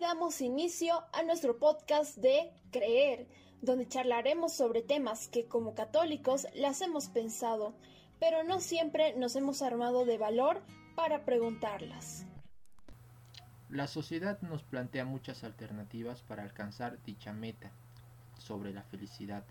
Damos 0.00 0.40
inicio 0.42 1.02
a 1.12 1.24
nuestro 1.24 1.58
podcast 1.58 2.18
de 2.18 2.52
Creer, 2.70 3.26
donde 3.62 3.88
charlaremos 3.88 4.52
sobre 4.52 4.80
temas 4.80 5.26
que 5.26 5.46
como 5.46 5.74
católicos 5.74 6.46
las 6.54 6.82
hemos 6.82 7.08
pensado, 7.08 7.74
pero 8.20 8.44
no 8.44 8.60
siempre 8.60 9.16
nos 9.16 9.34
hemos 9.34 9.60
armado 9.60 10.04
de 10.04 10.16
valor 10.16 10.62
para 10.94 11.24
preguntarlas. 11.24 12.26
La 13.70 13.88
sociedad 13.88 14.40
nos 14.40 14.62
plantea 14.62 15.04
muchas 15.04 15.42
alternativas 15.42 16.22
para 16.22 16.44
alcanzar 16.44 17.02
dicha 17.02 17.32
meta 17.32 17.72
sobre 18.38 18.72
la 18.72 18.84
felicidad, 18.84 19.42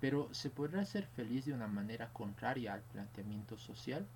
pero 0.00 0.32
¿se 0.32 0.48
podrá 0.48 0.86
ser 0.86 1.06
feliz 1.06 1.44
de 1.44 1.52
una 1.52 1.66
manera 1.66 2.10
contraria 2.14 2.72
al 2.72 2.80
planteamiento 2.80 3.58
social? 3.58 4.06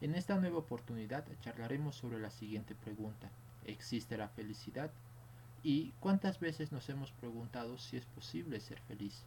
En 0.00 0.14
esta 0.14 0.36
nueva 0.36 0.58
oportunidad 0.58 1.24
charlaremos 1.40 1.96
sobre 1.96 2.20
la 2.20 2.30
siguiente 2.30 2.76
pregunta. 2.76 3.28
¿Existe 3.70 4.16
la 4.18 4.28
felicidad? 4.28 4.90
¿Y 5.62 5.92
cuántas 6.00 6.40
veces 6.40 6.72
nos 6.72 6.88
hemos 6.88 7.12
preguntado 7.12 7.78
si 7.78 7.96
es 7.96 8.04
posible 8.04 8.58
ser 8.58 8.80
feliz? 8.80 9.22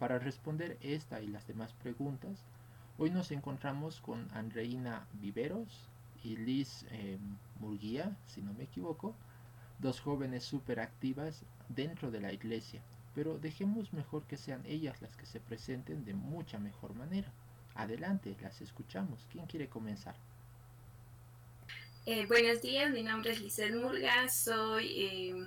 Para 0.00 0.18
responder 0.18 0.76
esta 0.80 1.20
y 1.20 1.28
las 1.28 1.46
demás 1.46 1.72
preguntas, 1.74 2.42
hoy 2.98 3.10
nos 3.10 3.30
encontramos 3.30 4.00
con 4.00 4.28
Andreina 4.34 5.06
Viveros 5.12 5.88
y 6.24 6.38
Liz 6.38 6.84
eh, 6.90 7.18
Murguía, 7.60 8.16
si 8.26 8.42
no 8.42 8.52
me 8.54 8.64
equivoco, 8.64 9.14
dos 9.78 10.00
jóvenes 10.00 10.42
súper 10.42 10.80
activas 10.80 11.44
dentro 11.68 12.10
de 12.10 12.20
la 12.20 12.32
iglesia, 12.32 12.82
pero 13.14 13.38
dejemos 13.38 13.92
mejor 13.92 14.24
que 14.24 14.36
sean 14.36 14.66
ellas 14.66 15.00
las 15.02 15.16
que 15.16 15.26
se 15.26 15.38
presenten 15.38 16.04
de 16.04 16.14
mucha 16.14 16.58
mejor 16.58 16.94
manera. 16.96 17.30
Adelante, 17.76 18.36
las 18.42 18.60
escuchamos. 18.60 19.24
¿Quién 19.30 19.46
quiere 19.46 19.68
comenzar? 19.68 20.16
Eh, 22.12 22.26
buenos 22.26 22.60
días, 22.60 22.90
mi 22.90 23.04
nombre 23.04 23.30
es 23.30 23.40
Lizeth 23.40 23.72
Murga, 23.72 24.28
soy 24.28 24.86
eh, 24.96 25.46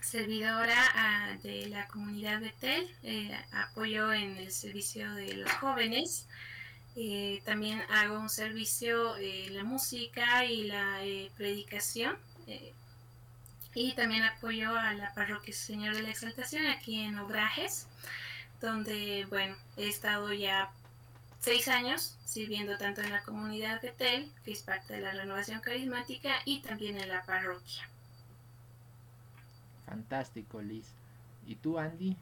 servidora 0.00 0.76
ah, 0.94 1.36
de 1.42 1.66
la 1.66 1.88
comunidad 1.88 2.40
Betel, 2.40 2.88
eh, 3.02 3.36
apoyo 3.50 4.12
en 4.12 4.36
el 4.36 4.52
servicio 4.52 5.12
de 5.14 5.34
los 5.38 5.50
jóvenes, 5.54 6.28
también 7.44 7.82
hago 7.90 8.16
un 8.20 8.28
servicio 8.28 9.16
en 9.16 9.56
la 9.56 9.64
música 9.64 10.44
y 10.44 10.68
la 10.68 11.00
predicación 11.36 12.16
y 13.74 13.92
también 13.94 14.22
apoyo 14.22 14.76
a 14.76 14.94
la 14.94 15.12
parroquia 15.14 15.52
Señor 15.52 15.96
de 15.96 16.02
la 16.02 16.10
Exaltación 16.10 16.64
aquí 16.66 17.00
en 17.00 17.18
Obrajes, 17.18 17.88
donde 18.60 19.26
bueno, 19.30 19.56
he 19.76 19.88
estado 19.88 20.32
ya 20.32 20.70
seis 21.42 21.66
años 21.68 22.16
sirviendo 22.24 22.78
tanto 22.78 23.02
en 23.02 23.10
la 23.10 23.22
comunidad 23.22 23.82
de 23.82 23.90
Tel, 23.90 24.32
que 24.44 24.52
es 24.52 24.62
parte 24.62 24.94
de 24.94 25.00
la 25.00 25.12
renovación 25.12 25.60
carismática, 25.60 26.30
y 26.44 26.60
también 26.60 26.96
en 26.96 27.08
la 27.08 27.22
parroquia. 27.24 27.88
Fantástico, 29.84 30.62
Liz. 30.62 30.86
¿Y 31.46 31.56
tú, 31.56 31.78
Andy? 31.78 32.16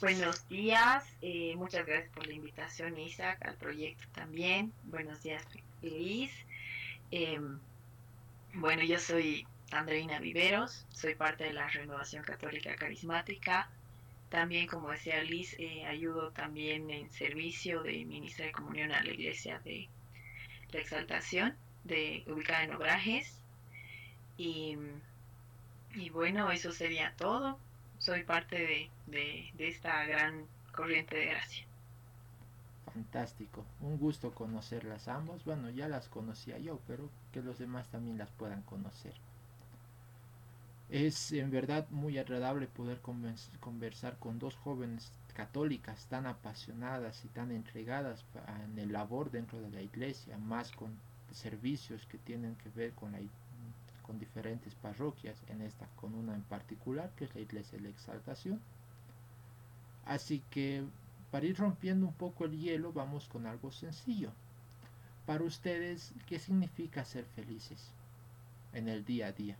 Buenos 0.00 0.46
días, 0.48 1.04
eh, 1.22 1.54
muchas 1.56 1.86
gracias 1.86 2.12
por 2.12 2.26
la 2.26 2.34
invitación, 2.34 2.98
Isaac, 2.98 3.38
al 3.46 3.54
proyecto 3.54 4.04
también. 4.12 4.72
Buenos 4.82 5.22
días, 5.22 5.42
Liz. 5.80 6.32
Em, 7.10 7.58
bueno, 8.52 8.82
yo 8.82 8.98
soy 8.98 9.46
Andreina 9.70 10.18
Viveros, 10.18 10.84
soy 10.90 11.14
parte 11.14 11.44
de 11.44 11.54
la 11.54 11.68
Renovación 11.68 12.24
Católica 12.24 12.74
Carismática. 12.76 13.70
También, 14.36 14.66
como 14.66 14.90
decía 14.90 15.22
Liz, 15.22 15.56
eh, 15.58 15.86
ayudo 15.86 16.30
también 16.30 16.90
en 16.90 17.10
servicio 17.10 17.82
de 17.82 18.04
ministra 18.04 18.44
de 18.44 18.52
comunión 18.52 18.92
a 18.92 19.02
la 19.02 19.10
iglesia 19.10 19.60
de 19.60 19.88
la 20.72 20.80
exaltación, 20.80 21.56
de, 21.84 22.22
ubicada 22.26 22.64
en 22.64 22.74
Obrajes. 22.74 23.40
Y, 24.36 24.76
bueno, 26.12 26.50
eso 26.50 26.70
sería 26.70 27.14
todo. 27.16 27.58
Soy 27.98 28.24
parte 28.24 28.90
de, 29.06 29.50
de 29.54 29.68
esta 29.68 30.04
gran 30.04 30.44
corriente 30.70 31.16
de 31.16 31.26
gracia. 31.28 31.64
Fantástico, 32.92 33.64
un 33.80 33.96
gusto 33.96 34.34
conocerlas 34.34 35.08
ambos. 35.08 35.46
Bueno, 35.46 35.70
ya 35.70 35.88
las 35.88 36.08
conocía 36.10 36.58
yo, 36.58 36.78
pero 36.86 37.08
que 37.32 37.40
los 37.40 37.58
demás 37.58 37.88
también 37.88 38.18
las 38.18 38.30
puedan 38.32 38.60
conocer. 38.64 39.14
Es 40.88 41.32
en 41.32 41.50
verdad 41.50 41.88
muy 41.90 42.16
agradable 42.16 42.68
poder 42.68 43.00
conversar 43.00 44.18
con 44.18 44.38
dos 44.38 44.54
jóvenes 44.54 45.10
católicas 45.34 46.06
tan 46.06 46.26
apasionadas 46.26 47.24
y 47.24 47.28
tan 47.28 47.50
entregadas 47.50 48.24
en 48.64 48.78
el 48.78 48.92
labor 48.92 49.30
dentro 49.32 49.60
de 49.60 49.70
la 49.70 49.82
iglesia, 49.82 50.38
más 50.38 50.70
con 50.70 50.96
servicios 51.32 52.06
que 52.06 52.18
tienen 52.18 52.54
que 52.56 52.70
ver 52.70 52.92
con, 52.92 53.14
con 54.02 54.18
diferentes 54.20 54.76
parroquias, 54.76 55.36
en 55.48 55.60
esta 55.60 55.86
con 55.96 56.14
una 56.14 56.34
en 56.34 56.42
particular, 56.42 57.10
que 57.16 57.24
es 57.24 57.34
la 57.34 57.40
iglesia 57.40 57.78
de 57.78 57.84
la 57.84 57.90
exaltación. 57.90 58.60
Así 60.04 60.40
que 60.50 60.84
para 61.32 61.46
ir 61.46 61.56
rompiendo 61.58 62.06
un 62.06 62.14
poco 62.14 62.44
el 62.44 62.58
hielo, 62.58 62.92
vamos 62.92 63.26
con 63.28 63.46
algo 63.46 63.72
sencillo. 63.72 64.30
Para 65.26 65.42
ustedes, 65.42 66.12
¿qué 66.28 66.38
significa 66.38 67.04
ser 67.04 67.24
felices 67.34 67.90
en 68.72 68.88
el 68.88 69.04
día 69.04 69.26
a 69.26 69.32
día? 69.32 69.56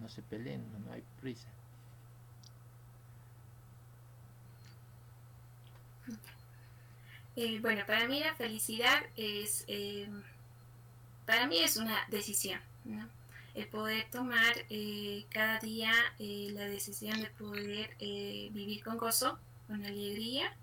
No 0.00 0.08
se 0.08 0.22
peleen, 0.22 0.64
no, 0.84 0.92
hay 0.92 1.04
prisa. 1.20 1.48
Eh, 7.36 7.60
bueno, 7.60 7.84
para 7.86 8.08
mí 8.08 8.20
la 8.20 8.34
felicidad 8.34 9.02
es, 9.16 9.64
eh, 9.68 10.08
para 11.26 11.46
mí 11.46 11.58
es 11.58 11.76
una 11.76 11.96
decisión, 12.08 12.60
¿no? 12.84 13.08
El 13.54 13.66
poder 13.68 14.10
tomar 14.10 14.52
eh, 14.68 15.24
cada 15.30 15.58
día 15.58 15.92
la 16.18 16.64
decisión 16.66 17.20
de 17.20 17.30
poder 17.30 17.96
vivir 17.98 18.82
con 18.82 18.98
gozo, 18.98 19.38
con 19.66 19.84
alegría, 19.84 20.54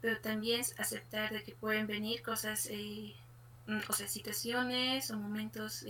pero 0.00 0.20
también 0.20 0.62
aceptar 0.78 1.32
de 1.32 1.42
que 1.42 1.54
pueden 1.54 1.86
venir 1.86 2.22
cosas, 2.22 2.68
o 3.88 3.92
sea, 3.92 4.08
situaciones 4.08 5.10
o 5.10 5.18
momentos 5.18 5.84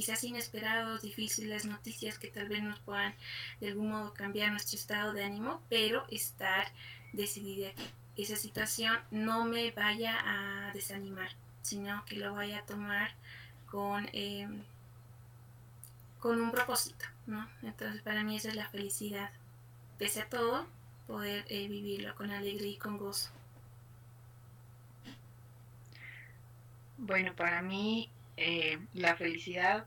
quizás 0.00 0.24
inesperados, 0.24 1.02
difíciles, 1.02 1.66
noticias 1.66 2.18
que 2.18 2.28
tal 2.28 2.48
vez 2.48 2.62
nos 2.62 2.78
puedan 2.80 3.14
de 3.60 3.68
algún 3.68 3.90
modo 3.90 4.14
cambiar 4.14 4.50
nuestro 4.50 4.78
estado 4.78 5.12
de 5.12 5.22
ánimo, 5.22 5.60
pero 5.68 6.06
estar 6.08 6.72
decidida 7.12 7.70
que 8.16 8.22
esa 8.22 8.36
situación 8.36 8.98
no 9.10 9.44
me 9.44 9.72
vaya 9.72 10.16
a 10.24 10.72
desanimar, 10.72 11.28
sino 11.60 12.02
que 12.06 12.16
lo 12.16 12.32
vaya 12.32 12.60
a 12.60 12.64
tomar 12.64 13.10
con, 13.66 14.08
em, 14.14 14.62
con 16.18 16.40
un 16.40 16.50
propósito, 16.50 17.04
¿no? 17.26 17.46
Entonces 17.60 18.00
para 18.00 18.24
mí 18.24 18.36
esa 18.36 18.48
es 18.48 18.56
la 18.56 18.70
felicidad, 18.70 19.30
pese 19.98 20.22
a 20.22 20.30
todo, 20.30 20.66
poder 21.06 21.44
eh, 21.48 21.68
vivirlo 21.68 22.14
con 22.14 22.30
alegría 22.30 22.70
y 22.70 22.78
con 22.78 22.96
gozo. 22.96 23.28
Bueno, 26.96 27.36
para 27.36 27.60
mí 27.60 28.08
eh, 28.42 28.78
la 28.94 29.16
felicidad 29.16 29.84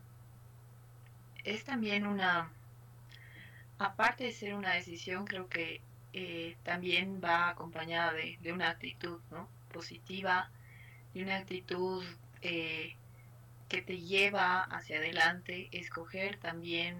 es 1.44 1.64
también 1.64 2.06
una, 2.06 2.52
aparte 3.80 4.26
de 4.26 4.32
ser 4.32 4.54
una 4.54 4.76
decisión, 4.76 5.26
creo 5.26 5.50
que 5.50 5.82
eh, 6.14 6.56
también 6.62 7.20
va 7.20 7.50
acompañada 7.50 8.14
de, 8.14 8.54
una 8.54 8.70
actitud 8.70 9.20
¿no? 9.32 9.50
positiva, 9.72 10.52
de 11.16 11.24
una 11.24 11.38
actitud 11.38 12.06
eh, 12.44 12.96
que 13.70 13.82
te 13.82 14.00
lleva 14.02 14.66
hacia 14.66 14.98
adelante, 14.98 15.70
escoger 15.72 16.38
también 16.38 16.96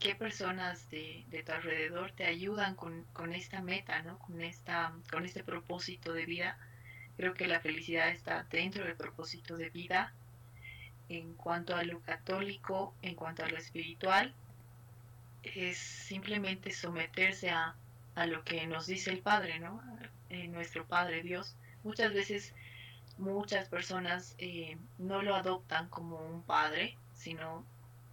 qué 0.00 0.16
personas 0.16 0.90
de, 0.90 1.24
de 1.28 1.44
tu 1.44 1.52
alrededor 1.52 2.10
te 2.10 2.24
ayudan 2.26 2.74
con, 2.74 3.04
con, 3.12 3.32
esta 3.32 3.62
meta, 3.62 4.02
¿no? 4.02 4.18
con, 4.18 4.42
esta, 4.42 4.92
con 5.12 5.24
este 5.24 5.44
propósito 5.44 6.12
de 6.12 6.26
vida. 6.26 6.58
Creo 7.16 7.34
que 7.34 7.46
la 7.46 7.60
felicidad 7.60 8.08
está 8.08 8.42
dentro 8.50 8.84
del 8.84 8.96
propósito 8.96 9.56
de 9.56 9.70
vida 9.70 10.12
en 11.08 11.34
cuanto 11.34 11.76
a 11.76 11.84
lo 11.84 12.00
católico, 12.00 12.94
en 13.02 13.14
cuanto 13.14 13.44
a 13.44 13.48
lo 13.48 13.56
espiritual, 13.56 14.34
es 15.42 15.78
simplemente 15.78 16.72
someterse 16.72 17.50
a, 17.50 17.74
a 18.14 18.26
lo 18.26 18.42
que 18.44 18.66
nos 18.66 18.86
dice 18.86 19.10
el 19.10 19.20
Padre, 19.20 19.60
¿no? 19.60 19.82
Eh, 20.30 20.48
nuestro 20.48 20.84
Padre 20.86 21.22
Dios. 21.22 21.54
Muchas 21.84 22.12
veces 22.12 22.52
muchas 23.18 23.68
personas 23.68 24.34
eh, 24.38 24.76
no 24.98 25.22
lo 25.22 25.34
adoptan 25.34 25.88
como 25.88 26.18
un 26.18 26.42
padre, 26.42 26.96
sino 27.14 27.64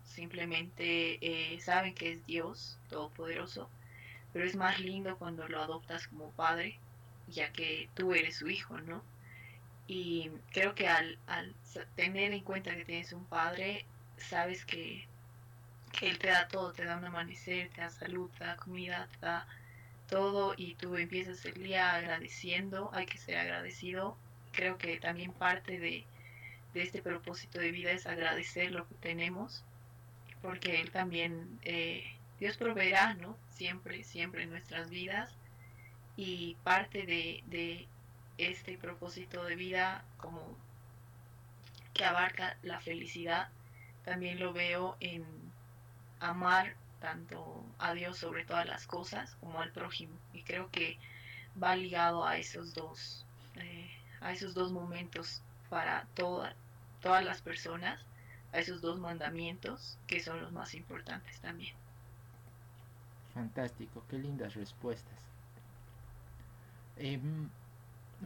simplemente 0.03 1.17
eh, 1.21 1.59
saben 1.59 1.93
que 1.93 2.13
es 2.13 2.25
Dios 2.25 2.77
Todopoderoso, 2.89 3.69
pero 4.31 4.45
es 4.45 4.55
más 4.55 4.79
lindo 4.79 5.17
cuando 5.17 5.47
lo 5.47 5.61
adoptas 5.61 6.07
como 6.07 6.31
padre, 6.31 6.79
ya 7.27 7.51
que 7.51 7.89
tú 7.95 8.13
eres 8.13 8.37
su 8.37 8.49
hijo, 8.49 8.79
¿no? 8.81 9.01
Y 9.87 10.31
creo 10.51 10.75
que 10.75 10.87
al, 10.87 11.17
al 11.27 11.53
tener 11.95 12.33
en 12.33 12.43
cuenta 12.43 12.75
que 12.75 12.85
tienes 12.85 13.11
un 13.13 13.25
padre, 13.25 13.85
sabes 14.17 14.65
que, 14.65 15.07
que 15.91 16.09
él 16.09 16.19
te 16.19 16.27
da 16.27 16.47
todo, 16.47 16.73
te 16.73 16.85
da 16.85 16.97
un 16.97 17.05
amanecer, 17.05 17.69
te 17.69 17.81
da 17.81 17.89
salud, 17.89 18.29
te 18.37 18.45
da 18.45 18.55
comida, 18.55 19.07
te 19.19 19.25
da 19.25 19.47
todo 20.07 20.53
y 20.57 20.75
tú 20.75 20.95
empiezas 20.95 21.43
el 21.45 21.63
día 21.63 21.93
agradeciendo, 21.93 22.89
hay 22.93 23.05
que 23.05 23.17
ser 23.17 23.37
agradecido. 23.37 24.17
Creo 24.51 24.77
que 24.77 24.99
también 24.99 25.33
parte 25.33 25.79
de, 25.79 26.05
este 26.73 27.01
propósito 27.01 27.59
de 27.59 27.71
vida 27.71 27.91
es 27.91 28.07
agradecer 28.07 28.71
lo 28.71 28.87
que 28.87 28.95
tenemos, 28.95 29.63
porque 30.41 30.81
Él 30.81 30.91
también, 30.91 31.59
eh, 31.63 32.03
Dios 32.39 32.57
proveerá, 32.57 33.13
¿no? 33.15 33.37
Siempre, 33.49 34.03
siempre 34.03 34.43
en 34.43 34.49
nuestras 34.49 34.89
vidas. 34.89 35.35
Y 36.15 36.57
parte 36.63 37.07
de, 37.07 37.43
de 37.47 37.87
este 38.37 38.77
propósito 38.77 39.43
de 39.45 39.55
vida 39.55 40.03
como 40.17 40.57
que 41.93 42.05
abarca 42.05 42.57
la 42.63 42.79
felicidad, 42.79 43.49
también 44.03 44.39
lo 44.39 44.53
veo 44.53 44.97
en 44.99 45.23
amar 46.19 46.75
tanto 46.99 47.63
a 47.79 47.93
Dios 47.93 48.17
sobre 48.17 48.45
todas 48.45 48.65
las 48.65 48.87
cosas 48.87 49.35
como 49.35 49.61
al 49.61 49.71
prójimo. 49.71 50.17
Y 50.33 50.43
creo 50.43 50.69
que 50.71 50.97
va 51.61 51.75
ligado 51.75 52.25
a 52.25 52.37
esos 52.37 52.73
dos, 52.73 53.25
eh, 53.55 53.91
a 54.21 54.31
esos 54.31 54.53
dos 54.53 54.71
momentos 54.71 55.41
para 55.69 56.07
todas 56.15 57.25
las 57.25 57.41
personas, 57.41 57.99
a 58.53 58.59
esos 58.59 58.81
dos 58.81 58.99
mandamientos 58.99 59.97
que 60.07 60.19
son 60.19 60.41
los 60.41 60.51
más 60.51 60.73
importantes 60.73 61.39
también. 61.41 61.75
Fantástico, 63.33 64.03
qué 64.09 64.17
lindas 64.17 64.53
respuestas. 64.53 65.19
Em, 66.97 67.49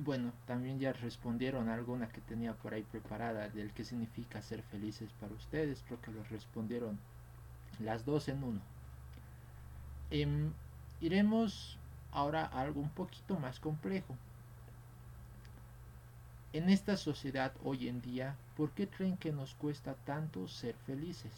bueno, 0.04 0.32
también 0.46 0.80
ya 0.80 0.94
respondieron 0.94 1.70
alguna 1.70 2.10
que 2.10 2.22
tenía 2.22 2.54
por 2.54 2.74
ahí 2.74 2.84
preparada 2.84 3.50
del 3.50 3.72
que 3.72 3.84
significa 3.84 4.42
ser 4.42 4.62
felices 4.64 5.12
para 5.20 5.34
ustedes. 5.34 5.84
Creo 5.88 6.02
que 6.02 6.12
lo 6.12 6.24
respondieron 6.26 7.00
las 7.80 8.06
dos 8.06 8.28
en 8.28 8.44
uno. 8.44 8.62
Em, 10.12 10.54
iremos 11.02 11.78
ahora 12.12 12.46
a 12.46 12.62
algo 12.62 12.80
un 12.82 12.90
poquito 12.90 13.40
más 13.40 13.60
complejo. 13.60 14.16
En 16.54 16.70
esta 16.70 16.96
sociedad 16.96 17.54
hoy 17.64 17.88
en 17.88 18.02
día, 18.02 18.36
¿por 18.56 18.72
qué 18.72 18.88
creen 18.88 19.18
que 19.18 19.32
nos 19.32 19.54
cuesta 19.56 19.96
tanto 20.06 20.48
ser 20.48 20.76
felices? 20.86 21.34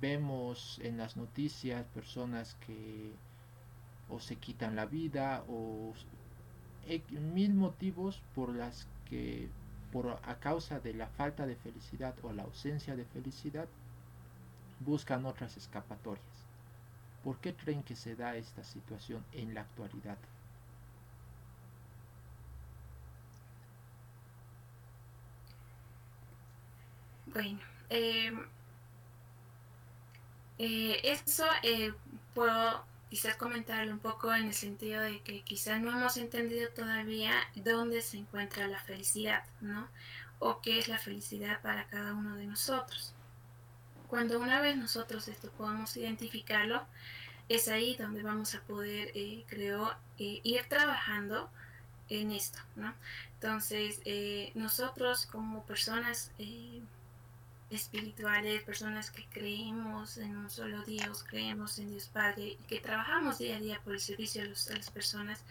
Vemos 0.00 0.80
en 0.82 0.96
las 0.96 1.16
noticias 1.16 1.84
personas 1.94 2.56
que 2.66 3.12
o 4.08 4.18
se 4.20 4.36
quitan 4.36 4.76
la 4.76 4.86
vida 4.86 5.44
o 5.48 5.94
mil 7.10 7.54
motivos 7.54 8.22
por 8.34 8.54
las 8.54 8.86
que 9.08 9.48
por 9.92 10.18
a 10.24 10.36
causa 10.40 10.80
de 10.80 10.94
la 10.94 11.06
falta 11.06 11.46
de 11.46 11.56
felicidad 11.56 12.14
o 12.22 12.32
la 12.32 12.44
ausencia 12.44 12.96
de 12.96 13.04
felicidad 13.04 13.68
buscan 14.80 15.26
otras 15.26 15.56
escapatorias. 15.56 16.24
¿Por 17.22 17.38
qué 17.38 17.54
creen 17.54 17.82
que 17.82 17.94
se 17.94 18.16
da 18.16 18.36
esta 18.36 18.64
situación 18.64 19.24
en 19.32 19.54
la 19.54 19.60
actualidad? 19.62 20.18
Bueno, 27.26 27.60
em, 27.88 28.46
eh, 30.58 31.00
eso 31.02 31.44
eh, 31.62 31.92
puedo 32.34 32.84
quizás 33.12 33.36
comentarlo 33.36 33.92
un 33.92 33.98
poco 33.98 34.32
en 34.32 34.46
el 34.46 34.54
sentido 34.54 35.02
de 35.02 35.20
que 35.20 35.42
quizás 35.42 35.78
no 35.82 35.90
hemos 35.90 36.16
entendido 36.16 36.70
todavía 36.70 37.34
dónde 37.56 38.00
se 38.00 38.16
encuentra 38.16 38.68
la 38.68 38.80
felicidad, 38.80 39.44
¿no? 39.60 39.86
O 40.38 40.62
qué 40.62 40.78
es 40.78 40.88
la 40.88 40.96
felicidad 40.96 41.60
para 41.60 41.86
cada 41.88 42.14
uno 42.14 42.36
de 42.36 42.46
nosotros. 42.46 43.12
Cuando 44.08 44.40
una 44.40 44.62
vez 44.62 44.78
nosotros 44.78 45.28
esto 45.28 45.50
podamos 45.50 45.94
identificarlo, 45.98 46.86
es 47.50 47.68
ahí 47.68 47.96
donde 47.96 48.22
vamos 48.22 48.54
a 48.54 48.62
poder, 48.62 49.10
eh, 49.14 49.44
creo, 49.46 49.94
eh, 50.18 50.40
ir 50.42 50.64
trabajando 50.70 51.50
en 52.08 52.30
esto, 52.30 52.60
¿no? 52.76 52.94
Entonces, 53.34 54.00
eh, 54.06 54.52
nosotros 54.54 55.26
como 55.26 55.66
personas 55.66 56.30
espirituales, 57.72 58.62
personas 58.62 59.10
que 59.10 59.24
creemos 59.26 60.18
en 60.18 60.36
un 60.36 60.50
solo 60.50 60.82
Dios, 60.82 61.24
creemos 61.24 61.78
en 61.78 61.90
Dios 61.90 62.08
Padre 62.08 62.56
y 62.60 62.64
que 62.68 62.80
trabajamos 62.80 63.38
día 63.38 63.56
a 63.56 63.60
día 63.60 63.80
por 63.84 63.94
el 63.94 64.00
servicio 64.00 64.42
a, 64.42 64.46
las 64.46 64.90
personas, 64.90 65.44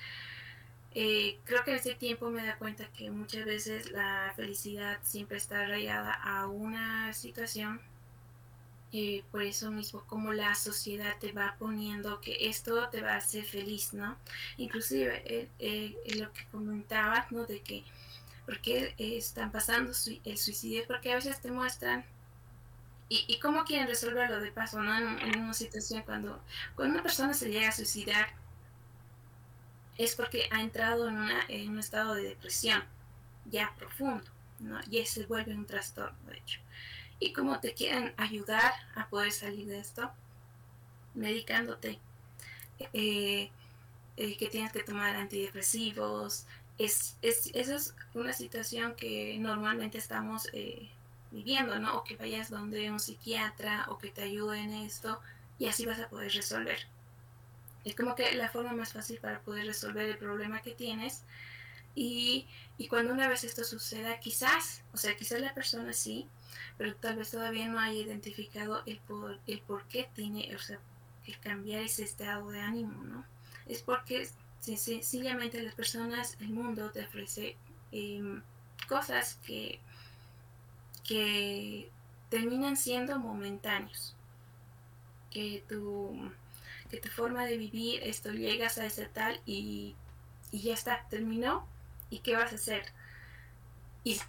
creo 0.91 1.63
que 1.63 1.71
en 1.71 1.77
este 1.77 1.95
tiempo 1.95 2.29
me 2.29 2.45
da 2.45 2.57
cuenta 2.57 2.85
que 2.91 3.11
muchas 3.11 3.45
veces 3.45 3.91
la 3.91 4.33
felicidad 4.35 4.99
siempre 5.03 5.37
está 5.37 5.61
arraigada 5.61 6.13
a 6.13 6.47
una 6.47 7.13
situación 7.13 7.79
eh, 8.93 9.23
por 9.31 9.41
eso 9.41 9.71
mismo 9.71 10.03
como 10.05 10.33
la 10.33 10.53
sociedad 10.53 11.15
te 11.17 11.31
va 11.31 11.55
poniendo 11.57 12.19
que 12.19 12.49
esto 12.49 12.89
te 12.89 13.01
va 13.01 13.13
a 13.13 13.17
hacer 13.17 13.45
feliz, 13.45 13.93
¿no? 13.93 14.17
Inclusive 14.57 15.23
eh, 15.25 15.47
eh, 15.59 15.95
lo 16.17 16.33
que 16.33 16.45
comentabas, 16.51 17.31
¿no? 17.31 17.45
De 17.45 17.61
que, 17.61 17.85
¿por 18.45 18.59
qué 18.61 18.95
están 18.97 19.51
pasando 19.51 19.91
el 20.23 20.37
suicidio? 20.37 20.83
Porque 20.87 21.11
a 21.11 21.15
veces 21.15 21.41
te 21.41 21.51
muestran 21.51 22.05
y, 23.09 23.25
y 23.27 23.39
cómo 23.39 23.63
quieren 23.65 23.87
resolverlo 23.87 24.39
de 24.39 24.51
paso, 24.51 24.81
¿no? 24.81 24.97
En, 24.97 25.39
una 25.39 25.53
situación 25.53 26.03
cuando, 26.03 26.41
cuando 26.75 26.95
una 26.95 27.03
persona 27.03 27.33
se 27.33 27.49
llega 27.49 27.69
a 27.69 27.73
suicidar, 27.73 28.27
es 29.97 30.15
porque 30.15 30.47
ha 30.51 30.61
entrado 30.61 31.07
en, 31.07 31.17
una, 31.17 31.41
en 31.47 31.69
un 31.69 31.79
estado 31.79 32.15
de 32.15 32.23
depresión 32.23 32.83
ya 33.45 33.73
profundo, 33.77 34.25
¿no? 34.59 34.79
Y 34.89 35.05
se 35.05 35.25
vuelve 35.25 35.53
un 35.53 35.65
trastorno, 35.65 36.17
de 36.29 36.37
hecho 36.37 36.59
y 37.21 37.31
cómo 37.33 37.59
te 37.59 37.73
quieren 37.73 38.13
ayudar 38.17 38.73
a 38.95 39.07
poder 39.07 39.31
salir 39.31 39.67
de 39.67 39.79
esto, 39.79 40.11
medicándote, 41.13 41.99
eh, 42.93 43.51
eh, 44.17 44.37
que 44.37 44.47
tienes 44.47 44.73
que 44.73 44.83
tomar 44.83 45.15
antidepresivos. 45.15 46.47
Es, 46.81 47.15
es, 47.21 47.51
eso 47.53 47.75
es 47.75 47.93
una 48.15 48.33
situación 48.33 48.95
que 48.95 49.37
normalmente 49.39 49.99
estamos 49.99 50.49
eh, 50.53 50.89
viviendo, 51.29 51.77
¿no? 51.77 51.97
O 51.97 52.03
que 52.03 52.15
vayas 52.15 52.49
donde 52.49 52.89
un 52.89 52.99
psiquiatra 52.99 53.85
o 53.89 53.99
que 53.99 54.09
te 54.09 54.23
ayude 54.23 54.59
en 54.59 54.73
esto 54.73 55.21
y 55.59 55.67
así 55.67 55.85
vas 55.85 55.99
a 55.99 56.09
poder 56.09 56.31
resolver. 56.33 56.79
Es 57.85 57.95
como 57.95 58.15
que 58.15 58.33
la 58.33 58.49
forma 58.49 58.73
más 58.73 58.93
fácil 58.93 59.19
para 59.19 59.41
poder 59.41 59.67
resolver 59.67 60.09
el 60.09 60.17
problema 60.17 60.63
que 60.63 60.71
tienes. 60.71 61.23
Y, 61.93 62.47
y 62.79 62.87
cuando 62.87 63.13
una 63.13 63.27
vez 63.27 63.43
esto 63.43 63.63
suceda, 63.63 64.19
quizás, 64.19 64.83
o 64.91 64.97
sea, 64.97 65.15
quizás 65.15 65.39
la 65.39 65.53
persona 65.53 65.93
sí, 65.93 66.27
pero 66.79 66.95
tal 66.95 67.17
vez 67.17 67.29
todavía 67.29 67.67
no 67.67 67.79
haya 67.79 67.99
identificado 67.99 68.81
el 68.87 68.97
por, 69.01 69.39
el 69.45 69.61
por 69.61 69.83
qué 69.87 70.09
tiene, 70.15 70.55
o 70.55 70.59
sea, 70.59 70.79
que 71.23 71.33
cambiar 71.33 71.83
ese 71.83 72.03
estado 72.03 72.49
de 72.49 72.59
ánimo, 72.59 73.03
¿no? 73.03 73.23
Es 73.67 73.83
porque 73.83 74.27
sencillamente 74.61 75.61
las 75.61 75.75
personas, 75.75 76.37
el 76.39 76.49
mundo 76.49 76.91
te 76.91 77.03
ofrece 77.03 77.57
em, 77.91 78.41
cosas 78.87 79.39
que, 79.45 79.79
que 81.03 81.91
terminan 82.29 82.77
siendo 82.77 83.19
momentáneos, 83.19 84.15
que 85.31 85.63
tu, 85.67 86.31
que 86.89 86.97
tu 86.97 87.09
forma 87.09 87.45
de 87.45 87.57
vivir, 87.57 88.01
esto 88.03 88.31
llegas 88.31 88.77
a 88.77 88.85
ese 88.85 89.05
tal 89.07 89.41
y, 89.45 89.95
y 90.51 90.61
ya 90.61 90.73
está, 90.73 91.05
terminó, 91.09 91.67
¿y 92.09 92.19
qué 92.19 92.35
vas 92.35 92.51
a 92.51 92.55
hacer? 92.55 92.85
Y 94.03 94.19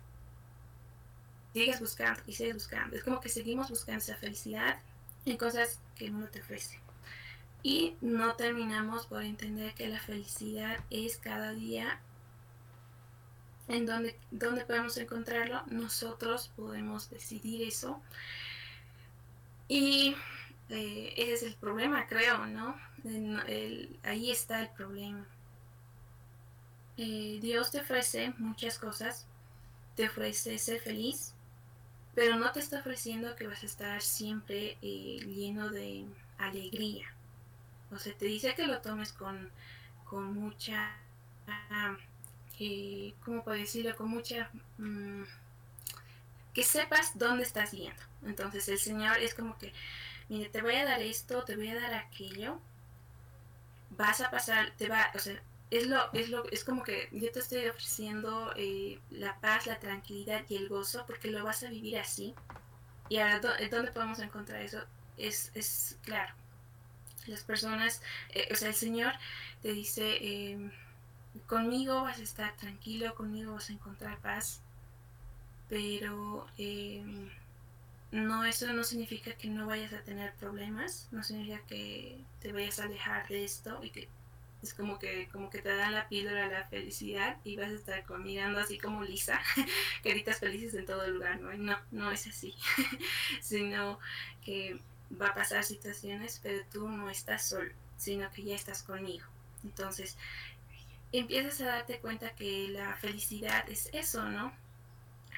sigues 1.53 1.81
buscando 1.81 2.23
y 2.27 2.33
sigues 2.33 2.55
buscando. 2.55 2.97
Es 2.97 3.05
como 3.05 3.21
que 3.21 3.29
seguimos 3.29 3.69
buscando 3.69 3.99
esa 3.99 4.17
felicidad 4.17 4.79
en 5.27 5.37
cosas 5.37 5.81
que 5.95 6.07
el 6.07 6.13
mundo 6.13 6.29
te 6.29 6.41
ofrece. 6.41 6.82
Y 7.63 7.97
no 8.01 8.35
terminamos 8.35 9.07
por 9.07 9.23
entender 9.23 9.75
que 9.75 9.89
la 9.89 10.01
felicidad 10.01 10.81
es 10.91 11.17
cada 11.19 11.53
día 11.53 12.01
en 13.69 13.87
donde, 13.87 14.19
donde 14.31 14.65
podemos 14.65 14.97
encontrarlo. 14.97 15.63
Nosotros 15.67 16.51
podemos 16.57 17.09
decidir 17.11 17.67
eso. 17.67 18.01
Y 19.69 20.17
eh, 20.69 21.15
ese 21.17 21.33
es 21.33 21.43
el 21.45 21.55
problema, 21.55 22.07
creo, 22.07 22.47
¿no? 22.47 22.77
ahí 24.05 24.31
está 24.31 24.61
el 24.61 24.69
problema. 24.71 25.27
Eh, 26.97 27.39
Dios 27.41 27.71
te 27.71 27.81
ofrece 27.81 28.33
muchas 28.39 28.79
cosas. 28.79 29.27
Te 29.97 30.07
ofrece 30.09 30.59
ser 30.59 30.81
feliz, 30.81 31.35
pero 32.15 32.37
no 32.37 32.51
te 32.53 32.61
está 32.61 32.79
ofreciendo 32.79 33.37
que 33.37 33.47
vas 33.47 33.63
a 33.63 33.67
estar 33.67 34.01
siempre 34.03 34.79
eh, 34.81 35.21
lleno 35.27 35.69
de 35.69 36.07
alegría. 36.39 37.13
O 37.93 37.99
sea, 37.99 38.17
te 38.17 38.27
dice 38.27 38.55
que 38.55 38.67
lo 38.67 38.81
tomes 38.81 39.13
con, 39.13 39.51
con 40.05 40.35
mucha, 40.35 40.97
eh, 42.59 43.15
¿cómo 43.25 43.45
puedo 43.45 43.59
decirlo? 43.59 43.95
Con 43.97 44.09
mucha... 44.09 44.51
Mm, 44.79 45.25
que 46.55 46.63
sepas 46.63 47.19
dónde 47.19 47.45
estás 47.45 47.73
yendo. 47.73 48.01
Entonces 48.25 48.69
el 48.69 48.79
Señor 48.79 49.19
es 49.19 49.35
como 49.35 49.57
que, 49.59 49.73
mire, 50.29 50.49
te 50.51 50.63
voy 50.63 50.75
a 50.75 50.85
dar 50.85 51.01
esto, 51.01 51.45
te 51.45 51.57
voy 51.57 51.69
a 51.69 51.81
dar 51.81 51.95
aquello, 51.95 52.59
vas 53.91 54.21
a 54.21 54.31
pasar, 54.31 54.73
te 54.77 54.89
va, 54.89 55.11
o 55.15 55.19
sea, 55.19 55.41
es 55.71 55.87
lo, 55.87 56.13
es 56.13 56.29
lo, 56.29 56.45
es 56.51 56.65
como 56.65 56.83
que 56.83 57.09
yo 57.13 57.33
te 57.33 57.41
estoy 57.41 57.67
ofreciendo 57.67 58.53
eh, 58.57 59.01
la 59.11 59.41
paz, 59.41 59.67
la 59.67 59.79
tranquilidad 59.81 60.45
y 60.49 60.57
el 60.57 60.69
gozo, 60.69 61.05
porque 61.07 61.31
lo 61.31 61.43
vas 61.45 61.63
a 61.63 61.71
vivir 61.71 61.99
así. 61.99 62.35
Y 63.09 63.19
ahora, 63.19 63.41
¿dónde 63.71 63.93
podemos 63.93 64.19
encontrar 64.19 64.61
eso? 64.63 64.83
Es, 65.17 65.51
es 65.55 65.99
claro. 66.03 66.35
Las 67.27 67.45
personas, 67.45 68.03
eh, 68.31 68.49
o 68.53 68.55
sea, 68.57 68.69
el 68.69 68.75
Señor 68.75 69.13
te 69.63 69.73
dice, 69.73 70.53
em, 70.53 70.71
conmigo 71.47 72.03
vas 72.03 72.19
a 72.19 72.23
estar 72.23 72.57
tranquilo, 72.57 73.15
conmigo 73.15 73.55
vas 73.55 73.71
a 73.71 73.73
encontrar 73.75 74.19
paz. 74.21 74.61
pero 75.69 76.47
em, 76.59 77.31
no 78.13 78.45
eso 78.45 78.73
no 78.75 78.85
significa 78.85 79.33
que 79.37 79.49
no 79.49 79.67
vayas 79.67 79.93
a 79.95 80.03
tener 80.03 80.35
problemas, 80.35 81.09
no 81.13 81.23
significa 81.23 81.61
que 81.67 82.19
te 82.41 82.53
vayas 82.53 82.79
a 82.81 82.85
alejar 82.85 83.27
de 83.29 83.45
esto 83.45 83.83
y 83.83 83.91
que 83.91 84.09
es 84.63 84.75
como 84.75 84.99
que 84.99 85.29
como 85.33 85.51
que 85.51 85.61
te 85.61 85.75
dan 85.75 85.93
la 85.95 86.09
píldora 86.09 86.49
la 86.49 86.65
felicidad 86.69 87.39
y 87.45 87.57
vas 87.57 87.71
a 87.71 87.75
estar 87.75 88.05
mirando 88.21 88.61
así 88.61 88.79
como 88.79 89.03
lisa, 89.03 89.41
caritas 90.05 90.39
felices 90.41 90.75
en 90.75 90.87
todo 90.87 91.07
lugar, 91.09 91.41
¿no? 91.41 91.53
no, 91.55 91.79
no 91.91 92.11
es 92.13 92.27
así, 92.27 92.55
sino 93.41 93.99
que 94.45 94.81
va 95.21 95.29
a 95.29 95.35
pasar 95.35 95.65
situaciones, 95.65 96.41
pero 96.43 96.65
tú 96.71 96.89
no 96.89 97.11
estás 97.11 97.45
solo, 97.45 97.73
sino 97.97 98.31
que 98.31 98.43
ya 98.45 98.55
estás 98.55 98.83
conmigo. 98.83 99.27
Entonces, 99.65 100.17
empiezas 101.13 101.61
a 101.61 101.67
darte 101.67 101.99
cuenta 101.99 102.35
que 102.35 102.69
la 102.69 102.95
felicidad 102.97 103.69
es 103.69 103.89
eso, 103.93 104.25
¿no? 104.29 104.53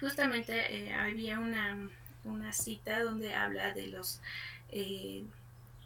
Justamente 0.01 0.75
eh, 0.75 0.95
había 0.95 1.39
una, 1.39 1.91
una, 2.25 2.53
cita 2.53 3.03
donde 3.03 3.35
habla 3.35 3.73
de 3.73 3.89
los 3.89 4.21
eh, 4.71 5.25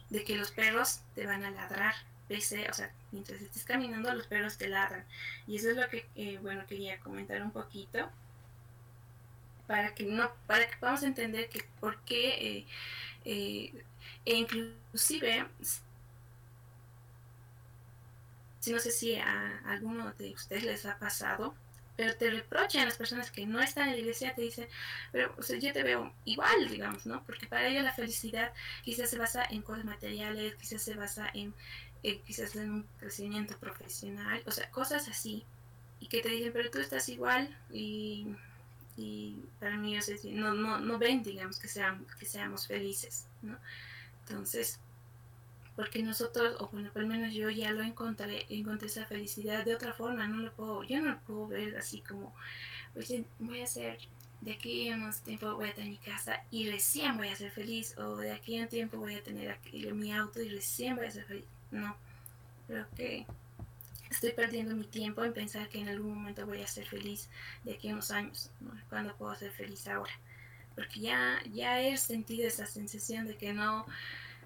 de 0.09 0.23
que 0.23 0.35
los 0.35 0.51
perros 0.51 1.01
te 1.13 1.25
van 1.25 1.43
a 1.43 1.51
ladrar, 1.51 1.93
pese, 2.27 2.67
o 2.69 2.73
sea, 2.73 2.91
mientras 3.11 3.41
estés 3.41 3.63
caminando 3.63 4.13
los 4.13 4.27
perros 4.27 4.57
te 4.57 4.67
ladran. 4.67 5.05
Y 5.47 5.57
eso 5.57 5.69
es 5.69 5.77
lo 5.77 5.87
que, 5.89 6.07
eh, 6.15 6.39
bueno, 6.41 6.65
quería 6.67 6.99
comentar 6.99 7.41
un 7.43 7.51
poquito 7.51 8.09
para 9.67 9.93
que 9.93 10.03
no, 10.05 10.31
para 10.47 10.67
que 10.67 10.77
podamos 10.77 11.03
entender 11.03 11.47
que 11.49 11.63
por 11.79 12.01
qué 12.01 12.65
e 13.31 14.35
inclusive 14.35 15.47
si 18.59 18.73
no 18.73 18.79
sé 18.79 18.91
si 18.91 19.15
a 19.15 19.59
alguno 19.65 20.11
de 20.13 20.33
ustedes 20.33 20.63
les 20.63 20.85
ha 20.85 20.99
pasado, 20.99 21.55
pero 21.95 22.15
te 22.15 22.29
reprochan 22.29 22.85
las 22.85 22.97
personas 22.97 23.31
que 23.31 23.45
no 23.45 23.61
están 23.61 23.89
en 23.89 23.95
la 23.95 23.99
iglesia, 23.99 24.33
te 24.35 24.41
dicen, 24.41 24.67
pero 25.11 25.35
yo 25.37 25.73
te 25.73 25.83
veo 25.83 26.13
igual, 26.25 26.69
digamos, 26.69 27.05
¿no? 27.05 27.23
Porque 27.25 27.47
para 27.47 27.67
ellos 27.67 27.83
la 27.83 27.93
felicidad 27.93 28.53
quizás 28.83 29.09
se 29.09 29.17
basa 29.17 29.43
en 29.49 29.61
cosas 29.61 29.85
materiales, 29.85 30.55
quizás 30.55 30.81
se 30.81 30.95
basa 30.95 31.29
en, 31.33 31.53
quizás 32.01 32.55
en 32.55 32.71
un 32.71 32.83
crecimiento 32.99 33.57
profesional, 33.57 34.41
o 34.45 34.51
sea, 34.51 34.69
cosas 34.71 35.07
así. 35.09 35.45
Y 35.99 36.07
que 36.07 36.21
te 36.21 36.29
dicen, 36.29 36.53
pero 36.53 36.69
tú 36.71 36.79
estás 36.79 37.09
igual 37.09 37.57
y, 37.71 38.27
y 38.99 39.45
para 39.61 39.77
mí, 39.77 39.97
o 39.97 40.01
sea, 40.01 40.17
no, 40.25 40.79
no, 40.79 40.97
ven, 40.99 41.23
digamos, 41.23 41.57
que, 41.57 41.69
sean, 41.69 42.05
que 42.19 42.25
seamos 42.25 42.67
felices. 42.67 43.27
Entonces, 44.27 44.79
porque 45.77 46.03
nosotros, 46.03 46.57
o 46.59 46.67
bueno, 46.67 46.91
al 46.93 47.05
menos 47.05 47.33
yo 47.33 47.49
ya 47.49 47.71
lo 47.71 47.81
encontré, 47.81 48.45
encontré 48.49 48.87
esa 48.87 49.05
felicidad 49.05 49.63
de 49.63 49.73
otra 49.73 49.93
forma, 49.93 50.27
no 50.27 50.37
lo 50.37 50.51
puedo, 50.51 50.83
yo 50.83 51.01
no 51.01 51.11
lo 51.11 51.19
puedo 51.21 51.47
ver 51.47 51.77
así 51.77 52.01
como, 52.01 52.35
voy 53.39 53.61
a 53.61 53.67
ser, 53.67 53.97
de 54.41 54.51
aquí 54.51 54.89
a 54.89 54.95
un 54.95 55.13
tiempo 55.23 55.55
voy 55.55 55.69
a 55.69 55.73
tener 55.73 55.91
mi 55.91 55.97
casa 55.97 56.43
y 56.51 56.69
recién 56.69 57.15
voy 57.15 57.29
a 57.29 57.35
ser 57.37 57.51
feliz, 57.51 57.97
o 57.97 58.17
de 58.17 58.33
aquí 58.33 58.59
a 58.59 58.63
un 58.63 58.67
tiempo 58.67 58.97
voy 58.97 59.15
a 59.15 59.23
tener 59.23 59.57
mi 59.93 60.11
auto 60.11 60.41
y 60.41 60.49
recién 60.49 60.97
voy 60.97 61.05
a 61.05 61.11
ser 61.11 61.23
feliz. 61.23 61.45
No, 61.71 61.95
creo 62.67 62.85
que 62.97 63.25
estoy 64.09 64.31
perdiendo 64.31 64.75
mi 64.75 64.85
tiempo 64.85 65.23
en 65.23 65.33
pensar 65.33 65.69
que 65.69 65.79
en 65.79 65.89
algún 65.89 66.15
momento 66.15 66.45
voy 66.45 66.61
a 66.61 66.67
ser 66.67 66.85
feliz 66.85 67.29
de 67.63 67.73
aquí 67.73 67.89
a 67.89 67.93
unos 67.93 68.11
años, 68.11 68.51
¿no? 68.59 68.71
cuando 68.89 69.15
puedo 69.15 69.35
ser 69.35 69.51
feliz 69.51 69.87
ahora. 69.87 70.13
Porque 70.75 70.99
ya, 71.01 71.41
ya 71.51 71.81
he 71.81 71.97
sentido 71.97 72.47
esa 72.47 72.65
sensación 72.65 73.27
de 73.27 73.37
que 73.37 73.53
no, 73.53 73.85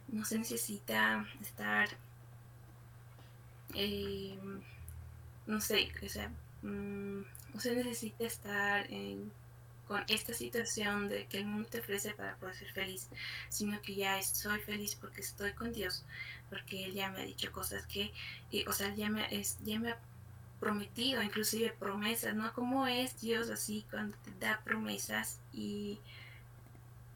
no 0.08 0.26
se 0.26 0.38
necesita 0.38 1.26
estar, 1.42 1.90
eh, 3.76 4.38
no 5.46 5.62
sé, 5.62 5.92
o 6.04 6.10
sea, 6.10 6.30
mm, 6.62 7.22
no 7.54 7.60
se 7.60 7.76
necesita 7.76 8.26
estar 8.26 8.88
con 9.88 10.04
esta 10.08 10.34
situación 10.34 11.10
de 11.10 11.28
que 11.28 11.38
el 11.38 11.46
mundo 11.46 11.70
te 11.70 11.80
ofrece 11.80 12.14
para 12.14 12.36
poder 12.38 12.56
ser 12.56 12.72
feliz, 12.72 13.10
sino 13.50 13.82
que 13.82 13.96
ya 13.96 14.22
soy 14.24 14.60
feliz 14.62 14.96
porque 14.96 15.22
estoy 15.22 15.54
con 15.54 15.72
Dios, 15.72 16.04
porque 16.54 16.86
Él 16.86 16.94
ya 16.94 17.10
me 17.10 17.22
ha 17.22 17.26
dicho 17.26 17.52
cosas 17.52 17.88
que, 17.88 18.14
o 18.68 18.74
sea, 18.74 18.94
ya 18.94 19.10
me, 19.10 19.26
es, 19.36 19.58
ya 19.64 19.80
me 19.80 19.90
ha 19.90 19.98
prometido, 20.60 21.24
inclusive 21.24 21.74
promesas, 21.80 22.36
¿no? 22.36 22.54
Como 22.54 22.86
es 22.86 23.20
Dios 23.20 23.50
así 23.50 23.88
cuando 23.90 24.16
te 24.20 24.32
da 24.40 24.62
promesas 24.64 25.40
y 25.52 26.00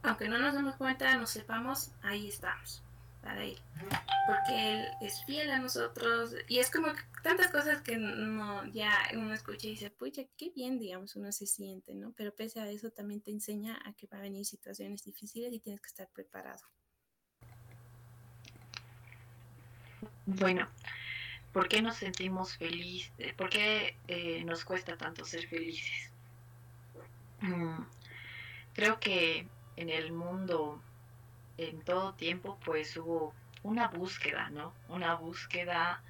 aunque 0.02 0.28
no 0.28 0.40
nos 0.40 0.56
demos 0.56 0.76
cuenta, 0.76 1.16
no 1.18 1.28
sepamos, 1.28 1.92
ahí 2.02 2.30
estamos 2.30 2.82
para 3.22 3.44
Él. 3.44 3.60
Porque 4.26 4.74
Él 4.74 4.88
es 5.02 5.24
fiel 5.26 5.52
a 5.52 5.60
nosotros 5.60 6.34
y 6.48 6.58
es 6.58 6.72
como 6.72 6.88
tantas 7.22 7.52
cosas 7.52 7.84
que 7.84 7.96
no, 7.98 8.66
ya 8.74 8.92
uno 9.14 9.36
escucha 9.36 9.68
y 9.68 9.72
dice, 9.72 9.92
pucha, 9.92 10.24
qué 10.36 10.50
bien, 10.50 10.80
digamos, 10.80 11.16
uno 11.16 11.32
se 11.32 11.46
siente, 11.46 11.94
¿no? 11.94 12.12
Pero 12.14 12.34
pese 12.34 12.60
a 12.60 12.68
eso 12.72 12.90
también 12.90 13.22
te 13.22 13.30
enseña 13.30 13.80
a 13.86 13.94
que 13.94 14.08
va 14.08 14.18
a 14.18 14.22
venir 14.22 14.48
situaciones 14.48 15.04
difíciles 15.04 15.54
y 15.54 15.60
tienes 15.60 15.80
que 15.80 15.90
estar 15.90 16.08
preparado. 16.10 16.66
Bueno, 20.30 20.68
¿por 21.54 21.70
qué 21.70 21.82
nos 21.82 21.96
sentimos 21.96 22.58
felices? 22.58 23.34
¿Por 23.36 23.50
qué 23.50 23.96
eh, 24.10 24.44
nos 24.44 24.66
cuesta 24.66 24.98
tanto 24.98 25.24
ser 25.24 25.48
felices? 25.48 26.12
Mm, 27.40 27.84
creo 28.74 29.00
que 29.00 29.48
en 29.78 29.90
el 29.90 30.12
mundo, 30.12 30.82
en 31.58 31.82
todo 31.82 32.14
tiempo, 32.14 32.60
pues 32.66 32.98
hubo 32.98 33.34
una 33.64 33.88
búsqueda, 33.88 34.50
¿no? 34.50 34.74
Una 34.90 35.16
búsqueda 35.16 36.04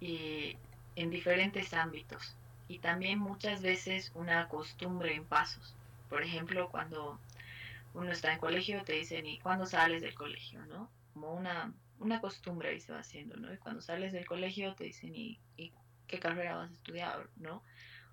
en 0.00 1.10
diferentes 1.10 1.72
ámbitos 1.74 2.34
y 2.66 2.80
también 2.80 3.20
muchas 3.20 3.62
veces 3.62 4.10
una 4.16 4.48
costumbre 4.48 5.14
en 5.14 5.24
pasos. 5.24 5.76
Por 6.08 6.24
ejemplo, 6.24 6.70
cuando 6.70 7.20
uno 7.94 8.10
está 8.10 8.32
en 8.32 8.40
colegio 8.40 8.82
te 8.82 8.94
dicen, 8.94 9.26
¿y 9.26 9.38
cuándo 9.38 9.64
sales 9.64 10.02
del 10.02 10.14
colegio? 10.16 10.66
¿no? 10.66 10.90
Como 11.14 11.34
una 11.34 11.72
una 12.00 12.20
costumbre 12.20 12.70
ahí 12.70 12.80
se 12.80 12.92
va 12.92 13.00
haciendo, 13.00 13.36
¿no? 13.36 13.52
Y 13.52 13.58
cuando 13.58 13.80
sales 13.80 14.12
del 14.12 14.26
colegio 14.26 14.74
te 14.74 14.84
dicen, 14.84 15.14
¿y, 15.14 15.40
qué 16.06 16.18
carrera 16.18 16.56
vas 16.56 16.70
a 16.70 16.74
estudiar, 16.74 17.28
¿no? 17.36 17.62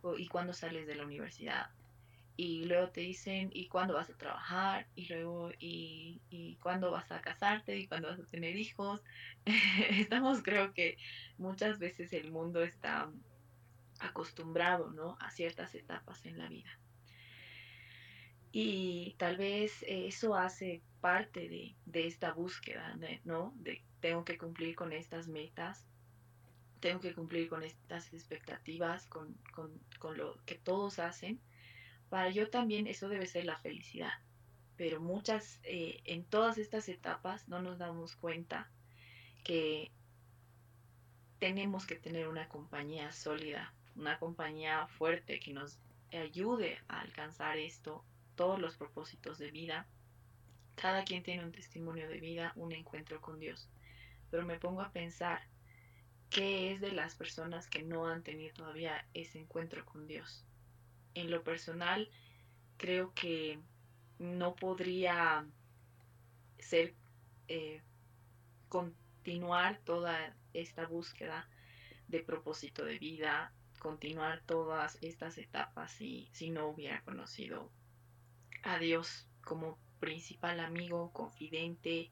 O, 0.01 0.17
¿Y 0.17 0.27
cuándo 0.27 0.53
sales 0.53 0.85
de 0.85 0.95
la 0.95 1.05
universidad? 1.05 1.69
Y 2.37 2.65
luego 2.65 2.89
te 2.89 3.01
dicen, 3.01 3.49
¿y 3.53 3.69
cuándo 3.69 3.93
vas 3.93 4.09
a 4.09 4.17
trabajar? 4.17 4.87
Y 4.95 5.07
luego, 5.07 5.51
¿y, 5.57 6.21
y 6.29 6.57
cuándo 6.57 6.91
vas 6.91 7.09
a 7.11 7.21
casarte? 7.21 7.77
¿Y 7.77 7.87
cuándo 7.87 8.09
vas 8.09 8.19
a 8.19 8.25
tener 8.25 8.57
hijos? 8.57 9.01
Estamos, 9.91 10.43
creo 10.43 10.73
que 10.73 10.97
muchas 11.37 11.79
veces 11.79 12.11
el 12.11 12.31
mundo 12.31 12.61
está 12.61 13.09
acostumbrado, 13.99 14.91
¿no? 14.91 15.17
A 15.21 15.31
ciertas 15.31 15.73
etapas 15.75 16.25
en 16.25 16.37
la 16.37 16.49
vida. 16.49 16.79
Y 18.57 19.15
tal 19.17 19.35
vez 19.35 19.83
eso 19.85 20.33
hace 20.33 20.81
parte 21.01 21.49
de, 21.49 22.07
esta 22.07 22.31
búsqueda, 22.31 22.97
¿no? 23.25 23.53
De 23.57 23.83
tengo 23.99 24.23
que 24.23 24.37
cumplir 24.37 24.77
con 24.77 24.93
estas 24.93 25.27
metas, 25.27 25.85
tengo 26.79 27.01
que 27.01 27.13
cumplir 27.13 27.49
con 27.49 27.63
estas 27.63 28.13
expectativas, 28.13 29.07
con, 29.07 29.37
lo 30.15 30.37
que 30.45 30.55
todos 30.55 30.99
hacen. 30.99 31.41
Para 32.07 32.29
yo 32.29 32.49
también 32.49 32.87
eso 32.87 33.09
debe 33.09 33.27
ser 33.27 33.43
la 33.43 33.57
felicidad. 33.57 34.13
Pero 34.77 35.01
muchas, 35.01 35.59
eh, 35.63 35.99
en 36.05 36.23
todas 36.23 36.57
estas 36.57 36.87
etapas 36.87 37.49
no 37.49 37.61
nos 37.61 37.77
damos 37.77 38.15
cuenta 38.15 38.71
que 39.43 39.91
tenemos 41.39 41.85
que 41.85 41.97
tener 41.97 42.29
una 42.29 42.47
compañía 42.47 43.11
sólida, 43.11 43.73
una 43.97 44.17
compañía 44.17 44.87
fuerte 44.87 45.41
que 45.41 45.51
nos 45.51 45.77
ayude 46.13 46.79
a 46.87 47.01
alcanzar 47.01 47.57
esto 47.57 48.05
todos 48.35 48.59
los 48.59 48.75
propósitos 48.77 49.37
de 49.37 49.51
vida. 49.51 49.87
Cada 50.75 51.03
quien 51.03 51.23
tiene 51.23 51.43
un 51.43 51.51
testimonio 51.51 52.07
de 52.09 52.19
vida, 52.19 52.51
un 52.55 52.71
encuentro 52.71 53.21
con 53.21 53.39
Dios. 53.39 53.69
Pero 54.29 54.45
me 54.45 54.59
pongo 54.59 54.81
a 54.81 54.91
pensar, 54.91 55.41
¿qué 56.29 56.73
es 56.73 56.81
de 56.81 56.91
las 56.91 57.15
personas 57.15 57.67
que 57.67 57.83
no 57.83 58.07
han 58.07 58.23
tenido 58.23 58.53
todavía 58.53 59.07
ese 59.13 59.39
encuentro 59.39 59.85
con 59.85 60.07
Dios? 60.07 60.43
En 61.13 61.31
lo 61.31 61.43
personal, 61.43 62.09
creo 62.77 63.13
que 63.13 63.59
no 64.19 64.55
podría 64.55 65.45
ser 66.59 66.93
eh, 67.47 67.81
continuar 68.69 69.79
toda 69.85 70.35
esta 70.53 70.85
búsqueda 70.87 71.47
de 72.07 72.19
propósito 72.19 72.83
de 72.83 72.99
vida, 72.99 73.53
continuar 73.79 74.41
todas 74.45 74.97
estas 75.01 75.37
etapas 75.37 75.91
si, 75.91 76.27
si 76.31 76.49
no 76.49 76.67
hubiera 76.67 77.01
conocido 77.01 77.71
a 78.65 78.79
Dios 78.79 79.27
como 79.43 79.77
principal 79.99 80.59
amigo, 80.59 81.11
confidente, 81.13 82.11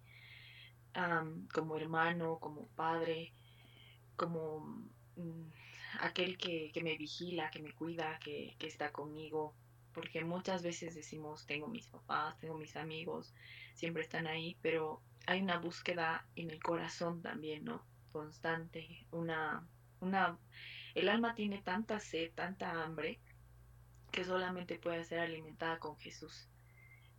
como 1.53 1.77
hermano, 1.77 2.37
como 2.39 2.67
padre, 2.69 3.33
como 4.15 4.59
mm, 5.15 5.49
aquel 5.99 6.37
que, 6.37 6.71
me 6.83 6.97
vigila, 6.97 7.49
que 7.49 7.61
me 7.61 7.73
cuida, 7.73 8.19
que, 8.19 8.55
está 8.59 8.91
conmigo. 8.91 9.53
Porque 9.93 10.23
muchas 10.23 10.63
veces 10.63 10.95
decimos, 10.95 11.45
tengo 11.45 11.67
mis 11.67 11.87
papás, 11.87 12.37
tengo 12.39 12.57
mis 12.57 12.75
amigos, 12.75 13.33
siempre 13.75 14.01
están 14.01 14.25
ahí, 14.25 14.57
pero 14.61 15.01
hay 15.27 15.41
una 15.41 15.59
búsqueda 15.59 16.25
en 16.35 16.49
el 16.49 16.61
corazón 16.63 17.21
también, 17.21 17.63
¿no? 17.63 17.85
Constante, 18.11 19.05
una, 19.11 19.67
una, 19.99 20.39
el 20.95 21.09
alma 21.09 21.35
tiene 21.35 21.61
tanta 21.61 21.99
sed, 21.99 22.31
tanta 22.33 22.83
hambre, 22.83 23.19
que 24.13 24.23
solamente 24.23 24.77
puede 24.77 25.03
ser 25.03 25.19
alimentada 25.19 25.79
con 25.79 25.97
Jesús. 25.97 26.47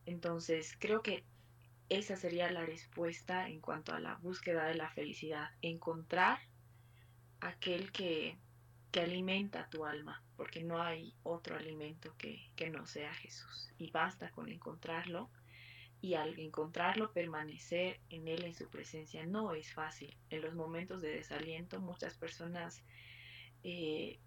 Entonces, 0.07 0.77
creo 0.79 1.03
que 1.03 1.25
esa 1.89 2.17
sería 2.17 2.51
la 2.53 2.65
respuesta 2.65 3.49
en 3.49 3.61
cuanto 3.61 3.93
a 3.93 3.99
la 3.99 4.15
búsqueda 4.15 4.65
de 4.67 4.77
la 4.77 4.89
felicidad, 4.91 5.51
encontrar 5.61 6.39
aquel 7.41 7.91
que, 7.91 8.39
que 8.93 9.01
alimenta 9.01 9.69
tu 9.69 9.85
alma, 9.85 10.23
porque 10.37 10.63
no 10.63 10.81
hay 10.81 11.13
otro 11.25 11.57
alimento 11.57 12.15
que, 12.17 12.49
que 12.55 12.71
no 12.71 12.87
sea 12.87 13.13
Jesús. 13.13 13.73
Y 13.77 13.91
basta 13.91 14.31
con 14.31 14.49
encontrarlo 14.49 15.31
y 16.01 16.15
al 16.15 16.39
encontrarlo 16.39 17.13
permanecer 17.13 17.99
en 18.09 18.29
él, 18.29 18.45
en 18.45 18.55
su 18.55 18.69
presencia, 18.69 19.27
no 19.27 19.53
es 19.53 19.73
fácil. 19.73 20.17
En 20.31 20.43
los 20.43 20.55
momentos 20.55 21.03
de 21.03 21.09
desaliento 21.09 21.81
muchas 21.81 22.17
personas 22.17 22.85
eh, 23.65 24.21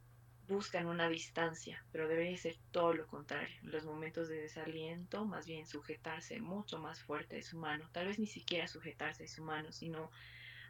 buscan 0.47 0.87
una 0.87 1.09
distancia, 1.09 1.83
pero 1.91 2.07
debería 2.07 2.37
ser 2.37 2.57
todo 2.71 2.93
lo 2.93 3.07
contrario. 3.07 3.55
En 3.63 3.71
los 3.71 3.85
momentos 3.85 4.29
de 4.29 4.41
desaliento, 4.41 5.25
más 5.25 5.45
bien 5.45 5.65
sujetarse 5.65 6.39
mucho 6.39 6.79
más 6.79 7.01
fuerte 7.01 7.35
de 7.35 7.43
su 7.43 7.57
mano, 7.57 7.89
tal 7.91 8.07
vez 8.07 8.19
ni 8.19 8.27
siquiera 8.27 8.67
sujetarse 8.67 9.23
de 9.23 9.29
su 9.29 9.43
mano, 9.43 9.71
sino 9.71 10.09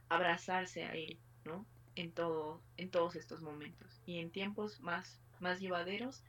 abrazarse 0.10 0.86
a 0.86 0.94
él, 0.94 1.20
¿no? 1.46 1.66
En, 1.96 2.12
todo, 2.12 2.62
en 2.78 2.90
todos 2.90 3.16
estos 3.16 3.42
momentos. 3.42 4.02
Y 4.06 4.20
en 4.20 4.32
tiempos 4.32 4.80
más, 4.80 5.20
más 5.40 5.60
llevaderos, 5.60 6.24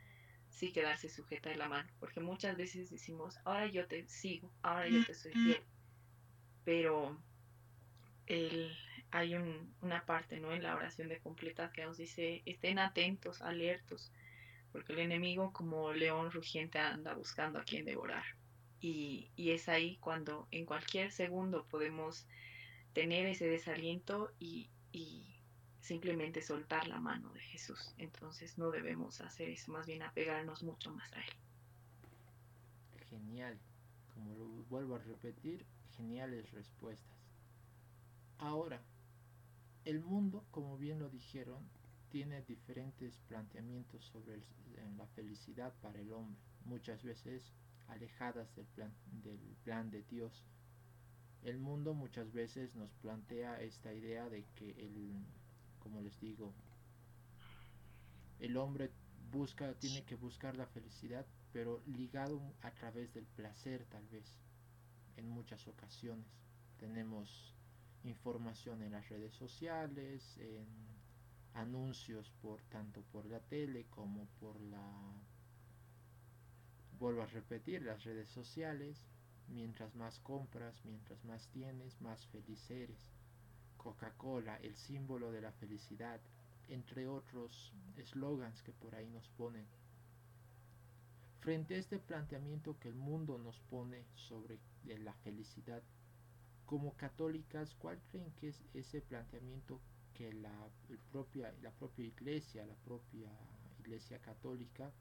sí 0.50 0.72
quedarse 0.72 1.08
sujeta 1.08 1.50
de 1.50 1.56
la 1.56 1.68
mano, 1.68 1.88
porque 2.00 2.20
muchas 2.20 2.56
veces 2.56 2.90
decimos, 2.90 3.38
ahora 3.44 3.66
yo 3.66 3.86
te 3.86 4.06
sigo, 4.08 4.50
ahora 4.62 4.88
yo 4.88 5.04
te 5.04 5.14
soy 5.14 5.32
fiel, 5.32 5.62
pero 6.64 7.16
el, 8.26 8.76
hay 9.10 9.34
una 9.80 10.04
parte 10.04 10.40
¿no? 10.40 10.52
en 10.52 10.62
la 10.62 10.76
oración 10.76 11.08
de 11.08 11.18
completa 11.18 11.72
que 11.72 11.84
nos 11.84 11.96
dice, 11.96 12.42
estén 12.44 12.78
atentos, 12.78 13.40
alertos, 13.42 14.12
porque 14.72 14.92
el 14.92 15.00
enemigo 15.00 15.52
como 15.52 15.92
león 15.92 16.30
rugiente 16.30 16.78
anda 16.78 17.14
buscando 17.14 17.58
a 17.58 17.64
quien 17.64 17.84
devorar. 17.84 18.24
Y, 18.80 19.30
y 19.34 19.50
es 19.50 19.68
ahí 19.68 19.96
cuando 19.96 20.46
en 20.50 20.66
cualquier 20.66 21.10
segundo 21.10 21.66
podemos 21.66 22.26
tener 22.92 23.26
ese 23.26 23.46
desaliento 23.48 24.32
y, 24.38 24.70
y 24.92 25.38
simplemente 25.80 26.42
soltar 26.42 26.86
la 26.86 27.00
mano 27.00 27.32
de 27.32 27.40
Jesús. 27.40 27.94
Entonces 27.96 28.58
no 28.58 28.70
debemos 28.70 29.20
hacer 29.20 29.48
eso, 29.48 29.72
más 29.72 29.86
bien 29.86 30.02
apegarnos 30.02 30.62
mucho 30.62 30.92
más 30.92 31.10
a 31.14 31.20
Él. 31.20 31.32
Genial. 33.08 33.58
Como 34.14 34.34
lo 34.34 34.44
vuelvo 34.68 34.96
a 34.96 34.98
repetir, 34.98 35.64
geniales 35.96 36.50
respuestas. 36.52 37.18
Ahora, 38.38 38.80
el 39.88 40.00
mundo, 40.00 40.44
como 40.50 40.76
bien 40.76 40.98
lo 40.98 41.08
dijeron, 41.08 41.66
tiene 42.10 42.42
diferentes 42.42 43.16
planteamientos 43.26 44.04
sobre 44.04 44.36
la 44.98 45.06
felicidad 45.06 45.72
para 45.80 45.98
el 45.98 46.12
hombre, 46.12 46.38
muchas 46.66 47.02
veces 47.02 47.54
alejadas 47.86 48.54
del 48.54 48.66
plan, 48.66 48.92
del 49.24 49.40
plan 49.64 49.90
de 49.90 50.02
Dios. 50.02 50.44
El 51.42 51.58
mundo 51.58 51.94
muchas 51.94 52.30
veces 52.34 52.76
nos 52.76 52.92
plantea 52.96 53.62
esta 53.62 53.94
idea 53.94 54.28
de 54.28 54.44
que 54.56 54.72
el, 54.72 55.24
como 55.78 56.02
les 56.02 56.20
digo, 56.20 56.52
el 58.40 58.58
hombre 58.58 58.90
busca, 59.30 59.72
tiene 59.78 60.04
que 60.04 60.16
buscar 60.16 60.54
la 60.58 60.66
felicidad, 60.66 61.24
pero 61.50 61.80
ligado 61.86 62.42
a 62.60 62.72
través 62.72 63.14
del 63.14 63.24
placer 63.24 63.86
tal 63.86 64.06
vez, 64.08 64.36
en 65.16 65.30
muchas 65.30 65.66
ocasiones. 65.66 66.26
Tenemos 66.76 67.54
información 68.04 68.82
en 68.82 68.92
las 68.92 69.08
redes 69.08 69.34
sociales, 69.34 70.38
en 70.38 70.66
anuncios 71.54 72.30
por 72.42 72.62
tanto 72.64 73.02
por 73.12 73.26
la 73.26 73.40
tele 73.40 73.86
como 73.90 74.26
por 74.40 74.60
la 74.60 74.84
vuelvo 76.98 77.22
a 77.22 77.26
repetir 77.26 77.82
las 77.82 78.04
redes 78.04 78.28
sociales. 78.28 79.04
Mientras 79.48 79.94
más 79.94 80.18
compras 80.20 80.84
mientras 80.84 81.24
más 81.24 81.48
tienes 81.48 82.00
más 82.02 82.26
feliz 82.26 82.70
eres. 82.70 83.00
Coca-Cola 83.78 84.56
el 84.56 84.76
símbolo 84.76 85.32
de 85.32 85.40
la 85.40 85.52
felicidad 85.52 86.20
entre 86.68 87.06
otros 87.06 87.72
eslogans 87.96 88.62
que 88.62 88.72
por 88.72 88.94
ahí 88.94 89.08
nos 89.08 89.28
ponen. 89.30 89.66
Frente 91.40 91.76
a 91.76 91.78
este 91.78 91.98
planteamiento 91.98 92.78
que 92.78 92.88
el 92.88 92.96
mundo 92.96 93.38
nos 93.38 93.58
pone 93.60 94.04
sobre 94.14 94.58
la 94.84 95.14
felicidad 95.14 95.82
como 96.68 96.94
católicas, 96.98 97.74
¿cuál 97.76 97.98
creen 98.10 98.30
que 98.32 98.48
es 98.48 98.62
ese 98.74 99.00
planteamiento 99.00 99.80
que 100.12 100.34
la, 100.34 100.68
propia, 101.10 101.50
la 101.62 101.70
propia 101.70 102.04
iglesia, 102.04 102.66
la 102.66 102.74
propia 102.74 103.30
iglesia 103.80 104.20
católica 104.20 104.92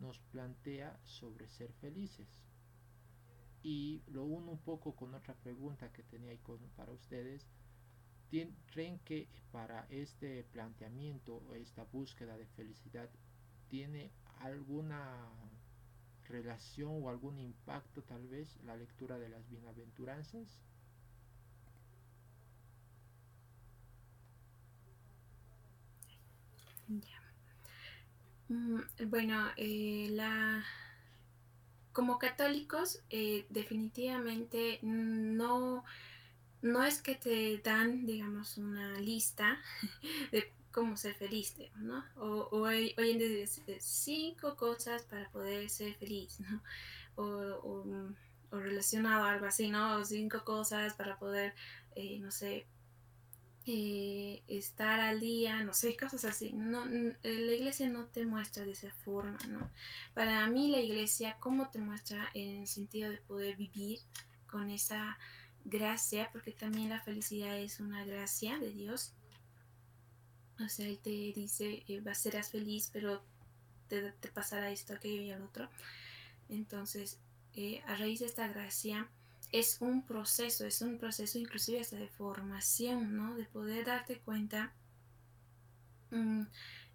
nos 0.00 0.18
plantea 0.18 0.98
sobre 1.04 1.48
ser 1.48 1.72
felices? 1.74 2.26
Y 3.62 4.02
lo 4.08 4.24
uno 4.24 4.50
un 4.50 4.58
poco 4.58 4.96
con 4.96 5.14
otra 5.14 5.34
pregunta 5.34 5.92
que 5.92 6.02
tenía 6.02 6.32
ahí 6.32 6.40
para 6.74 6.90
ustedes. 6.90 7.46
¿Creen 8.72 8.98
que 9.04 9.28
para 9.52 9.86
este 9.90 10.42
planteamiento 10.42 11.36
o 11.36 11.54
esta 11.54 11.84
búsqueda 11.84 12.36
de 12.36 12.46
felicidad 12.46 13.08
tiene 13.68 14.10
alguna 14.40 15.28
relación 16.28 17.04
o 17.04 17.10
algún 17.10 17.38
impacto 17.38 18.02
tal 18.02 18.26
vez 18.26 18.58
la 18.64 18.74
lectura 18.74 19.20
de 19.20 19.28
las 19.28 19.48
bienaventuranzas? 19.48 20.58
Mm, 28.48 28.80
bueno, 29.08 29.48
eh, 29.56 30.08
la 30.12 30.64
como 31.96 32.18
católicos 32.18 33.00
eh, 33.08 33.46
definitivamente 33.48 34.78
no 34.82 35.82
no 36.60 36.84
es 36.84 37.00
que 37.00 37.14
te 37.14 37.56
dan 37.64 38.04
digamos 38.04 38.58
una 38.58 39.00
lista 39.00 39.58
de 40.30 40.52
cómo 40.72 40.98
ser 40.98 41.14
feliz 41.14 41.56
no 41.76 42.04
o, 42.16 42.48
hoy, 42.50 42.94
en 42.98 43.18
día 43.18 43.46
cinco 43.78 44.56
cosas 44.56 45.04
para 45.04 45.30
poder 45.30 45.70
ser 45.70 45.94
feliz 45.94 46.38
no 46.40 46.62
o, 47.14 48.12
o, 48.50 48.60
relacionado 48.60 49.24
a 49.24 49.32
algo 49.32 49.46
así 49.46 49.70
no 49.70 50.04
cinco 50.04 50.44
cosas 50.44 50.92
para 50.92 51.18
poder 51.18 51.54
eh, 51.94 52.18
no 52.20 52.30
sé 52.30 52.66
eh, 53.68 54.44
estar 54.46 55.00
al 55.00 55.18
día, 55.18 55.64
no 55.64 55.74
sé, 55.74 55.96
cosas 55.96 56.24
así. 56.24 56.52
No, 56.52 56.86
eh, 56.86 57.16
la 57.22 57.52
iglesia 57.52 57.88
no 57.88 58.06
te 58.06 58.24
muestra 58.24 58.64
de 58.64 58.72
esa 58.72 58.92
forma, 58.92 59.38
¿no? 59.48 59.70
Para 60.14 60.46
mí 60.48 60.70
la 60.70 60.80
iglesia, 60.80 61.36
¿cómo 61.40 61.68
te 61.70 61.80
muestra 61.80 62.30
en 62.34 62.60
el 62.60 62.66
sentido 62.68 63.10
de 63.10 63.18
poder 63.18 63.56
vivir 63.56 63.98
con 64.46 64.70
esa 64.70 65.18
gracia? 65.64 66.30
Porque 66.32 66.52
también 66.52 66.90
la 66.90 67.00
felicidad 67.00 67.58
es 67.58 67.80
una 67.80 68.04
gracia 68.04 68.58
de 68.58 68.70
Dios. 68.70 69.14
O 70.64 70.68
sea, 70.68 70.86
Él 70.86 71.00
te 71.00 71.10
dice, 71.10 71.84
eh, 71.88 72.02
serás 72.14 72.50
feliz, 72.50 72.90
pero 72.92 73.24
te, 73.88 74.12
te, 74.12 74.28
pasará 74.30 74.70
esto, 74.70 74.94
aquello 74.94 75.22
y 75.22 75.30
el 75.30 75.42
otro. 75.42 75.68
Entonces, 76.48 77.18
eh, 77.54 77.82
a 77.86 77.96
raíz 77.96 78.20
de 78.20 78.26
esta 78.26 78.46
gracia, 78.46 79.10
es 79.52 79.78
un 79.80 80.02
proceso, 80.02 80.66
es 80.66 80.82
un 80.82 80.98
proceso 80.98 81.38
inclusive 81.38 81.80
hasta 81.80 81.96
de 81.96 82.08
formación, 82.08 83.16
¿no? 83.16 83.34
De 83.36 83.44
poder 83.44 83.86
darte 83.86 84.18
cuenta 84.18 84.72
mm, 86.10 86.42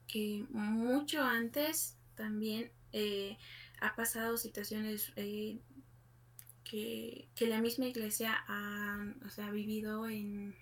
que 0.07 0.45
mucho 0.49 1.23
antes 1.23 1.95
también 2.15 2.71
eh, 2.93 3.37
ha 3.79 3.95
pasado 3.95 4.37
situaciones 4.37 5.11
eh, 5.15 5.59
que, 6.63 7.27
la 7.39 7.61
misma 7.61 7.85
iglesia 7.85 8.43
ha, 8.47 9.03
o 9.25 9.51
vivido 9.51 10.07
en, 10.07 10.55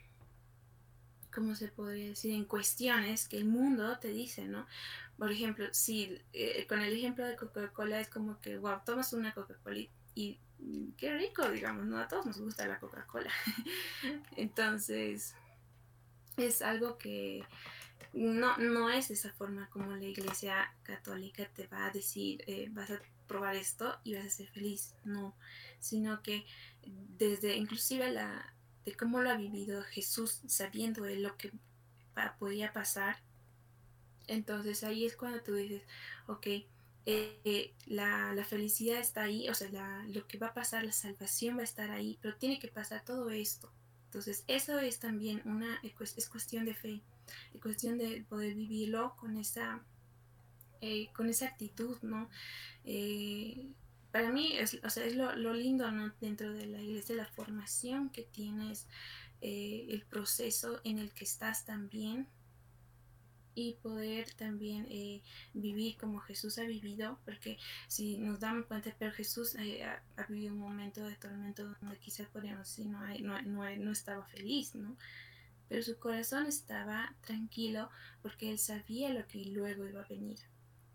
¿cómo 1.34 1.56
se 1.56 1.68
podría 1.68 2.10
decir? 2.10 2.34
En 2.34 2.46
cuestiones 2.46 3.28
que 3.28 3.38
el 3.38 3.46
mundo 3.46 4.00
te 4.00 4.08
dice, 4.10 4.48
¿no? 4.48 4.66
Por 5.18 5.32
ejemplo, 5.32 5.68
si 5.72 6.18
eh, 6.34 6.66
con 6.68 6.80
el 6.80 6.94
ejemplo 6.94 7.26
de 7.26 7.36
Coca-Cola 7.36 8.00
es 8.00 8.08
como 8.08 8.40
que, 8.40 8.58
wow, 8.58 8.80
tomas 8.86 9.14
una 9.14 9.34
Coca-Cola 9.34 9.82
y 10.16 10.40
qué 10.98 11.18
rico, 11.18 11.50
digamos, 11.50 11.86
¿no? 11.86 12.00
A 12.00 12.08
todos 12.08 12.26
nos 12.26 12.40
gusta 12.40 12.68
la 12.68 12.80
Coca-Cola. 12.80 13.32
Entonces, 14.36 15.36
es 16.38 16.62
algo 16.62 16.98
que 16.98 17.44
no, 18.14 18.58
no 18.58 18.90
es 18.90 19.12
esa 19.12 19.32
forma 19.34 19.70
como 19.70 19.96
la 19.96 20.06
iglesia 20.06 20.74
católica 20.84 21.48
te 21.54 21.68
va 21.68 21.86
a 21.86 21.92
decir, 21.92 22.44
eh, 22.48 22.68
vas 22.72 22.92
a 22.92 23.02
probar 23.28 23.56
esto 23.56 24.00
y 24.04 24.16
vas 24.16 24.26
a 24.26 24.30
ser 24.30 24.48
feliz, 24.48 24.96
no, 25.04 25.36
sino 25.80 26.24
que 26.24 26.46
desde 27.18 27.56
inclusive 27.56 28.12
la 28.12 28.54
de 28.86 28.96
cómo 28.96 29.22
lo 29.22 29.30
ha 29.30 29.38
vivido 29.38 29.84
Jesús 29.84 30.42
sabiendo 30.48 31.06
lo 31.06 31.38
que 31.38 31.52
podía 32.40 32.74
pasar, 32.74 33.18
entonces 34.28 34.84
ahí 34.84 35.06
es 35.06 35.16
cuando 35.16 35.42
tú 35.42 35.54
dices, 35.54 35.84
ok, 36.28 36.48
eh, 37.06 37.74
la, 37.86 38.34
la, 38.34 38.46
felicidad 38.46 39.00
está 39.00 39.24
ahí, 39.24 39.50
o 39.50 39.54
sea, 39.56 39.70
la, 39.72 40.06
lo 40.10 40.28
que 40.28 40.38
va 40.38 40.48
a 40.48 40.54
pasar, 40.54 40.84
la 40.84 40.92
salvación 40.92 41.58
va 41.58 41.62
a 41.62 41.64
estar 41.64 41.92
ahí, 41.92 42.18
pero 42.22 42.36
tiene 42.36 42.60
que 42.60 42.68
pasar 42.68 43.04
todo 43.04 43.30
esto. 43.30 43.72
Entonces, 44.06 44.44
eso 44.48 44.80
es 44.80 45.00
también 45.00 45.42
una, 45.46 45.80
es 45.84 46.30
cuestión 46.30 46.66
de 46.66 46.74
fe, 46.74 47.02
es 47.54 47.62
cuestión 47.62 47.98
de 47.98 48.26
poder 48.28 48.56
vivirlo 48.56 49.16
con 49.18 49.38
esa, 49.38 49.84
eh, 50.82 51.10
con 51.14 51.30
esa 51.30 51.46
actitud, 51.46 51.98
¿no? 52.02 52.30
Eh, 52.86 53.68
para 54.12 54.32
mí 54.32 54.58
es, 54.58 54.80
o 54.84 54.90
sea, 54.90 55.06
es 55.06 55.16
lo, 55.16 55.54
lindo 55.54 55.92
¿no? 55.92 56.12
dentro 56.20 56.52
de 56.54 56.66
la 56.66 56.82
iglesia, 56.82 57.16
la 57.16 57.28
formación 57.28 58.10
que 58.10 58.24
tienes, 58.24 58.88
eh, 59.42 59.86
el 59.90 60.02
proceso 60.04 60.82
en 60.84 60.98
el 60.98 61.12
que 61.12 61.26
estás 61.26 61.66
también 61.66 62.28
y 63.60 63.74
poder 63.76 64.34
también 64.34 64.88
eh, 64.90 65.22
vivir 65.54 65.98
como 65.98 66.20
Jesús 66.20 66.58
ha 66.58 66.64
vivido, 66.64 67.20
porque 67.26 67.58
si 67.88 68.18
nos 68.18 68.40
damos 68.40 68.66
cuenta, 68.66 68.96
pero 68.98 69.12
Jesús 69.12 69.56
eh, 69.56 69.84
ha, 69.84 70.26
vivido 70.28 70.54
un 70.54 70.60
momento 70.60 71.04
de 71.04 71.16
tormento 71.16 71.76
donde 71.82 71.98
quizás 71.98 72.28
podríamos 72.28 72.68
decir 72.68 72.88
no, 72.88 73.00
no, 73.20 73.42
no, 73.42 73.76
no 73.76 73.92
estaba 73.92 74.26
feliz, 74.26 74.76
¿no? 74.76 74.98
Pero 75.68 75.84
su 75.84 75.98
corazón 75.98 76.48
estaba 76.48 77.16
tranquilo 77.22 77.90
porque 78.22 78.50
él 78.50 78.58
sabía 78.58 79.14
lo 79.14 79.28
que 79.28 79.46
luego 79.46 79.88
iba 79.88 80.02
a 80.02 80.08
venir. 80.08 80.40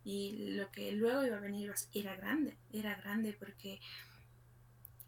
Y 0.04 0.54
lo 0.56 0.70
que 0.70 0.92
luego 0.92 1.24
iba 1.24 1.36
a 1.36 1.40
venir 1.40 1.72
era 1.94 2.16
grande, 2.16 2.58
era 2.72 2.94
grande 2.96 3.32
porque 3.38 3.80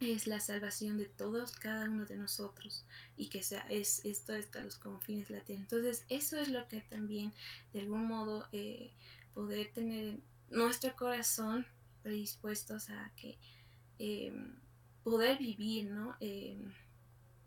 es 0.01 0.27
la 0.27 0.41
salvación 0.41 0.99
de 0.99 1.07
todos, 1.07 1.53
cada 1.53 1.89
uno 1.89 2.05
de 2.05 2.17
nosotros, 2.17 2.85
y 3.17 3.29
que 3.29 3.43
sea, 3.43 3.67
es 3.71 4.05
esto 4.05 4.35
hasta 4.35 4.63
los 4.63 4.77
confines 4.77 5.29
de 5.29 5.37
la 5.37 5.45
tierra. 5.45 5.63
Entonces, 5.63 6.05
eso 6.09 6.39
es 6.39 6.49
lo 6.49 6.69
que 6.69 6.81
también, 6.83 7.33
de 7.73 7.81
algún 7.81 8.07
modo, 8.07 8.47
eh, 8.53 8.91
poder 9.35 9.73
tener 9.73 10.19
nuestro 10.51 10.95
corazón 10.97 11.67
predispuestos 12.03 12.91
a 12.91 13.11
que 13.17 13.39
eh, 13.99 14.33
poder 15.03 15.39
vivir, 15.39 15.87
¿no? 15.91 16.17
Eh, 16.21 16.59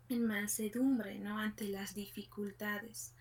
en 0.08 0.26
mansedumbre, 0.26 1.18
¿no? 1.18 1.38
Ante 1.38 1.68
las 1.68 1.94
dificultades. 1.94 3.12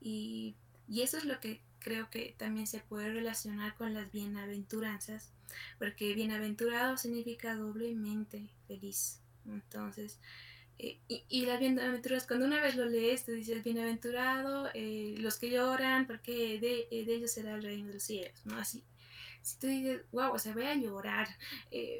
Y, 0.00 0.56
y 0.88 1.02
eso 1.02 1.18
es 1.18 1.26
lo 1.26 1.38
que 1.38 1.60
creo 1.80 2.08
que 2.08 2.34
también 2.38 2.66
se 2.66 2.80
puede 2.80 3.12
relacionar 3.12 3.74
con 3.74 3.92
las 3.92 4.10
bienaventuranzas, 4.10 5.32
porque 5.78 6.14
bienaventurado 6.14 6.96
significa 6.96 7.54
doblemente 7.56 8.48
feliz. 8.70 9.20
Entonces, 9.46 10.20
eh, 10.78 11.00
y, 11.08 11.44
las 11.44 11.58
bienaventuras, 11.58 12.26
cuando 12.26 12.46
una 12.46 12.60
vez 12.60 12.76
lo 12.76 12.84
lees, 12.84 13.24
tú 13.24 13.32
dices, 13.32 13.64
bienaventurado 13.64 14.70
eh, 14.74 15.14
los 15.18 15.38
que 15.38 15.50
lloran, 15.50 16.06
porque 16.06 16.60
de, 16.60 16.86
eh, 16.90 17.04
de, 17.04 17.14
ellos 17.14 17.32
será 17.32 17.56
el 17.56 17.62
reino 17.62 17.88
de 17.88 17.94
los 17.94 18.02
cielos, 18.02 18.40
¿no? 18.46 18.56
Así, 18.56 18.84
si 19.42 19.58
tú 19.58 19.66
dices, 19.66 20.02
wow, 20.12 20.32
o 20.32 20.38
sea, 20.38 20.54
voy 20.54 20.64
a 20.64 20.74
llorar, 20.74 21.28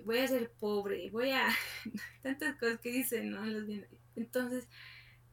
voy 0.04 0.18
a 0.18 0.28
ser 0.28 0.50
pobre, 0.52 1.10
voy 1.10 1.30
a... 1.30 1.48
tantas 2.22 2.56
cosas 2.58 2.78
que 2.80 2.92
dicen, 2.92 3.30
¿no? 3.30 3.44
Los 3.44 3.66
Entonces, 4.14 4.68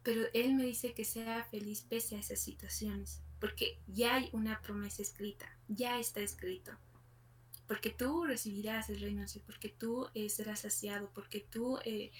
pero 0.04 0.24
él 0.34 0.56
me 0.56 0.64
dice 0.64 0.94
que 0.94 1.06
sea 1.06 1.44
feliz 1.52 1.86
pese 1.88 2.16
a 2.16 2.20
esas 2.20 2.40
situaciones 2.40 3.22
porque 3.40 3.80
ya 3.88 4.16
hay 4.16 4.30
una 4.34 4.62
promesa 4.62 5.02
escrita, 5.02 5.46
ya 5.68 6.00
está 6.00 6.22
escrito. 6.22 6.72
Porque 7.68 7.90
tú 7.90 8.24
recibirás 8.26 8.90
el 8.90 9.02
reino, 9.02 9.26
porque 9.46 9.70
tú 9.70 10.08
eh, 10.14 10.30
serás 10.30 10.62
saciado, 10.62 11.12
porque 11.14 11.42
tú, 11.42 11.80
eh, 11.84 12.12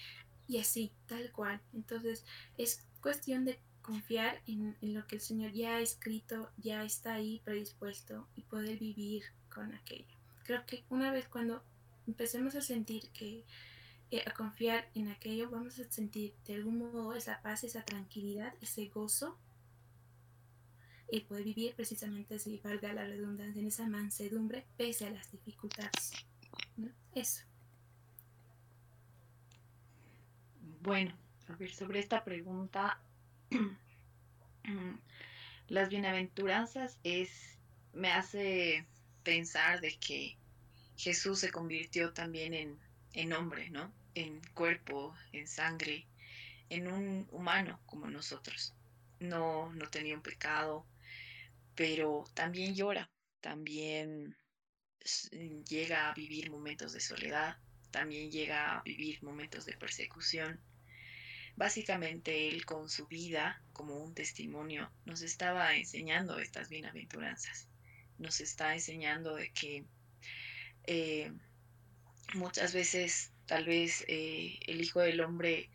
y 0.46 0.58
así, 0.58 0.92
tal 1.06 1.32
cual. 1.32 1.60
Entonces, 1.72 2.24
es 2.56 2.84
cuestión 3.00 3.44
de 3.44 3.58
confiar 3.88 4.42
en, 4.46 4.76
lo 4.82 5.06
que 5.06 5.16
el 5.16 5.22
Señor 5.22 5.52
ya 5.52 5.76
ha 5.76 5.80
escrito, 5.80 6.50
ya 6.58 6.84
está 6.84 7.14
ahí 7.14 7.40
predispuesto 7.44 8.28
y 8.36 8.42
poder 8.42 8.78
vivir 8.78 9.22
con 9.48 9.74
aquello. 9.74 10.14
Creo 10.44 10.66
que 10.66 10.84
una 10.90 11.10
vez 11.10 11.26
cuando 11.28 11.62
empecemos 12.06 12.54
a 12.54 12.60
sentir 12.60 13.08
que, 13.10 13.46
eh, 14.10 14.24
a 14.26 14.34
confiar 14.34 14.90
en 14.94 15.08
aquello, 15.08 15.48
vamos 15.48 15.78
a 15.78 15.90
sentir 15.90 16.34
de 16.46 16.56
algún 16.56 16.78
modo 16.78 17.14
esa 17.14 17.40
paz, 17.40 17.64
esa 17.64 17.82
tranquilidad, 17.82 18.52
ese 18.60 18.88
gozo 18.88 19.38
y 21.10 21.20
poder 21.20 21.44
vivir 21.44 21.74
precisamente, 21.74 22.38
si 22.38 22.58
valga 22.58 22.92
la 22.92 23.04
redundancia, 23.04 23.60
en 23.60 23.68
esa 23.68 23.88
mansedumbre 23.88 24.66
pese 24.76 25.06
a 25.06 25.10
las 25.10 25.30
dificultades. 25.30 26.12
Eso. 27.14 27.42
Bueno, 30.80 31.16
a 31.48 31.56
ver, 31.56 31.72
sobre 31.72 32.00
esta 32.00 32.24
pregunta, 32.24 33.00
las 35.68 35.88
bienaventuranzas 35.88 36.98
es, 37.02 37.58
me 37.92 38.12
hace 38.12 38.86
pensar 39.22 39.80
de 39.80 39.98
que 39.98 40.36
Jesús 40.96 41.40
se 41.40 41.50
convirtió 41.50 42.12
también 42.12 42.54
en, 42.54 42.78
en 43.14 43.32
hombre, 43.32 43.70
¿no? 43.70 43.92
En 44.14 44.40
cuerpo, 44.54 45.14
en 45.32 45.48
sangre, 45.48 46.06
en 46.70 46.88
un 46.88 47.28
humano 47.32 47.80
como 47.86 48.08
nosotros. 48.08 48.74
No, 49.20 49.72
no 49.74 49.88
tenía 49.88 50.14
un 50.14 50.22
pecado, 50.22 50.86
pero 51.78 52.24
también 52.34 52.74
llora, 52.74 53.08
también 53.40 54.36
mm, 55.30 55.62
llega 55.62 56.10
a 56.10 56.14
vivir 56.14 56.50
momentos 56.50 56.92
de 56.92 56.98
soledad, 56.98 57.56
también 57.92 58.32
llega 58.32 58.76
a 58.76 58.82
vivir 58.82 59.22
momentos 59.22 59.64
de 59.64 59.74
persecución. 59.74 60.60
Básicamente 61.54 62.48
él 62.48 62.66
con 62.66 62.88
su 62.88 63.06
vida 63.06 63.62
como 63.72 64.02
un 64.02 64.12
testimonio 64.12 64.90
nos 65.04 65.22
estaba 65.22 65.76
enseñando 65.76 66.40
estas 66.40 66.68
bienaventuranzas, 66.68 67.68
nos 68.18 68.40
está 68.40 68.74
enseñando 68.74 69.36
de 69.36 69.52
que 69.52 69.84
eh, 70.84 71.32
muchas 72.34 72.74
veces 72.74 73.30
tal 73.46 73.66
vez 73.66 74.04
eh, 74.08 74.58
el 74.66 74.80
Hijo 74.80 74.98
del 74.98 75.20
Hombre, 75.20 75.70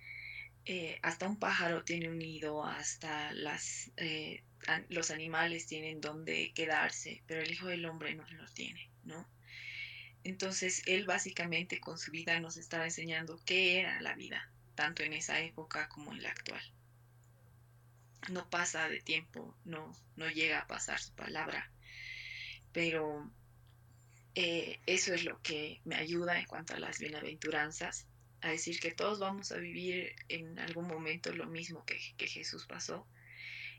eh, 0.65 0.99
hasta 1.01 1.29
un 1.29 1.39
pájaro 1.39 1.85
tiene 1.85 2.09
un 2.09 2.19
nido, 2.19 2.65
hasta 2.65 3.31
las 3.31 3.89
los 4.89 5.11
animales 5.11 5.67
tienen 5.67 6.01
donde 6.01 6.51
quedarse, 6.53 7.23
pero 7.27 7.41
el 7.41 7.51
Hijo 7.51 7.67
del 7.67 7.85
Hombre 7.85 8.15
no 8.15 8.25
lo 8.31 8.45
tiene, 8.53 8.89
¿no? 9.03 9.27
Entonces, 10.23 10.83
él 10.85 11.05
básicamente 11.05 11.79
con 11.79 11.97
su 11.97 12.11
vida 12.11 12.39
nos 12.39 12.57
estaba 12.57 12.85
enseñando 12.85 13.41
qué 13.45 13.79
era 13.79 14.01
la 14.01 14.15
vida, 14.15 14.49
tanto 14.75 15.03
en 15.03 15.13
esa 15.13 15.41
época 15.41 15.89
como 15.89 16.13
en 16.13 16.23
la 16.23 16.29
actual. 16.29 16.63
No 18.29 18.49
pasa 18.49 18.87
de 18.87 19.01
tiempo, 19.01 19.53
no, 19.65 19.93
no 20.15 20.29
llega 20.29 20.59
a 20.59 20.67
pasar 20.67 20.99
su 21.01 21.13
palabra, 21.13 21.69
pero 22.71 23.29
eh, 24.35 24.79
eso 24.85 25.13
es 25.13 25.25
lo 25.25 25.41
que 25.41 25.81
me 25.83 25.95
ayuda 25.95 26.39
en 26.39 26.45
cuanto 26.45 26.73
a 26.73 26.79
las 26.79 26.99
bienaventuranzas, 26.99 28.07
a 28.39 28.49
decir 28.49 28.79
que 28.79 28.91
todos 28.91 29.19
vamos 29.19 29.51
a 29.51 29.57
vivir 29.57 30.15
en 30.29 30.57
algún 30.59 30.87
momento 30.87 31.33
lo 31.33 31.47
mismo 31.47 31.85
que 31.85 32.27
Jesús 32.27 32.65
pasó, 32.65 33.05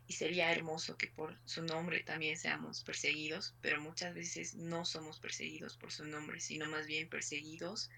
y 0.07 0.13
sería 0.13 0.53
hermoso 0.53 0.97
que 0.99 1.07
por 1.07 1.39
su 1.47 1.63
nombre 1.63 2.03
también 2.03 2.37
seamos 2.37 2.85
perseguidos, 2.85 3.55
pero 3.61 3.81
muchas 3.81 4.15
veces 4.15 4.55
no 4.55 4.85
somos 4.85 5.19
perseguidos 5.19 5.77
por 5.77 5.93
su 5.93 6.05
nombre, 6.05 6.41
sino 6.41 6.69
más 6.69 6.87
bien 6.87 7.09
perseguidos, 7.09 7.91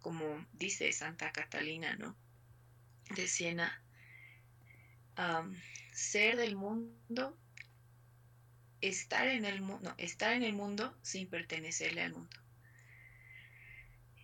como 0.00 0.46
dice 0.52 0.90
Santa 0.92 1.32
Catalina, 1.32 1.96
¿no? 1.96 2.16
De 3.14 3.28
Siena, 3.28 3.82
ser 5.92 6.36
del 6.36 6.56
mundo, 6.56 7.36
estar 8.80 9.28
en 9.28 9.44
el 9.44 9.60
mundo, 9.60 9.94
estar 9.98 10.32
en 10.32 10.42
el 10.42 10.54
mundo 10.54 10.96
sin 11.02 11.28
pertenecerle 11.28 12.02
al 12.02 12.12
mundo. 12.12 12.36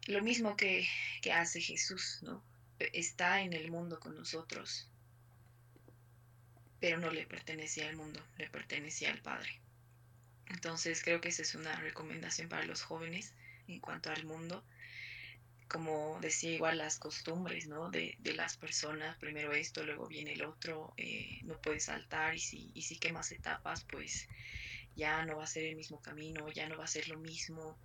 Lo 0.07 0.23
mismo 0.23 0.57
que, 0.57 0.87
que 1.21 1.33
hace 1.33 1.61
Jesús, 1.61 2.21
¿no? 2.23 2.43
Está 2.79 3.43
en 3.43 3.53
el 3.53 3.71
mundo 3.71 4.01
con 4.01 4.17
nosotros, 4.17 4.92
pero 6.83 6.99
no 6.99 7.13
le 7.13 7.27
pertenecía 7.27 7.89
al 7.89 7.95
mundo, 7.95 8.21
le 8.39 8.51
pertenecía 8.51 9.13
al 9.13 9.23
Padre. 9.23 9.61
Entonces 10.49 11.01
creo 11.05 11.21
que 11.21 11.29
esa 11.29 11.43
es 11.43 11.55
una 11.55 11.77
recomendación 11.77 12.49
para 12.49 12.65
los 12.65 12.83
jóvenes 12.83 13.35
en 13.69 13.79
cuanto 13.79 14.11
al 14.11 14.25
mundo. 14.25 14.65
Como 15.69 16.19
decía, 16.21 16.51
igual 16.51 16.79
las 16.79 16.99
costumbres 16.99 17.69
¿no? 17.69 17.89
de, 17.89 18.19
las 18.35 18.57
personas, 18.57 19.17
primero 19.19 19.53
esto, 19.53 19.85
luego 19.85 20.09
viene 20.09 20.33
el 20.33 20.43
otro, 20.43 20.93
eh, 20.97 21.39
no 21.45 21.57
puedes 21.61 21.85
saltar 21.85 22.35
y 22.35 22.41
si, 22.41 22.73
y 22.75 22.83
si 22.83 22.99
etapas, 23.31 23.85
pues 23.85 24.29
ya 24.97 25.25
no 25.25 25.37
va 25.37 25.45
a 25.45 25.47
ser 25.47 25.63
el 25.67 25.77
mismo 25.77 26.03
camino, 26.03 26.51
ya 26.51 26.69
no 26.69 26.77
va 26.79 26.85
a 26.87 26.89
ser 26.89 27.07
lo 27.09 27.17
mismo. 27.17 27.79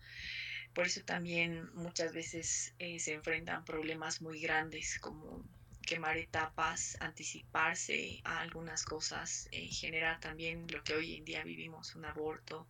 Por 0.74 0.88
eso 0.88 1.02
también 1.04 1.72
muchas 1.76 2.14
veces 2.14 2.74
eh, 2.80 3.00
se 3.00 3.14
enfrentan 3.14 3.64
problemas 3.64 4.24
muy 4.24 4.42
grandes 4.42 4.98
como 5.00 5.46
quemar 5.88 6.18
etapas, 6.18 6.98
anticiparse 7.00 8.20
a 8.26 8.42
algunas 8.42 8.84
cosas, 8.84 9.48
eh, 9.52 9.70
generar 9.70 10.20
también 10.20 10.68
lo 10.70 10.84
que 10.84 10.94
hoy 10.94 11.16
en 11.16 11.24
día 11.24 11.44
vivimos, 11.44 11.96
un 11.96 12.04
aborto, 12.04 12.68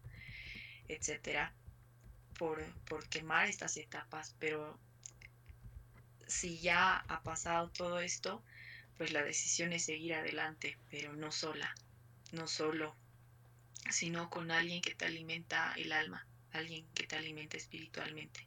etcétera, 0.87 1.51
por, 2.37 2.63
por 2.85 3.09
quemar 3.09 3.47
estas 3.47 3.75
etapas. 3.77 4.35
Pero 4.39 4.79
si 6.27 6.59
ya 6.59 6.97
ha 6.97 7.23
pasado 7.23 7.71
todo 7.71 7.99
esto, 7.99 8.43
pues 8.97 9.11
la 9.11 9.23
decisión 9.23 9.73
es 9.73 9.85
seguir 9.85 10.13
adelante, 10.13 10.77
pero 10.91 11.13
no 11.13 11.31
sola, 11.31 11.73
no 12.33 12.47
solo, 12.47 12.95
sino 13.89 14.29
con 14.29 14.51
alguien 14.51 14.81
que 14.81 14.93
te 14.93 15.05
alimenta 15.05 15.73
el 15.75 15.91
alma, 15.91 16.27
alguien 16.51 16.87
que 16.93 17.07
te 17.07 17.15
alimenta 17.15 17.57
espiritualmente 17.57 18.46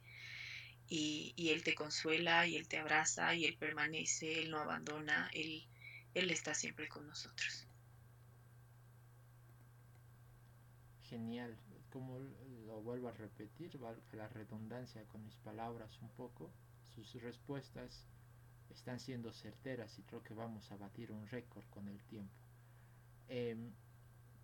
y, 0.93 1.49
Él 1.49 1.63
te 1.63 1.73
consuela 1.73 2.45
y 2.45 2.57
Él 2.57 2.67
te 2.67 2.77
abraza 2.77 3.33
y 3.33 3.45
Él 3.45 3.55
permanece, 3.57 4.41
Él 4.41 4.51
no 4.51 4.59
abandona, 4.59 5.29
Él, 5.33 5.65
él 6.13 6.29
está 6.29 6.53
siempre 6.53 6.89
con 6.89 7.07
nosotros. 7.07 7.65
Genial, 11.03 11.55
como 11.89 12.19
lo 12.19 12.81
vuelvo 12.81 13.07
a 13.07 13.13
repetir, 13.13 13.77
valga 13.77 14.01
la 14.11 14.27
redundancia 14.27 15.03
con 15.05 15.23
mis 15.23 15.35
palabras 15.37 15.97
un 16.01 16.09
poco, 16.09 16.51
sus 16.93 17.13
respuestas 17.21 18.05
están 18.69 18.99
siendo 18.99 19.31
certeras 19.31 19.97
y 19.97 20.03
creo 20.03 20.21
que 20.23 20.33
vamos 20.33 20.69
a 20.71 20.77
batir 20.77 21.13
un 21.13 21.25
récord 21.27 21.63
con 21.69 21.87
el 21.87 22.03
tiempo. 22.03 22.35
Em, 23.29 23.71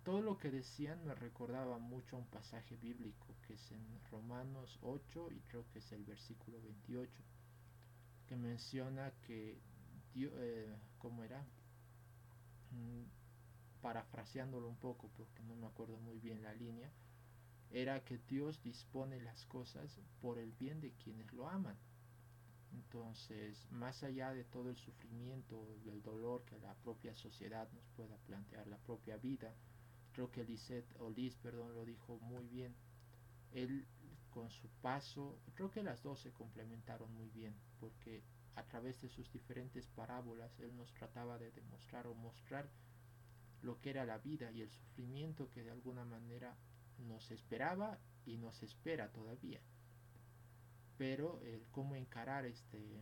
todo 0.02 0.22
lo 0.22 0.38
que 0.38 0.50
decían 0.50 1.04
me 1.04 1.14
recordaba 1.14 1.78
mucho 1.78 2.16
un 2.16 2.26
pasaje 2.26 2.76
bíblico 2.76 3.37
que 3.48 3.54
es 3.54 3.72
en 3.72 3.82
Romanos 4.10 4.78
8 4.82 5.30
y 5.32 5.40
creo 5.48 5.66
que 5.72 5.78
es 5.78 5.90
el 5.92 6.04
versículo 6.04 6.60
28, 6.60 7.10
que 8.26 8.36
menciona 8.36 9.10
que 9.22 9.58
Dios, 10.12 10.34
eh, 10.36 10.76
¿cómo 10.98 11.24
era? 11.24 11.42
Mm, 12.72 13.04
parafraseándolo 13.80 14.68
un 14.68 14.76
poco 14.76 15.08
porque 15.16 15.42
no 15.44 15.54
me 15.56 15.66
acuerdo 15.66 15.96
muy 15.96 16.18
bien 16.18 16.42
la 16.42 16.52
línea, 16.52 16.90
era 17.70 18.04
que 18.04 18.18
Dios 18.18 18.62
dispone 18.62 19.18
las 19.22 19.46
cosas 19.46 19.98
por 20.20 20.38
el 20.38 20.52
bien 20.52 20.82
de 20.82 20.92
quienes 20.92 21.32
lo 21.32 21.48
aman. 21.48 21.78
Entonces, 22.74 23.66
más 23.70 24.02
allá 24.02 24.34
de 24.34 24.44
todo 24.44 24.68
el 24.68 24.76
sufrimiento, 24.76 25.74
el 25.86 26.02
dolor 26.02 26.44
que 26.44 26.58
la 26.58 26.74
propia 26.74 27.14
sociedad 27.14 27.66
nos 27.72 27.88
pueda 27.96 28.18
plantear, 28.26 28.66
la 28.66 28.76
propia 28.76 29.16
vida, 29.16 29.54
creo 30.12 30.30
que 30.30 30.44
Lisette, 30.44 30.94
o 30.98 31.08
Liz, 31.08 31.34
perdón, 31.36 31.74
lo 31.74 31.86
dijo 31.86 32.18
muy 32.18 32.46
bien. 32.46 32.74
Él 33.52 33.86
con 34.30 34.50
su 34.50 34.68
paso, 34.82 35.40
creo 35.54 35.70
que 35.70 35.82
las 35.82 36.02
dos 36.02 36.20
se 36.20 36.32
complementaron 36.32 37.12
muy 37.14 37.28
bien, 37.30 37.54
porque 37.80 38.22
a 38.54 38.64
través 38.64 39.00
de 39.00 39.08
sus 39.08 39.30
diferentes 39.32 39.86
parábolas 39.88 40.58
él 40.60 40.76
nos 40.76 40.92
trataba 40.92 41.38
de 41.38 41.50
demostrar 41.52 42.06
o 42.06 42.14
mostrar 42.14 42.68
lo 43.62 43.80
que 43.80 43.90
era 43.90 44.04
la 44.04 44.18
vida 44.18 44.50
y 44.52 44.62
el 44.62 44.70
sufrimiento 44.70 45.50
que 45.50 45.62
de 45.62 45.70
alguna 45.70 46.04
manera 46.04 46.56
nos 46.98 47.30
esperaba 47.30 47.98
y 48.26 48.36
nos 48.36 48.62
espera 48.62 49.10
todavía. 49.10 49.60
Pero 50.96 51.40
el 51.42 51.66
cómo 51.70 51.94
encarar 51.94 52.44
este 52.44 53.00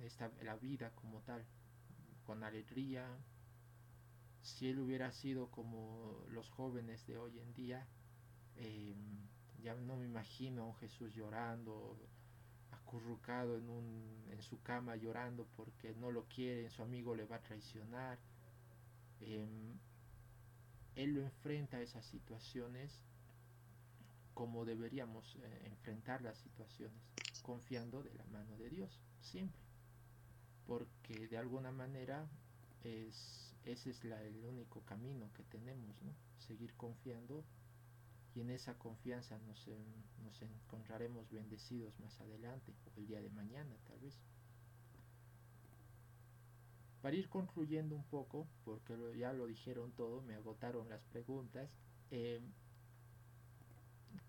esta, 0.00 0.30
la 0.42 0.56
vida 0.56 0.90
como 0.94 1.20
tal 1.22 1.44
con 2.24 2.44
alegría 2.44 3.06
si 4.42 4.68
él 4.68 4.78
hubiera 4.80 5.12
sido 5.12 5.50
como 5.50 6.24
los 6.28 6.48
jóvenes 6.50 7.06
de 7.06 7.16
hoy 7.16 7.38
en 7.38 7.54
día 7.54 7.86
eh, 8.56 8.94
ya 9.62 9.74
no 9.74 9.96
me 9.96 10.04
imagino 10.04 10.62
a 10.62 10.66
un 10.66 10.74
Jesús 10.76 11.14
llorando 11.14 11.96
acurrucado 12.70 13.56
en, 13.56 13.68
un, 13.70 14.26
en 14.30 14.42
su 14.42 14.60
cama 14.62 14.96
llorando 14.96 15.46
porque 15.56 15.94
no 15.94 16.10
lo 16.10 16.24
quiere, 16.24 16.68
su 16.70 16.82
amigo 16.82 17.14
le 17.14 17.24
va 17.24 17.36
a 17.36 17.42
traicionar. 17.42 18.18
Eh, 19.20 19.46
él 20.96 21.14
lo 21.14 21.22
enfrenta 21.22 21.78
a 21.78 21.80
esas 21.80 22.04
situaciones 22.06 23.02
como 24.34 24.64
deberíamos 24.64 25.36
eh, 25.36 25.62
enfrentar 25.66 26.22
las 26.22 26.38
situaciones, 26.38 27.00
confiando 27.42 28.02
de 28.02 28.14
la 28.14 28.24
mano 28.26 28.56
de 28.56 28.70
Dios, 28.70 29.00
siempre. 29.20 29.60
Porque 30.66 31.28
de 31.28 31.38
alguna 31.38 31.70
manera 31.70 32.26
es, 32.82 33.54
ese 33.64 33.90
es 33.90 34.04
la, 34.04 34.22
el 34.22 34.44
único 34.44 34.80
camino 34.82 35.30
que 35.34 35.42
tenemos, 35.44 36.00
¿no? 36.02 36.14
Seguir 36.38 36.74
confiando 36.74 37.44
y 38.34 38.40
en 38.40 38.50
esa 38.50 38.78
confianza 38.78 39.38
nos, 39.40 39.68
nos 40.22 40.42
encontraremos 40.42 41.30
bendecidos 41.30 41.98
más 42.00 42.20
adelante 42.20 42.74
o 42.86 43.00
el 43.00 43.06
día 43.06 43.20
de 43.20 43.30
mañana 43.30 43.76
tal 43.86 43.98
vez. 44.00 44.18
Para 47.02 47.16
ir 47.16 47.28
concluyendo 47.28 47.96
un 47.96 48.04
poco, 48.04 48.46
porque 48.64 48.94
ya 49.18 49.32
lo 49.32 49.46
dijeron 49.46 49.92
todo, 49.92 50.22
me 50.22 50.34
agotaron 50.34 50.88
las 50.88 51.02
preguntas, 51.04 51.68
eh, 52.10 52.40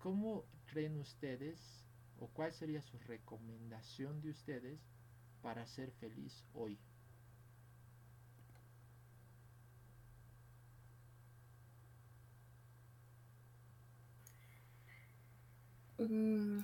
¿Cómo 0.04 0.44
creen 0.66 0.98
ustedes 0.98 1.58
o 2.18 2.28
cuál 2.28 2.52
sería 2.52 2.82
su 2.82 2.98
recomendación 2.98 4.20
de 4.20 4.32
ustedes 4.32 4.78
para 5.40 5.66
ser 5.66 5.92
feliz 5.92 6.44
hoy? 6.52 6.78
Mm. 15.98 16.60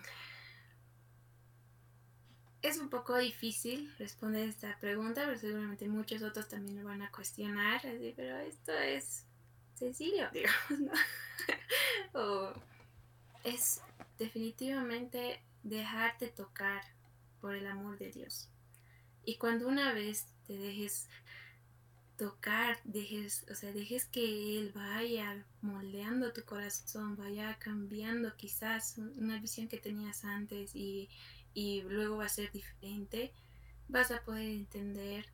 Es 2.62 2.79
un 2.79 2.90
poco 2.90 3.16
difícil 3.16 3.93
responder 3.99 4.49
esta 4.49 4.79
pregunta, 4.81 5.23
pero 5.25 5.38
seguramente 5.38 5.88
muchos 5.88 6.23
otros 6.23 6.49
también 6.49 6.79
lo 6.79 6.85
van 6.85 7.01
a 7.01 7.11
cuestionar, 7.11 7.81
pero 8.16 8.37
esto 8.38 8.73
es 8.73 9.25
sencillo, 9.75 10.29
digamos, 10.33 10.81
¿no? 10.81 10.93
o 12.21 12.53
es 13.45 13.81
definitivamente 14.19 15.40
dejarte 15.62 16.29
tocar 16.29 16.83
por 17.40 17.55
el 17.55 17.66
amor 17.66 17.99
de 17.99 18.11
Dios. 18.11 18.51
Y 19.25 19.37
cuando 19.37 19.69
una 19.69 19.93
vez 19.93 20.27
te 20.47 20.55
dejes 20.55 21.09
tocar, 22.20 22.78
dejes, 22.85 23.46
o 23.50 23.54
sea, 23.54 23.72
dejes 23.72 24.04
que 24.04 24.59
Él 24.59 24.72
vaya 24.74 25.42
moldeando 25.62 26.35
tu 26.35 26.44
corazón, 26.44 27.16
vaya 27.16 27.59
cambiando 27.59 28.37
quizás 28.37 28.98
una 28.98 29.40
visión 29.40 29.68
que 29.68 29.78
tenías 29.78 30.22
antes 30.26 30.76
y, 30.76 31.09
luego 31.88 32.18
va 32.18 32.26
a 32.26 32.28
ser 32.28 32.52
diferente, 32.52 33.33
vas 33.88 34.11
a 34.11 34.22
poder 34.22 34.50
entender 34.50 35.24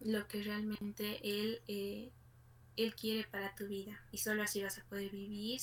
lo 0.00 0.28
que 0.28 0.42
realmente 0.42 1.18
Él, 1.22 1.62
eh, 1.66 2.12
Él 2.76 2.94
quiere 2.94 3.26
para 3.26 3.54
tu 3.54 3.66
vida. 3.66 4.04
Y 4.12 4.18
solo 4.18 4.42
así 4.42 4.62
vas 4.62 4.76
a 4.76 4.84
poder 4.84 5.10
vivir 5.10 5.62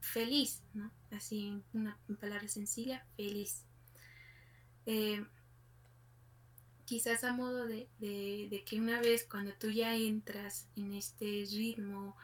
feliz, 0.00 0.62
¿no? 0.72 0.90
Así, 1.10 1.62
una 1.74 1.98
palabra 2.18 2.48
sencilla, 2.48 3.06
feliz. 3.18 3.62
Eh, 4.86 5.22
quizás 6.84 7.24
a 7.24 7.32
modo 7.32 7.66
de, 7.66 7.88
que 8.66 8.80
una 8.80 9.00
vez 9.00 9.26
cuando 9.28 9.52
tú 9.54 9.70
ya 9.70 9.96
entras 9.96 10.68
en 10.76 10.92
este 10.92 11.44
ritmo, 11.50 12.16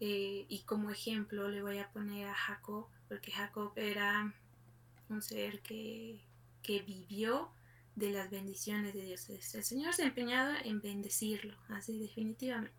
eh, 0.00 0.44
y 0.48 0.60
como 0.64 0.90
ejemplo 0.90 1.48
le 1.48 1.62
voy 1.62 1.78
a 1.78 1.90
poner 1.90 2.28
a 2.28 2.34
Jacob, 2.34 2.86
porque 3.08 3.32
Jacob 3.32 3.72
era 3.76 4.34
un 5.08 5.22
ser 5.22 5.60
que, 5.60 6.20
que 6.62 6.82
vivió 6.82 7.50
de 7.94 8.10
las 8.10 8.30
bendiciones 8.30 8.94
de 8.94 9.02
Dios. 9.02 9.28
El 9.30 9.64
Señor 9.64 9.94
se 9.94 10.02
ha 10.02 10.06
empeñado 10.06 10.54
en 10.64 10.80
bendecirlo, 10.80 11.56
así 11.68 11.98
definitivamente. 11.98 12.76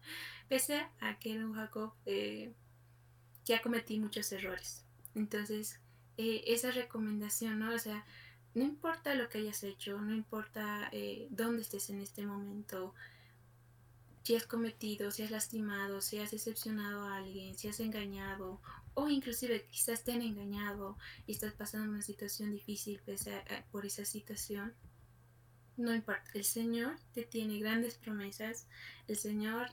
Pese 0.48 0.86
a 1.00 1.18
que 1.18 1.34
era 1.34 1.46
un 1.46 1.54
Jacob 1.54 1.92
eh, 2.04 2.52
ya 3.44 3.62
cometí 3.62 3.98
muchos 3.98 4.30
errores. 4.32 4.84
Entonces, 5.14 5.80
eh, 6.18 6.42
esa 6.48 6.72
recomendación, 6.72 7.60
¿no? 7.60 7.72
O 7.72 7.78
sea, 7.78 8.04
no 8.56 8.64
importa 8.64 9.14
lo 9.14 9.28
que 9.28 9.36
hayas 9.36 9.62
hecho, 9.64 10.00
no 10.00 10.14
importa 10.14 10.88
eh, 10.90 11.28
dónde 11.30 11.60
estés 11.60 11.90
en 11.90 12.00
este 12.00 12.24
momento, 12.24 12.94
si 14.22 14.34
has 14.34 14.46
cometido, 14.46 15.10
si 15.10 15.22
has 15.22 15.30
lastimado, 15.30 16.00
si 16.00 16.18
has 16.20 16.30
decepcionado 16.30 17.02
a 17.02 17.18
alguien, 17.18 17.54
si 17.58 17.68
has 17.68 17.80
engañado, 17.80 18.62
o 18.94 19.10
inclusive 19.10 19.66
quizás 19.70 20.04
te 20.04 20.12
han 20.12 20.22
engañado 20.22 20.96
y 21.26 21.32
estás 21.32 21.52
pasando 21.52 21.90
una 21.90 22.00
situación 22.00 22.50
difícil 22.50 22.98
por 23.70 23.84
esa 23.84 24.06
situación, 24.06 24.72
no 25.76 25.94
importa, 25.94 26.24
el 26.32 26.44
Señor 26.44 26.96
te 27.12 27.24
tiene 27.24 27.58
grandes 27.58 27.96
promesas, 27.98 28.66
el 29.06 29.16
Señor 29.16 29.68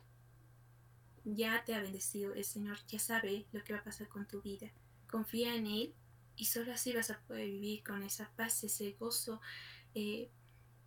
ya 1.23 1.63
te 1.63 1.73
ha 1.73 1.81
bendecido, 1.81 2.33
el 2.33 2.43
Señor 2.43 2.79
ya 2.89 2.99
sabe 2.99 3.45
lo 3.53 3.63
que 3.63 3.71
va 3.71 3.79
a 3.79 3.85
pasar 3.85 4.09
con 4.09 4.27
tu 4.27 4.41
vida. 4.41 4.73
Confía 5.09 5.55
en 5.55 5.67
Él 5.67 5.93
y 6.35 6.45
solo 6.45 6.73
así 6.73 6.93
vas 6.93 7.09
a 7.09 7.19
poder 7.21 7.45
vivir 7.47 7.83
con 7.83 8.03
esa 8.03 8.31
paz, 8.35 8.63
ese 8.63 8.91
gozo 8.99 9.41
eh, 9.93 10.29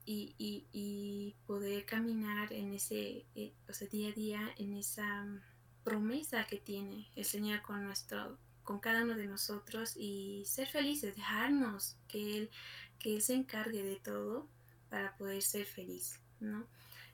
y, 0.05 1.35
poder 1.47 1.85
caminar 1.85 2.53
en 2.53 2.73
ese, 2.73 3.27
eh, 3.35 3.53
o 3.69 3.73
sea, 3.73 3.89
día 3.89 4.11
a 4.11 4.13
día 4.13 4.55
en 4.59 4.75
esa 4.75 5.25
mm, 5.25 5.41
promesa 5.85 6.47
que 6.47 6.59
tiene 6.59 7.11
el 7.17 7.25
Señor 7.25 7.63
con 7.63 7.85
nuestro 7.85 8.39
con 8.63 8.81
cada 8.81 9.05
uno 9.05 9.15
de 9.15 9.29
nosotros 9.29 9.95
y 9.97 10.43
ser 10.45 10.67
felices, 10.67 11.15
dejarnos 11.15 11.97
que 12.09 12.37
Él, 12.37 12.51
que 12.99 13.15
Él 13.15 13.23
se 13.23 13.35
encargue 13.35 13.85
de 13.85 13.97
todo 13.97 14.49
para 14.91 15.17
poder 15.17 15.41
ser 15.41 15.67
feliz, 15.67 16.21
¿no? 16.41 16.67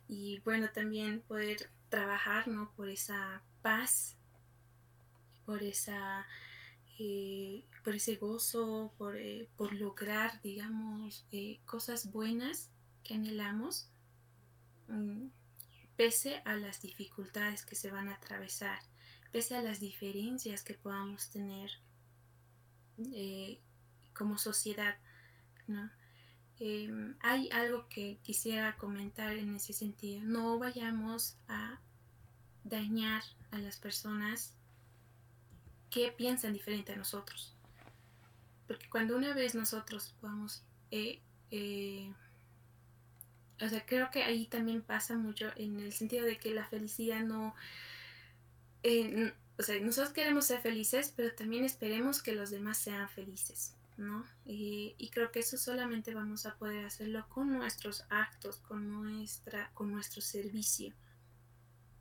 Y 0.09 0.41
bueno, 0.41 0.71
también 0.73 1.21
poder 1.21 1.71
trabajar 1.91 2.49
¿no? 2.49 2.73
por 2.75 2.89
esa 2.89 3.43
paz, 3.61 4.17
por 5.45 5.63
esa 5.63 6.27
eh, 7.05 7.65
por 7.83 7.97
ese 7.97 8.15
gozo, 8.15 8.95
por, 8.97 9.17
eh, 9.17 9.49
por 9.57 9.73
lograr, 9.73 10.41
digamos, 10.41 11.27
eh, 11.33 11.59
cosas 11.65 12.13
buenas 12.13 12.71
que 13.03 13.15
anhelamos, 13.15 13.91
mm, 14.87 15.27
pese 15.97 16.43
a 16.45 16.55
las 16.55 16.81
dificultades 16.81 17.67
que 17.67 17.75
se 17.75 17.91
van 17.91 18.09
a 18.09 18.15
atravesar, 18.15 18.79
pese 19.33 19.57
a 19.57 19.63
las 19.63 19.81
diferencias 19.81 20.63
que 20.63 20.75
podamos 20.75 21.29
tener 21.31 21.73
como 24.15 24.39
sociedad, 24.39 24.97
¿no? 25.67 25.91
Em, 26.61 27.17
hay 27.21 27.51
algo 27.51 27.89
que 27.89 28.21
quisiera 28.23 28.77
comentar 28.77 29.37
en 29.37 29.57
ese 29.57 29.73
sentido. 29.73 30.23
No 30.23 30.57
vayamos 30.61 31.37
a 31.49 31.81
dañar 32.63 33.25
a 33.51 33.59
las 33.59 33.79
personas 33.79 34.55
qué 35.93 36.11
piensan 36.11 36.53
diferente 36.53 36.93
a 36.93 36.97
nosotros. 36.97 37.55
Porque 38.67 38.89
cuando 38.89 39.17
una 39.17 39.35
vez 39.35 39.55
nosotros 39.55 40.15
vamos, 40.23 40.65
eh, 40.91 41.21
eh, 41.51 42.13
o 43.61 43.69
sea, 43.69 43.85
creo 43.87 44.11
que 44.11 44.23
ahí 44.25 44.47
también 44.47 44.83
pasa 44.83 45.17
mucho 45.17 45.53
en 45.57 45.79
el 45.79 45.93
sentido 45.93 46.25
de 46.25 46.39
que 46.39 46.53
la 46.53 46.65
felicidad 46.65 47.21
no, 47.21 47.55
eh, 48.83 49.33
o 49.59 49.63
sea, 49.63 49.79
nosotros 49.81 50.15
queremos 50.15 50.47
ser 50.47 50.61
felices, 50.61 51.13
pero 51.15 51.35
también 51.35 51.65
esperemos 51.65 52.23
que 52.23 52.33
los 52.33 52.51
demás 52.51 52.79
sean 52.79 53.09
felices. 53.09 53.77
¿no? 53.99 54.25
Y, 54.47 55.11
creo 55.13 55.31
que 55.31 55.41
eso 55.41 55.59
solamente 55.59 56.15
vamos 56.15 56.47
a 56.47 56.57
poder 56.57 56.87
hacerlo 56.87 57.27
con 57.29 57.53
nuestros 57.53 58.05
actos, 58.09 58.57
con, 58.57 58.89
nuestra, 58.91 59.71
con 59.75 59.93
nuestro 59.93 60.23
servicio. 60.23 60.95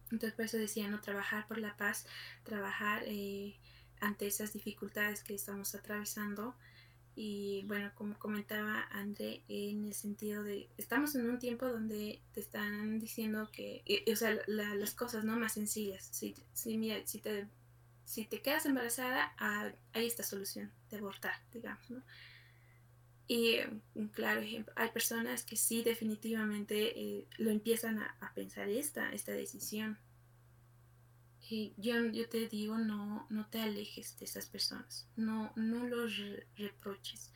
Entonces 0.06 0.34
por 0.34 0.46
eso 0.46 0.58
decía, 0.58 0.90
¿no? 0.90 1.02
Trabajar 1.02 1.48
por 1.48 1.58
la 1.58 1.76
paz, 1.78 2.08
trabajar 2.44 3.04
ante 4.02 4.28
esas 4.28 4.52
dificultades 4.52 5.24
que 5.24 5.36
estamos 5.36 5.74
atravesando. 5.76 6.56
Y 7.16 7.64
bueno, 7.68 7.92
como 7.96 8.18
comentaba 8.18 8.88
André, 8.92 9.44
en 9.48 9.86
el 9.86 9.94
sentido 9.94 10.44
de, 10.44 10.70
estamos 10.78 11.16
en 11.16 11.30
un 11.30 11.40
tiempo 11.40 11.68
donde 11.68 12.22
te 12.34 12.40
están 12.40 13.00
diciendo 13.00 13.50
que, 13.52 13.84
o 14.12 14.16
sea, 14.16 14.38
las 14.48 14.94
cosas 14.94 15.24
no 15.24 15.38
más 15.38 15.54
sencillas. 15.54 16.10
Si, 16.12 16.36
si, 16.54 17.20
te 17.22 17.48
si 18.06 18.26
te 18.26 18.42
quedas 18.42 18.66
embarazada, 18.66 19.34
ah, 19.38 19.72
hay 19.94 20.08
esta 20.08 20.24
solución 20.24 20.72
de 20.90 20.98
abortar, 20.98 21.36
digamos, 21.54 21.90
¿no? 21.90 22.04
Y 23.28 23.60
un 23.96 24.10
claro 24.10 24.42
ejemplo, 24.42 24.74
hay 24.76 24.90
personas 24.90 25.46
que 25.46 25.56
sí 25.56 25.84
definitivamente 25.84 27.00
eh, 27.00 27.28
lo 27.38 27.50
empiezan 27.50 28.00
a, 28.00 28.34
pensar 28.36 28.68
esta, 28.68 29.10
esta 29.14 29.32
decisión. 29.32 29.98
Yo, 31.78 32.06
yo 32.06 32.30
te 32.30 32.48
digo, 32.48 32.78
no, 32.78 33.28
no 33.30 33.46
te 33.48 33.60
alejes 33.60 34.18
de 34.18 34.26
esas 34.26 34.46
personas, 34.48 35.06
no, 35.18 35.52
no 35.58 35.86
los 35.86 36.14
reproches, 36.56 37.34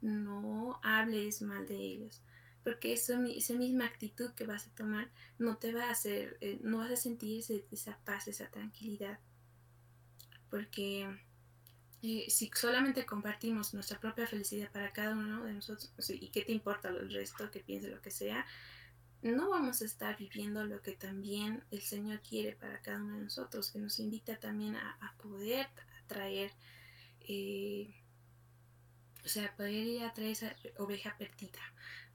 no 0.00 0.80
hables 0.82 1.42
mal 1.42 1.66
de 1.66 1.76
ellos, 1.76 2.22
porque 2.64 2.94
eso, 2.94 3.22
esa 3.24 3.54
misma 3.54 3.84
actitud 3.84 4.30
que 4.32 4.46
vas 4.46 4.66
a 4.66 4.74
tomar 4.74 5.10
no 5.38 5.58
te 5.58 5.74
va 5.74 5.88
a 5.88 5.90
hacer, 5.90 6.38
eh, 6.40 6.58
no 6.62 6.78
vas 6.78 6.90
a 6.90 6.96
sentir 6.96 7.44
esa 7.70 7.98
paz, 7.98 8.28
esa 8.28 8.50
tranquilidad. 8.50 9.18
Porque 10.48 11.06
eh, 12.02 12.24
si 12.30 12.50
solamente 12.54 13.04
compartimos 13.04 13.74
nuestra 13.74 14.00
propia 14.00 14.26
felicidad 14.26 14.72
para 14.72 14.92
cada 14.92 15.12
uno 15.12 15.44
de 15.44 15.52
nosotros, 15.52 15.92
y 16.08 16.30
qué 16.30 16.42
te 16.46 16.52
importa 16.52 16.88
el 16.88 17.12
resto, 17.12 17.50
que 17.50 17.60
piense 17.60 17.88
lo 17.88 18.00
que 18.00 18.10
sea, 18.10 18.46
no 19.22 19.50
vamos 19.50 19.82
a 19.82 19.84
estar 19.84 20.16
viviendo 20.16 20.64
lo 20.64 20.80
que 20.82 20.92
también 20.92 21.62
el 21.70 21.82
Señor 21.82 22.20
quiere 22.20 22.52
para 22.52 22.80
cada 22.80 23.02
uno 23.02 23.16
de 23.16 23.24
nosotros, 23.24 23.70
que 23.70 23.78
nos 23.78 23.98
invita 23.98 24.38
también 24.38 24.76
a, 24.76 25.14
poder 25.22 25.66
traer, 26.06 26.50
eh, 27.28 27.94
o 29.24 29.28
sea, 29.28 29.54
poder 29.56 29.86
ir 29.86 30.02
a 30.02 30.14
traer 30.14 30.30
esa 30.30 30.56
oveja 30.78 31.16
perdida, 31.18 31.60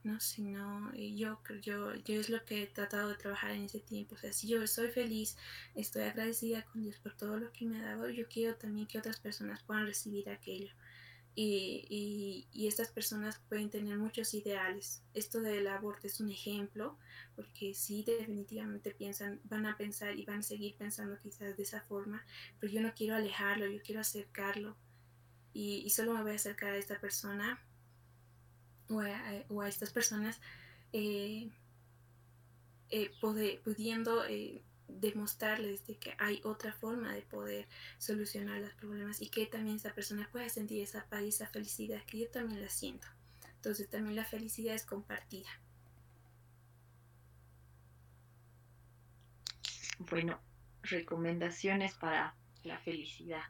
¿no? 0.02 0.18
Sino 0.18 0.92
yo, 0.94 1.40
yo, 1.62 1.94
yo 1.94 2.20
es 2.20 2.28
lo 2.28 2.44
que 2.44 2.64
he 2.64 2.66
tratado 2.66 3.10
de 3.10 3.14
trabajar 3.14 3.52
en 3.52 3.62
ese 3.62 3.78
tiempo. 3.80 4.16
O 4.16 4.18
sea, 4.18 4.32
si 4.32 4.48
yo 4.48 4.66
soy 4.66 4.88
feliz, 4.88 5.36
estoy 5.76 6.02
agradecida 6.02 6.64
con 6.64 6.82
Dios 6.82 6.98
por 6.98 7.14
todo 7.16 7.38
lo 7.38 7.52
que 7.52 7.66
me 7.66 7.78
ha 7.78 7.82
dado, 7.82 8.10
yo 8.10 8.26
quiero 8.28 8.56
también 8.56 8.88
que 8.88 8.98
otras 8.98 9.20
personas 9.20 9.62
puedan 9.62 9.86
recibir 9.86 10.28
aquello. 10.28 10.72
Y, 11.38 12.48
y, 12.50 12.66
estas 12.66 12.88
personas 12.88 13.38
pueden 13.50 13.68
tener 13.68 13.98
muchos 13.98 14.32
ideales. 14.32 15.02
Esto 15.12 15.42
del 15.42 15.66
aborto 15.66 16.06
es 16.06 16.18
un 16.18 16.30
ejemplo, 16.30 16.96
porque 17.34 17.74
sí, 17.74 18.02
definitivamente 18.04 18.90
piensan, 18.92 19.40
van 19.44 19.66
a 19.66 19.76
pensar 19.76 20.18
y 20.18 20.24
van 20.24 20.38
a 20.38 20.42
seguir 20.42 20.76
pensando 20.76 21.18
quizás 21.20 21.54
de 21.54 21.62
esa 21.62 21.82
forma, 21.82 22.24
pero 22.58 22.72
yo 22.72 22.80
no 22.80 22.94
quiero 22.94 23.14
alejarlo, 23.14 23.66
yo 23.66 23.82
quiero 23.82 24.00
acercarlo. 24.00 24.76
Y, 25.52 25.82
y 25.84 25.90
solo 25.90 26.14
me 26.14 26.22
voy 26.22 26.32
a 26.32 26.36
acercar 26.36 26.72
a 26.72 26.78
esta 26.78 26.98
persona 27.00 27.62
o 29.48 29.60
a, 29.60 29.68
estas 29.68 29.90
personas 29.90 30.40
eh, 30.92 31.50
eh, 32.90 33.10
pudiendo 33.20 34.24
eh, 34.26 34.62
demostrarles 34.88 35.86
de 35.86 35.96
que 35.96 36.14
hay 36.18 36.40
otra 36.44 36.72
forma 36.72 37.12
de 37.12 37.22
poder 37.22 37.66
solucionar 37.98 38.60
los 38.60 38.72
problemas 38.74 39.20
y 39.20 39.28
que 39.28 39.46
también 39.46 39.76
esa 39.76 39.94
persona 39.94 40.28
pueda 40.30 40.48
sentir 40.48 40.82
esa 40.82 41.06
paz 41.06 41.22
y 41.22 41.28
esa 41.28 41.46
felicidad 41.46 42.02
que 42.04 42.20
yo 42.20 42.30
también 42.30 42.62
la 42.62 42.68
siento. 42.68 43.06
Entonces 43.56 43.88
también 43.88 44.16
la 44.16 44.24
felicidad 44.24 44.74
es 44.74 44.84
compartida. 44.84 45.48
Bueno, 49.98 50.38
recomendaciones 50.82 51.94
para 51.94 52.34
la 52.62 52.78
felicidad. 52.78 53.42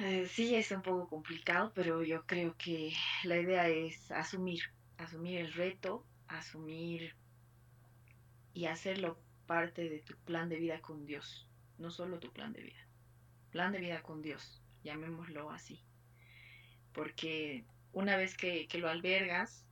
Eh, 0.00 0.26
sí, 0.26 0.54
es 0.54 0.70
un 0.72 0.82
poco 0.82 1.08
complicado, 1.08 1.72
pero 1.74 2.02
yo 2.02 2.26
creo 2.26 2.56
que 2.56 2.92
la 3.24 3.36
idea 3.36 3.68
es 3.68 4.10
asumir, 4.10 4.62
asumir 4.98 5.38
el 5.38 5.52
reto, 5.52 6.04
asumir 6.28 7.14
y 8.54 8.66
hacerlo 8.66 9.18
parte 9.46 9.88
de 9.88 10.00
tu 10.00 10.16
plan 10.18 10.48
de 10.48 10.56
vida 10.56 10.80
con 10.80 11.06
Dios, 11.06 11.46
no 11.78 11.90
solo 11.90 12.18
tu 12.18 12.32
plan 12.32 12.52
de 12.52 12.62
vida, 12.62 12.86
plan 13.50 13.72
de 13.72 13.80
vida 13.80 14.02
con 14.02 14.22
Dios, 14.22 14.62
llamémoslo 14.84 15.50
así. 15.50 15.82
Porque 16.92 17.64
una 17.92 18.16
vez 18.16 18.36
que, 18.36 18.68
lo 18.74 18.88
albergas, 18.88 19.66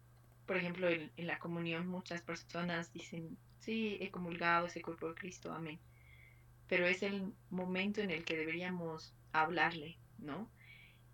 por 0.46 0.56
ejemplo, 0.56 0.88
en, 0.88 1.10
en, 1.16 1.26
la 1.26 1.38
comunión 1.38 1.86
muchas 1.86 2.22
personas 2.22 2.92
dicen, 2.92 3.36
sí, 3.58 3.98
he 4.00 4.10
comulgado 4.10 4.66
ese 4.66 4.82
cuerpo 4.82 5.08
de 5.08 5.14
Cristo, 5.14 5.52
amén. 5.52 5.78
Pero 6.68 6.86
es 6.86 7.02
el 7.02 7.32
momento 7.50 8.00
en 8.00 8.10
el 8.10 8.24
que 8.24 8.36
deberíamos 8.36 9.14
hablarle, 9.32 9.98
¿no? 10.18 10.48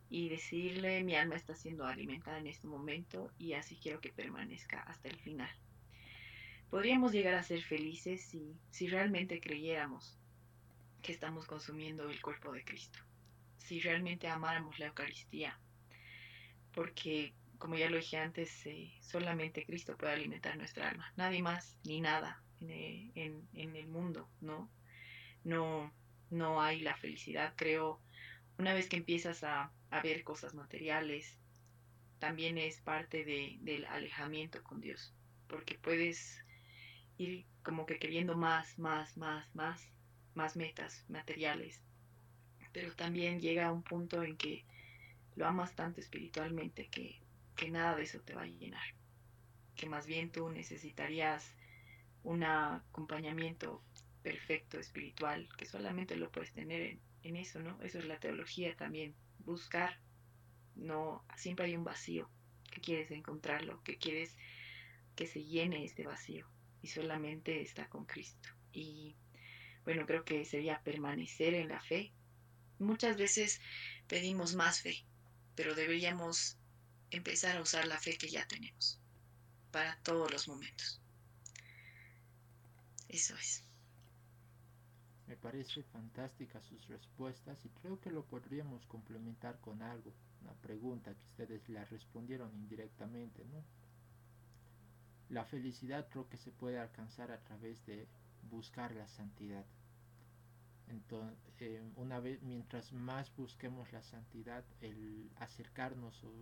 Y 0.09 0.29
decirle, 0.29 1.03
mi 1.03 1.17
alma 1.17 1.35
está 1.35 1.57
siendo 1.57 1.85
alimentada 1.85 2.39
en 2.39 2.47
este 2.47 2.67
momento 2.67 3.33
y 3.39 3.55
así 3.55 3.77
quiero 3.77 4.01
que 4.01 4.13
permanezca 4.13 4.81
hasta 4.83 5.09
el 5.09 5.17
final. 5.17 5.51
Podríamos 6.71 7.13
llegar 7.13 7.35
a 7.35 7.43
ser 7.43 7.63
felices 7.63 8.23
si, 8.23 8.57
si 8.71 8.89
realmente 8.89 9.41
creyéramos 9.41 10.19
que 11.03 11.13
estamos 11.13 11.47
consumiendo 11.47 12.11
el 12.11 12.21
cuerpo 12.21 12.53
de 12.53 12.65
Cristo, 12.65 12.99
si 13.59 13.81
realmente 13.81 14.29
amáramos 14.29 14.79
la 14.79 14.87
Eucaristía, 14.87 15.59
porque 16.73 17.33
como 17.59 17.77
ya 17.77 17.89
lo 17.89 17.97
dije 17.97 18.19
antes, 18.19 18.67
eh, 18.67 18.93
solamente 19.01 19.65
Cristo 19.65 19.97
puede 19.97 20.13
alimentar 20.13 20.57
nuestra 20.57 20.89
alma, 20.89 21.13
nadie 21.17 21.43
más 21.43 21.79
ni 21.85 22.01
nada 22.01 22.43
en, 22.61 23.13
en, 23.15 23.49
en 23.55 23.77
el 23.77 23.87
mundo, 23.87 24.29
¿no? 24.41 24.71
No, 25.45 25.93
no 26.31 26.61
hay 26.61 26.81
la 26.81 26.97
felicidad, 26.97 27.55
creo, 27.57 28.01
una 28.59 28.75
vez 28.75 28.89
que 28.89 28.97
empiezas 28.97 29.45
a, 29.45 29.73
ver 30.03 30.25
cosas 30.25 30.55
materiales, 30.55 31.39
también 32.19 32.59
es 32.59 32.81
parte 32.81 33.25
de, 33.25 33.57
del 33.61 33.87
alejamiento 33.87 34.63
con 34.63 34.81
Dios, 34.81 35.15
porque 35.47 35.79
puedes 35.79 36.45
ir 37.19 37.47
como 37.63 37.87
que 37.87 37.99
queriendo 37.99 38.37
más, 38.37 38.79
más, 38.79 39.17
más, 39.17 39.55
más, 39.55 39.83
más 40.35 40.57
metas 40.57 41.05
materiales, 41.09 41.83
pero 42.73 42.93
también 42.95 43.41
llega 43.41 43.67
a 43.67 43.73
un 43.73 43.83
punto 43.83 44.23
en 44.23 44.37
que 44.37 44.65
lo 45.35 45.47
amas 45.47 45.75
tanto 45.75 46.01
espiritualmente 46.01 46.89
que, 46.89 47.21
que 47.57 47.71
nada 47.71 47.97
de 47.97 48.03
eso 48.03 48.21
te 48.21 48.35
va 48.35 48.43
a 48.43 48.47
llenar, 48.47 48.87
que 49.75 49.87
más 49.87 50.07
bien 50.07 50.31
tú 50.31 50.49
necesitarías 50.49 51.55
un 52.23 52.45
acompañamiento 52.45 53.83
perfecto 54.23 54.79
espiritual 54.79 55.49
que 55.57 55.67
solamente 55.67 56.17
lo 56.17 56.31
puedes 56.31 56.53
tener 56.53 56.83
en, 56.83 57.01
en 57.23 57.37
eso, 57.37 57.61
¿no? 57.61 57.81
Eso 57.83 57.99
es 57.99 58.07
la 58.07 58.19
teología 58.19 58.77
también, 58.77 59.15
buscar, 59.39 59.99
no, 60.75 61.25
siempre 61.37 61.67
hay 61.67 61.77
un 61.77 61.85
vacío, 61.85 62.29
que 62.71 62.81
quieres 62.81 63.11
encontrarlo, 63.11 63.83
que 63.83 63.97
quieres 63.97 64.37
que 65.15 65.27
se 65.27 65.45
llene 65.45 65.85
este 65.85 66.07
vacío 66.07 66.47
y 66.87 66.89
solamente 66.89 67.63
está 67.63 67.89
con 67.89 68.05
Cristo. 68.05 68.49
Y 68.73 69.17
bueno, 69.85 70.07
creo 70.07 70.25
que 70.25 70.45
sería 70.45 70.81
permanecer 70.85 71.53
en 71.55 71.69
la 71.69 71.81
fe. 71.81 72.13
Muchas 72.79 73.17
veces 73.17 73.61
pedimos 74.07 74.55
más 74.55 74.83
fe, 74.83 75.05
pero 75.57 75.75
deberíamos 75.75 76.59
empezar 77.11 77.57
a 77.57 77.61
usar 77.61 77.89
la 77.89 77.99
fe 77.99 78.17
que 78.17 78.29
ya 78.29 78.47
tenemos 78.47 79.01
para 79.73 79.99
todos 80.05 80.31
los 80.31 80.47
momentos. 80.47 81.03
Eso 83.09 83.35
es. 83.35 83.65
Me 85.27 85.37
parece 85.37 85.83
fantástica 85.83 86.63
sus 86.63 86.87
respuestas 86.87 87.59
y 87.65 87.69
creo 87.81 88.01
que 88.01 88.13
lo 88.13 88.25
podríamos 88.25 88.87
complementar 88.87 89.59
con 89.59 89.83
algo, 89.83 90.13
una 90.41 90.55
pregunta 90.55 91.13
que 91.13 91.25
ustedes 91.25 91.69
la 91.69 91.85
respondieron 91.87 92.55
indirectamente, 92.55 93.45
¿no? 93.47 93.65
La 95.29 95.45
felicidad 95.45 96.09
creo 96.09 96.29
que 96.29 96.37
se 96.37 96.51
puede 96.51 96.79
alcanzar 96.79 97.31
a 97.33 97.43
través 97.43 97.85
de 97.87 98.07
buscar 98.51 98.95
la 98.95 99.09
santidad. 99.09 99.65
Entonces, 100.89 101.37
eh, 101.59 101.83
una 101.97 102.21
vez, 102.21 102.41
mientras 102.43 102.93
más 102.93 103.35
busquemos 103.35 103.93
la 103.93 104.03
santidad, 104.03 104.65
el 104.81 105.31
acercarnos 105.39 106.23
o 106.23 106.33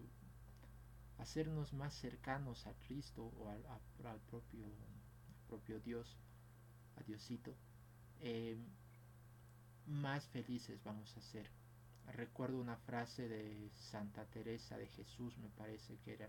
hacernos 1.18 1.72
más 1.72 1.94
cercanos 1.94 2.66
a 2.66 2.74
Cristo 2.86 3.32
o 3.38 3.48
al, 3.48 3.64
al 3.66 4.20
propio, 4.20 4.66
propio 5.48 5.80
Dios, 5.80 6.18
a 6.96 7.02
Diosito, 7.04 7.54
eh, 8.20 8.56
más 9.86 10.26
felices 10.28 10.82
vamos 10.84 11.16
a 11.16 11.20
ser. 11.22 11.48
Recuerdo 12.12 12.60
una 12.60 12.76
frase 12.76 13.28
de 13.28 13.70
Santa 13.74 14.26
Teresa 14.26 14.76
de 14.76 14.86
Jesús, 14.88 15.38
me 15.38 15.48
parece 15.48 15.96
que 16.04 16.14
era, 16.14 16.28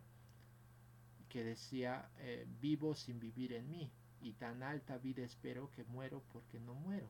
que 1.35 1.43
decía, 1.43 2.09
eh, 2.19 2.47
vivo 2.61 2.95
sin 2.95 3.19
vivir 3.19 3.51
en 3.51 3.69
mí, 3.69 3.91
y 4.21 4.31
tan 4.35 4.63
alta 4.63 4.97
vida 4.97 5.21
espero 5.21 5.69
que 5.71 5.83
muero 5.83 6.23
porque 6.31 6.61
no 6.61 6.73
muero. 6.75 7.09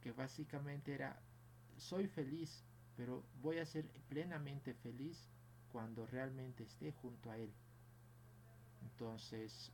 Que 0.00 0.12
básicamente 0.12 0.94
era, 0.94 1.20
soy 1.76 2.06
feliz, 2.06 2.62
pero 2.96 3.24
voy 3.42 3.58
a 3.58 3.66
ser 3.66 3.90
plenamente 4.08 4.72
feliz 4.72 5.28
cuando 5.72 6.06
realmente 6.06 6.62
esté 6.62 6.92
junto 6.92 7.28
a 7.28 7.38
Él. 7.38 7.52
Entonces, 8.82 9.72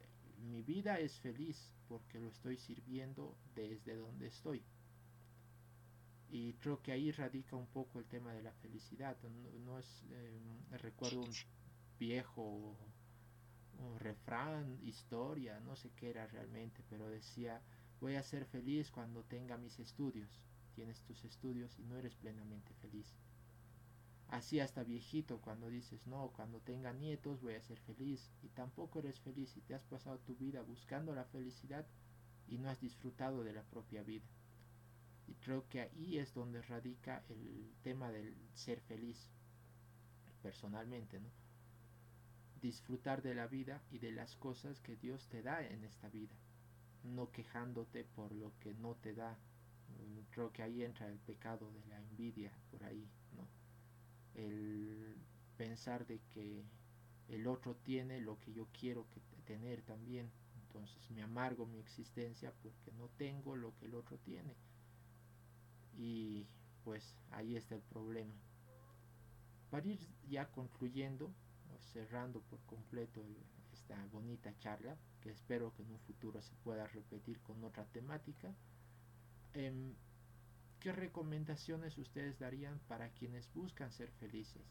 mi 0.49 0.63
vida 0.63 0.99
es 0.99 1.21
feliz 1.21 1.71
porque 1.87 2.19
lo 2.19 2.29
estoy 2.29 2.57
sirviendo 2.57 3.37
desde 3.55 3.95
donde 3.95 4.29
estoy. 4.29 4.63
Y 6.31 6.55
creo 6.55 6.81
que 6.81 6.93
ahí 6.93 7.13
radica 7.13 7.57
un 7.57 7.67
poco 7.67 7.99
el 7.99 8.07
tema 8.07 8.33
de 8.33 8.41
la 8.41 8.55
felicidad. 8.55 9.19
No, 9.67 9.79
es, 9.79 10.03
eh, 10.13 10.41
recuerdo 10.79 11.21
un 11.21 11.33
viejo 11.99 12.79
un 13.81 13.99
refrán, 13.99 14.79
historia, 14.83 15.61
no 15.61 15.77
sé 15.77 15.91
qué 15.97 16.11
era 16.11 16.27
realmente, 16.27 16.83
pero 16.89 17.09
decía, 17.09 17.61
voy 18.01 18.15
a 18.17 18.23
ser 18.23 18.45
feliz 18.47 18.91
cuando 18.91 19.25
tenga 19.25 19.57
mis 19.57 19.79
estudios. 19.79 20.41
Tienes 20.75 21.03
tus 21.03 21.25
estudios 21.25 21.79
y 21.79 21.85
no 21.85 21.97
eres 21.97 22.15
plenamente 22.17 22.75
feliz. 22.75 23.15
Así 24.29 24.59
hasta 24.59 24.83
viejito 24.83 25.41
cuando 25.41 25.69
dices, 25.69 26.07
no, 26.07 26.33
cuando 26.35 26.61
tenga 26.61 26.93
nietos 26.93 27.41
voy 27.41 27.55
a 27.55 27.63
ser 27.63 27.79
feliz 27.81 28.33
y 28.43 28.49
tampoco 28.49 28.99
eres 28.99 29.21
feliz 29.21 29.57
y 29.57 29.61
te 29.61 29.75
has 29.75 29.85
pasado 29.85 30.19
tu 30.19 30.35
vida 30.35 30.63
buscando 30.63 31.15
la 31.15 31.25
felicidad 31.25 31.87
y 32.49 32.59
no 32.59 32.69
has 32.69 32.81
disfrutado 32.81 33.45
de 33.45 33.53
la 33.53 33.63
propia 33.63 34.03
vida. 34.03 34.27
Y 35.27 35.35
creo 35.35 35.69
que 35.69 35.81
ahí 35.83 36.19
es 36.19 36.35
donde 36.35 36.63
radica 36.63 37.23
el 37.29 37.73
tema 37.83 38.11
del 38.11 38.37
ser 38.55 38.81
feliz, 38.81 39.31
personalmente, 40.43 41.21
¿no? 41.21 41.44
Disfrutar 42.65 43.21
de 43.21 43.35
la 43.35 43.47
vida 43.47 43.83
y 43.91 43.99
de 43.99 44.11
las 44.11 44.37
cosas 44.37 44.81
que 44.81 44.97
Dios 44.97 45.29
te 45.29 45.43
da 45.43 45.63
en 45.63 45.85
esta 45.85 46.09
vida, 46.09 46.35
no 47.03 47.31
quejándote 47.31 48.05
por 48.05 48.33
lo 48.33 48.53
que 48.61 48.73
no 48.73 48.95
te 48.95 49.13
da. 49.13 49.37
Creo 50.31 50.51
que 50.51 50.63
ahí 50.63 50.83
entra 50.83 51.09
el 51.09 51.19
pecado 51.19 51.71
de 51.73 51.85
la 51.91 51.99
envidia 51.99 52.51
por 52.71 52.83
ahí, 52.85 53.07
¿no? 53.37 53.47
El 54.35 55.15
pensar 55.59 56.07
de 56.07 56.21
que 56.33 56.65
el 57.29 57.47
otro 57.47 57.77
tiene 57.77 58.23
lo 58.23 58.41
que 58.41 58.55
yo 58.55 58.67
quiero 58.73 59.07
que 59.11 59.21
tener 59.45 59.83
también. 59.83 60.31
Entonces 60.67 61.11
me 61.11 61.23
amargo 61.23 61.67
mi 61.67 61.79
existencia 61.79 62.51
porque 62.63 62.93
no 62.93 63.11
tengo 63.19 63.57
lo 63.57 63.77
que 63.77 63.85
el 63.85 63.95
otro 63.95 64.17
tiene 64.19 64.57
y 65.99 66.47
pues 66.83 67.15
ahí 67.31 67.57
está 67.57 67.75
el 67.75 67.83
problema. 67.83 68.35
Para 69.71 69.87
ir 69.87 70.01
ya 70.29 70.51
concluyendo, 70.51 71.31
cerrando 71.93 72.41
por 72.43 72.61
completo 72.67 73.23
esta 73.73 73.97
bonita 74.13 74.57
charla, 74.59 74.97
que 75.21 75.31
espero 75.31 75.73
que 75.75 75.83
en 75.83 75.91
un 75.93 76.01
futuro 76.01 76.41
se 76.43 76.55
pueda 76.65 76.87
repetir 76.87 77.41
con 77.41 77.63
otra 77.65 77.85
temática, 77.87 78.55
em, 79.55 79.95
¿qué 80.81 80.93
recomendaciones 80.93 81.97
ustedes 81.99 82.39
darían 82.39 82.79
para 82.89 83.11
quienes 83.11 83.53
buscan 83.55 83.93
ser 83.93 84.11
felices? 84.13 84.63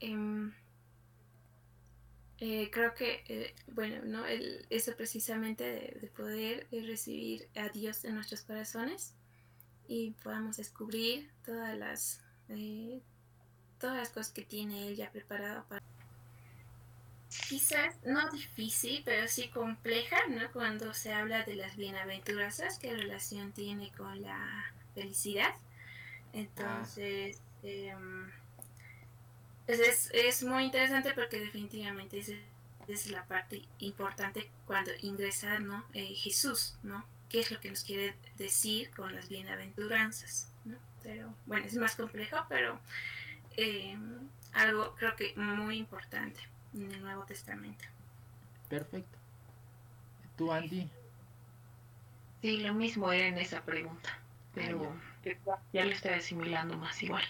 Em, 0.00 0.52
eh, 2.44 2.70
creo 2.72 2.92
que, 2.92 3.22
eh, 3.28 3.54
bueno, 3.68 4.02
¿no? 4.04 4.26
El, 4.26 4.66
eso 4.68 4.96
precisamente 4.96 5.62
de, 6.00 6.08
poder 6.08 6.66
eh, 6.72 6.82
recibir 6.84 7.48
a 7.54 7.68
Dios 7.68 8.04
en 8.04 8.16
nuestros 8.16 8.42
corazones 8.42 9.14
y 9.86 10.10
podamos 10.24 10.56
descubrir 10.56 11.30
todas 11.44 11.78
las, 11.78 12.20
todas 13.78 13.96
las 13.96 14.08
cosas 14.08 14.32
que 14.32 14.42
tiene 14.42 14.88
Él 14.88 14.96
ya 14.96 15.12
preparado 15.12 15.64
para... 15.68 15.80
Quizás 17.48 17.94
no 18.04 18.28
difícil, 18.32 19.02
pero 19.04 19.28
sí 19.28 19.48
compleja, 19.50 20.16
¿no? 20.28 20.50
Cuando 20.50 20.94
se 20.94 21.12
habla 21.12 21.44
de 21.44 21.54
las 21.54 21.76
bienaventuranzas, 21.76 22.80
qué 22.80 22.92
relación 22.92 23.52
tiene 23.52 23.92
con 23.92 24.20
la 24.20 24.74
felicidad. 24.96 25.54
Entonces, 26.32 27.40
em, 27.62 28.32
es, 29.66 30.10
es 30.12 30.42
muy 30.42 30.64
interesante 30.64 31.12
porque 31.14 31.40
definitivamente 31.40 32.18
es, 32.18 32.32
es 32.88 33.06
la 33.10 33.24
parte 33.26 33.62
importante 33.78 34.50
cuando 34.66 34.90
ingresa 35.02 35.58
¿no? 35.58 35.84
Eh, 35.94 36.14
Jesús, 36.14 36.76
¿no? 36.82 37.04
¿Qué 37.28 37.40
es 37.40 37.50
lo 37.50 37.60
que 37.60 37.70
nos 37.70 37.82
quiere 37.84 38.14
decir 38.36 38.90
con 38.90 39.14
las 39.14 39.28
bienaventuranzas? 39.28 40.52
¿no? 40.64 40.76
Pero 41.02 41.34
bueno, 41.46 41.66
es 41.66 41.74
más 41.76 41.96
complejo, 41.96 42.44
pero 42.48 42.78
eh, 43.56 43.96
algo 44.52 44.94
creo 44.96 45.16
que 45.16 45.34
muy 45.36 45.78
importante 45.78 46.40
en 46.74 46.92
el 46.92 47.02
Nuevo 47.02 47.24
Testamento. 47.24 47.84
Perfecto. 48.68 49.18
¿Tú, 50.36 50.52
Andy? 50.52 50.88
Sí, 52.40 52.58
lo 52.58 52.74
mismo 52.74 53.12
era 53.12 53.28
en 53.28 53.38
esa 53.38 53.62
pregunta, 53.62 54.18
pero 54.54 54.92
ah, 55.48 55.58
ya. 55.72 55.84
lo 55.84 55.92
estoy 55.92 56.12
asimilando 56.12 56.76
más 56.76 57.00
igual. 57.02 57.22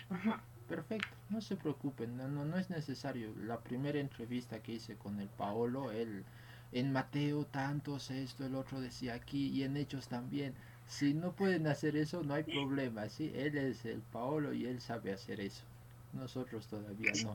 Perfecto, 0.68 1.08
no 1.32 1.40
se 1.40 1.56
preocupen, 1.56 2.16
no, 2.16 2.28
no, 2.28 2.44
no 2.44 2.58
es 2.58 2.68
necesario. 2.70 3.34
La 3.44 3.58
primera 3.58 3.98
entrevista 3.98 4.62
que 4.62 4.72
hice 4.72 4.96
con 4.96 5.18
el 5.18 5.28
Paolo, 5.28 5.90
él 5.90 6.24
en 6.72 6.92
Mateo 6.92 7.44
tantos 7.46 8.10
esto, 8.10 8.44
el 8.46 8.54
otro 8.54 8.80
decía 8.80 9.14
aquí 9.14 9.48
y 9.48 9.62
en 9.64 9.76
Hechos 9.76 10.08
también. 10.08 10.54
Si 10.86 11.14
no 11.14 11.32
pueden 11.32 11.66
hacer 11.66 11.96
eso, 11.96 12.22
no 12.22 12.34
hay 12.34 12.42
problema, 12.44 13.08
¿sí? 13.08 13.32
Él 13.34 13.56
es 13.56 13.84
el 13.86 14.00
Paolo 14.00 14.52
y 14.52 14.66
él 14.66 14.80
sabe 14.80 15.12
hacer 15.12 15.40
eso. 15.40 15.64
Nosotros 16.12 16.66
todavía 16.66 17.12
no. 17.24 17.34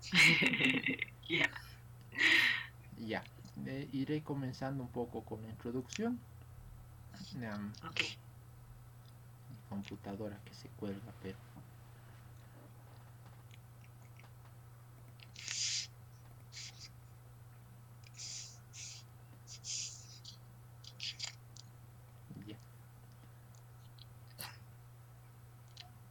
Ya. 1.28 1.50
Ya. 2.96 3.22
Eh, 3.66 3.86
iré 3.92 4.22
comenzando 4.22 4.82
un 4.82 4.88
poco 4.88 5.22
con 5.24 5.42
la 5.42 5.50
introducción. 5.50 6.18
Um, 7.34 7.72
Mi 9.50 9.56
computadora 9.68 10.40
que 10.46 10.54
se 10.54 10.68
cuelga, 10.70 11.12
pero 11.22 11.36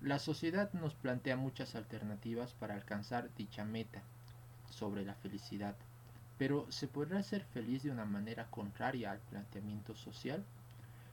La 0.07 0.19
sociedad 0.19 0.71
nos 0.71 0.95
plantea 0.95 1.35
muchas 1.35 1.75
alternativas 1.75 2.53
para 2.53 2.75
alcanzar 2.75 3.29
dicha 3.35 3.65
meta 3.65 4.01
sobre 4.69 5.03
la 5.03 5.15
felicidad, 5.15 5.75
pero 6.37 6.65
¿se 6.71 6.87
podrá 6.87 7.21
ser 7.23 7.43
feliz 7.43 7.83
de 7.83 7.91
una 7.91 8.05
manera 8.05 8.45
contraria 8.49 9.11
al 9.11 9.19
planteamiento 9.19 9.95
social? 9.95 10.45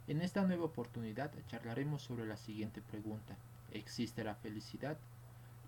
En 0.06 0.20
esta 0.20 0.42
nueva 0.42 0.66
oportunidad 0.66 1.32
charlaremos 1.48 2.02
sobre 2.02 2.24
la 2.24 2.36
siguiente 2.36 2.82
pregunta. 2.82 3.34
¿Existe 3.72 4.22
la 4.22 4.36
felicidad? 4.36 4.96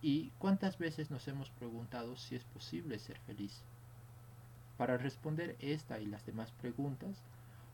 ¿Y 0.03 0.31
cuántas 0.39 0.79
veces 0.79 1.11
nos 1.11 1.27
hemos 1.27 1.51
preguntado 1.51 2.17
si 2.17 2.37
es 2.37 2.45
posible 2.45 2.97
ser 3.01 3.19
feliz? 3.27 3.65
Para 4.77 4.99
responder 4.99 5.57
esta 5.59 5.99
y 5.99 6.07
las 6.07 6.25
demás 6.25 6.53
preguntas, 6.53 7.25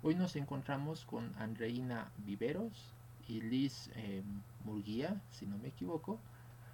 hoy 0.03 0.15
nos 0.15 0.35
encontramos 0.35 1.05
con 1.05 1.31
Andreina 1.39 2.11
Viveros, 2.25 2.95
y 3.29 3.41
Liz 3.41 3.91
eh, 3.97 4.23
Murguía, 4.65 5.21
si 5.31 5.47
no 5.47 5.59
me 5.59 5.69
equivoco, 5.69 6.19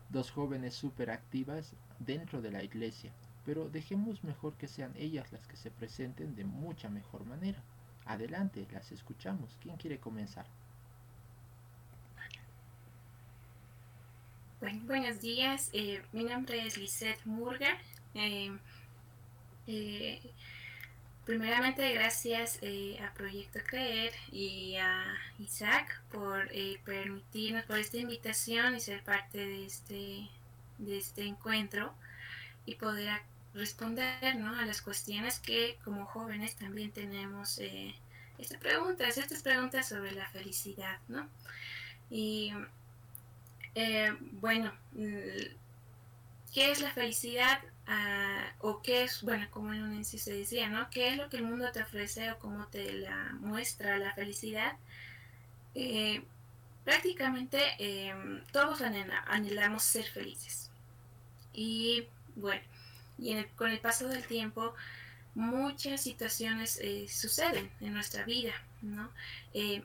dos 0.08 0.30
jóvenes 0.30 0.74
súper 0.74 1.10
activas 1.10 1.74
dentro 1.98 2.40
de 2.40 2.50
la 2.50 2.62
iglesia, 2.62 3.12
pero 3.44 3.68
dejemos 3.68 4.24
mejor 4.24 4.54
que 4.54 4.68
sean 4.68 4.92
ellas 4.96 5.32
las 5.32 5.46
que 5.46 5.56
se 5.56 5.70
presenten 5.70 6.34
de 6.34 6.44
mucha 6.44 6.88
mejor 6.88 7.24
manera. 7.24 7.62
Adelante, 8.06 8.66
las 8.72 8.90
escuchamos. 8.92 9.56
¿Quién 9.60 9.76
quiere 9.76 9.98
comenzar? 9.98 10.46
Bueno, 14.60 14.80
buenos 14.86 15.20
días, 15.20 15.70
eh, 15.72 16.02
mi 16.12 16.24
nombre 16.24 16.66
es 16.66 16.76
Lizeth 16.76 17.24
Murga. 17.24 17.78
Eh, 18.14 18.58
Primeramente, 21.28 21.92
gracias 21.92 22.58
eh, 22.62 22.98
a 23.06 23.12
Proyecto 23.12 23.58
Creer 23.66 24.14
y 24.32 24.76
a 24.76 25.04
Isaac 25.38 26.00
por 26.10 26.48
eh, 26.52 26.80
permitirnos, 26.86 27.66
por 27.66 27.78
esta 27.78 27.98
invitación 27.98 28.74
y 28.74 28.80
ser 28.80 29.04
parte 29.04 29.36
de 29.36 29.66
este, 29.66 30.26
de 30.78 30.96
este 30.96 31.26
encuentro 31.26 31.92
y 32.64 32.76
poder 32.76 33.20
responder 33.52 34.36
¿no? 34.36 34.58
a 34.58 34.64
las 34.64 34.80
cuestiones 34.80 35.38
que 35.38 35.76
como 35.84 36.06
jóvenes 36.06 36.56
también 36.56 36.92
tenemos 36.92 37.58
eh, 37.58 37.94
estas 38.38 38.58
preguntas, 38.58 39.18
estas 39.18 39.42
preguntas 39.42 39.86
sobre 39.86 40.12
la 40.12 40.26
felicidad. 40.30 40.98
¿no? 41.08 41.28
Y 42.08 42.54
bueno, 44.40 44.72
¿qué 44.94 46.70
es 46.70 46.80
la 46.80 46.90
felicidad? 46.92 47.60
O 48.60 48.82
qué 48.82 49.04
es, 49.04 49.22
bueno, 49.22 49.46
como 49.50 49.72
en 49.72 49.82
un 49.82 50.04
se 50.04 50.32
decía, 50.32 50.68
¿no? 50.68 50.90
¿Qué 50.90 51.08
es 51.08 51.16
lo 51.16 51.28
que 51.28 51.38
el 51.38 51.44
mundo 51.44 51.70
te 51.72 51.82
ofrece 51.82 52.30
o 52.32 52.38
cómo 52.38 52.66
te 52.66 52.92
la 52.92 53.34
muestra 53.40 53.98
la 53.98 54.12
felicidad? 54.14 54.76
Eh, 55.74 56.22
prácticamente 56.84 57.58
em, 57.78 58.42
todos 58.52 58.80
anhelamos 58.82 59.82
ser 59.82 60.04
felices. 60.04 60.70
Y 61.52 62.06
bueno, 62.36 62.62
y 63.18 63.42
con 63.56 63.70
el 63.70 63.80
paso 63.80 64.08
del 64.08 64.26
tiempo 64.26 64.74
muchas 65.34 66.02
situaciones 66.02 66.78
eh, 66.82 67.06
suceden 67.08 67.70
en 67.80 67.94
nuestra 67.94 68.24
vida, 68.24 68.54
¿no? 68.82 69.10
Eh, 69.54 69.82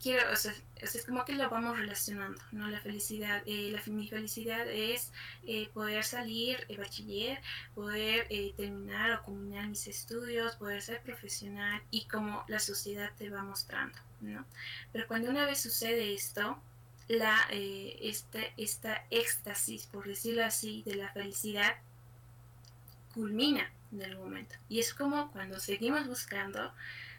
quiero, 0.00 0.32
o 0.32 0.36
sea, 0.36 0.54
es 0.82 1.04
como 1.06 1.24
que 1.24 1.34
lo 1.34 1.48
vamos 1.48 1.78
relacionando, 1.78 2.42
¿no? 2.50 2.68
La 2.68 2.80
felicidad, 2.80 3.42
eh, 3.46 3.70
la, 3.70 3.80
mi 3.92 4.08
felicidad 4.08 4.68
es 4.68 5.12
eh, 5.46 5.68
poder 5.72 6.04
salir 6.04 6.66
de 6.66 6.76
bachiller, 6.76 7.40
poder 7.74 8.26
eh, 8.30 8.52
terminar 8.56 9.12
o 9.12 9.22
culminar 9.22 9.68
mis 9.68 9.86
estudios, 9.86 10.56
poder 10.56 10.82
ser 10.82 11.00
profesional 11.02 11.80
y 11.90 12.06
como 12.06 12.44
la 12.48 12.58
sociedad 12.58 13.10
te 13.16 13.30
va 13.30 13.42
mostrando, 13.42 13.96
¿no? 14.20 14.44
Pero 14.92 15.06
cuando 15.06 15.30
una 15.30 15.46
vez 15.46 15.60
sucede 15.60 16.14
esto, 16.14 16.58
la, 17.08 17.38
este, 17.50 18.52
esta 18.56 19.04
éxtasis, 19.10 19.86
por 19.86 20.06
decirlo 20.06 20.44
así, 20.44 20.82
de 20.84 20.96
la 20.96 21.12
felicidad 21.12 21.76
culmina 23.14 23.70
en 23.92 24.02
el 24.02 24.16
momento. 24.16 24.56
Y 24.68 24.80
es 24.80 24.94
como 24.94 25.30
cuando 25.30 25.60
seguimos 25.60 26.06
buscando 26.06 26.72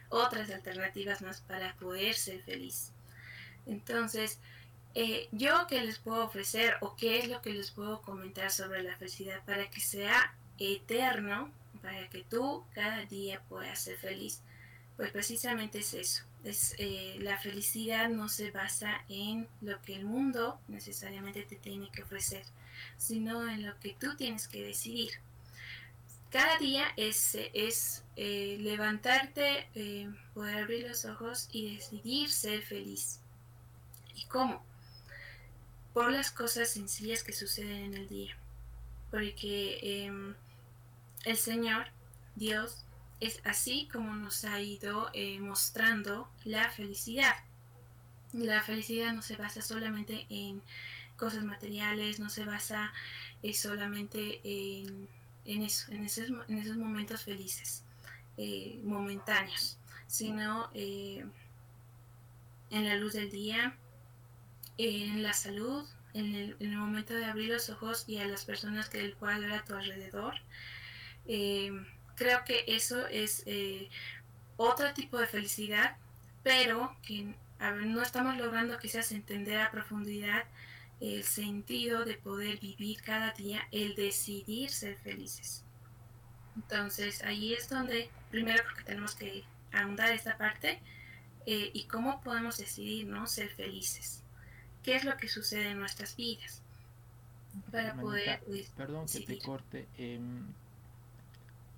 otras 0.10 0.50
alternativas 0.50 1.22
más 1.22 1.42
para 1.42 1.76
poder 1.76 2.16
ser 2.16 2.42
feliz. 2.44 2.92
Entonces, 3.66 4.40
eh, 4.96 5.28
yo 5.32 5.66
qué 5.68 5.82
les 5.82 5.98
puedo 5.98 6.24
ofrecer 6.24 6.76
o 6.82 6.96
qué 6.96 7.20
es 7.20 7.28
lo 7.28 7.42
que 7.42 7.54
les 7.54 7.72
puedo 7.72 8.02
comentar 8.02 8.52
sobre 8.52 8.84
la 8.84 8.96
felicidad 8.98 9.44
para 9.44 9.70
que 9.70 9.82
sea 9.82 10.36
eterno, 10.60 11.52
para 11.82 12.08
que 12.10 12.24
tú 12.24 12.64
cada 12.74 13.04
día 13.06 13.42
puedas 13.50 13.82
ser 13.82 13.98
feliz. 13.98 14.42
Pues 14.96 15.12
precisamente 15.12 15.80
es 15.80 15.94
eso. 15.96 16.24
Es, 16.44 16.76
eh, 16.78 17.18
la 17.22 17.40
felicidad 17.40 18.10
no 18.10 18.30
se 18.30 18.52
basa 18.52 19.04
en 19.10 19.48
lo 19.62 19.82
que 19.82 19.96
el 19.96 20.06
mundo 20.06 20.60
necesariamente 20.68 21.42
te 21.44 21.56
tiene 21.56 21.90
que 21.92 22.04
ofrecer, 22.04 22.44
sino 22.98 23.50
en 23.50 23.66
lo 23.66 23.80
que 23.80 23.96
tú 24.00 24.16
tienes 24.16 24.48
que 24.48 24.64
decidir. 24.64 25.12
Cada 26.30 26.58
día 26.60 26.86
es, 26.98 27.36
es 27.54 28.04
eh, 28.16 28.58
levantarte, 28.60 29.68
poder 30.34 30.64
abrir 30.64 30.88
los 30.88 31.06
ojos 31.06 31.48
y 31.52 31.76
decidir 31.76 32.30
ser 32.30 32.62
feliz. 32.64 33.23
¿Y 34.24 34.28
cómo? 34.28 34.64
Por 35.94 36.12
las 36.12 36.32
cosas 36.32 36.70
sencillas 36.70 37.24
que 37.24 37.34
suceden 37.34 37.84
en 37.84 37.94
el 37.94 38.08
día. 38.08 38.36
Porque 39.12 40.06
em, 40.06 40.36
el 41.26 41.38
Señor, 41.38 41.88
Dios, 42.36 42.86
es 43.20 43.40
así 43.46 43.88
como 43.92 44.16
nos 44.16 44.44
ha 44.44 44.60
ido 44.60 45.10
eh, 45.14 45.40
mostrando 45.40 46.30
la 46.44 46.70
felicidad. 46.72 47.36
La 48.34 48.64
felicidad 48.64 49.14
no 49.14 49.22
se 49.22 49.36
basa 49.36 49.62
solamente 49.62 50.26
en 50.30 50.62
cosas 51.16 51.44
materiales, 51.44 52.20
no 52.20 52.30
se 52.30 52.44
basa 52.46 52.92
solamente 53.54 54.42
en 54.44 55.08
en, 55.46 55.64
eso, 55.64 55.92
en, 55.92 56.06
esos, 56.06 56.30
en 56.48 56.58
esos 56.58 56.78
momentos 56.78 57.24
felices, 57.24 57.84
eh, 58.38 58.80
momentáneos, 58.84 59.78
sino 60.08 60.70
eh, 60.74 61.26
en 62.70 62.88
la 62.88 62.96
luz 62.96 63.14
del 63.14 63.30
día, 63.30 63.78
en 64.78 65.24
la 65.24 65.34
salud, 65.34 65.86
en 66.14 66.56
el, 66.60 66.78
momento 66.78 67.14
de 67.14 67.26
abrir 67.26 67.50
los 67.50 67.70
ojos 67.70 68.06
y 68.08 68.18
a 68.20 68.28
las 68.28 68.46
personas 68.46 68.90
que 68.90 69.00
el 69.00 69.14
puedas 69.14 69.40
ver 69.40 69.54
a 69.54 69.64
tu 69.64 69.76
alrededor. 69.76 70.36
Eh, 71.26 71.72
creo 72.16 72.44
que 72.46 72.66
eso 72.68 73.08
es 73.08 73.46
otro 74.58 74.94
tipo 74.94 75.18
de 75.18 75.28
felicidad, 75.28 75.98
pero 76.44 76.96
que 77.02 77.36
no 77.86 78.02
estamos 78.02 78.38
logrando 78.38 78.78
quizás 78.78 79.12
entender 79.12 79.60
a 79.60 79.72
profundidad 79.72 80.44
el 81.00 81.24
sentido 81.24 82.06
de 82.06 82.16
poder 82.16 82.60
vivir 82.60 83.02
cada 83.02 83.32
día, 83.32 83.68
el 83.72 83.96
decidir 83.96 84.70
ser 84.70 84.96
felices. 84.98 85.64
Entonces 86.56 87.24
ahí 87.24 87.54
es 87.54 87.68
donde 87.70 88.10
primero 88.32 88.64
creo 88.64 88.78
que 88.78 88.84
tenemos 88.84 89.16
que 89.16 89.44
ahondar 89.74 90.12
esta 90.12 90.38
parte 90.38 90.80
eh, 91.46 91.72
y 91.74 91.86
cómo 91.86 92.22
podemos 92.22 92.58
decidir 92.58 93.08
¿no? 93.08 93.28
ser 93.28 93.50
felices. 93.50 94.23
¿Qué 94.84 94.96
es 94.96 95.06
lo 95.06 95.16
que 95.18 95.28
sucede 95.28 95.72
en 95.72 95.80
nuestras 95.80 96.16
vidas? 96.16 96.62
Para 97.72 97.96
poder... 97.96 98.42
Pues, 98.46 98.70
perdón 98.72 99.06
que 99.08 99.22
te 99.22 99.40
corte. 99.40 99.88
Em, 99.98 100.46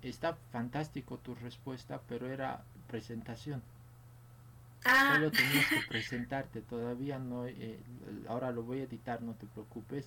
está 0.02 0.36
fantástico 0.52 1.18
tu 1.18 1.34
respuesta, 1.34 2.00
pero 2.08 2.28
era 2.28 2.62
presentación. 2.88 3.62
Ah. 4.84 5.14
Solo 5.14 5.30
tenías 5.30 5.66
que 5.66 5.80
presentarte, 5.88 6.62
todavía 6.62 7.18
no, 7.18 7.46
eh, 7.46 7.78
ahora 8.28 8.52
lo 8.52 8.62
voy 8.62 8.80
a 8.80 8.84
editar, 8.84 9.20
no 9.22 9.34
te 9.34 9.46
preocupes, 9.46 10.06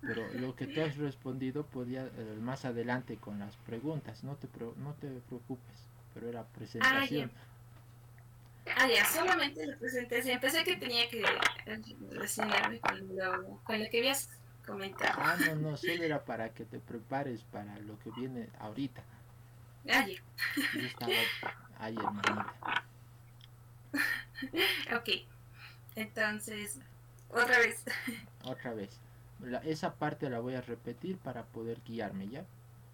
pero 0.00 0.26
lo 0.34 0.54
que 0.56 0.66
tú 0.66 0.82
has 0.82 0.96
respondido 0.96 1.64
podía 1.64 2.06
eh, 2.06 2.38
más 2.40 2.64
adelante 2.64 3.16
con 3.16 3.38
las 3.38 3.56
preguntas, 3.58 4.24
no 4.24 4.34
te, 4.36 4.48
no 4.78 4.94
te 4.94 5.08
preocupes, 5.28 5.76
pero 6.14 6.28
era 6.28 6.44
presentación. 6.44 7.30
Ah, 7.34 7.55
ya, 8.66 9.04
solamente 9.04 9.66
la 9.66 9.76
presentación. 9.76 10.40
Pensé 10.40 10.64
que 10.64 10.76
tenía 10.76 11.08
que 11.08 11.24
relacionarme 12.10 12.80
con 12.80 13.16
lo, 13.16 13.60
con 13.64 13.82
lo 13.82 13.90
que 13.90 13.98
habías 13.98 14.28
comentado. 14.66 15.14
Ah, 15.18 15.36
no, 15.46 15.54
no, 15.56 15.76
solo 15.76 16.02
era 16.02 16.24
para 16.24 16.52
que 16.52 16.64
te 16.64 16.80
prepares 16.80 17.44
para 17.44 17.78
lo 17.80 17.98
que 18.00 18.10
viene 18.10 18.48
ahorita. 18.58 19.02
Ah, 19.88 20.04
ya. 20.06 20.20
Yo 20.74 20.86
estaba 20.86 21.12
ahí, 21.78 21.96
hermanita. 21.96 22.84
ok, 24.96 25.08
entonces, 25.94 26.80
otra 27.30 27.58
vez. 27.58 27.84
Otra 28.44 28.74
vez. 28.74 29.00
esa 29.64 29.94
parte 29.94 30.28
la 30.28 30.40
voy 30.40 30.54
a 30.54 30.60
repetir 30.60 31.18
para 31.18 31.44
poder 31.44 31.80
guiarme, 31.84 32.28
¿ya? 32.28 32.44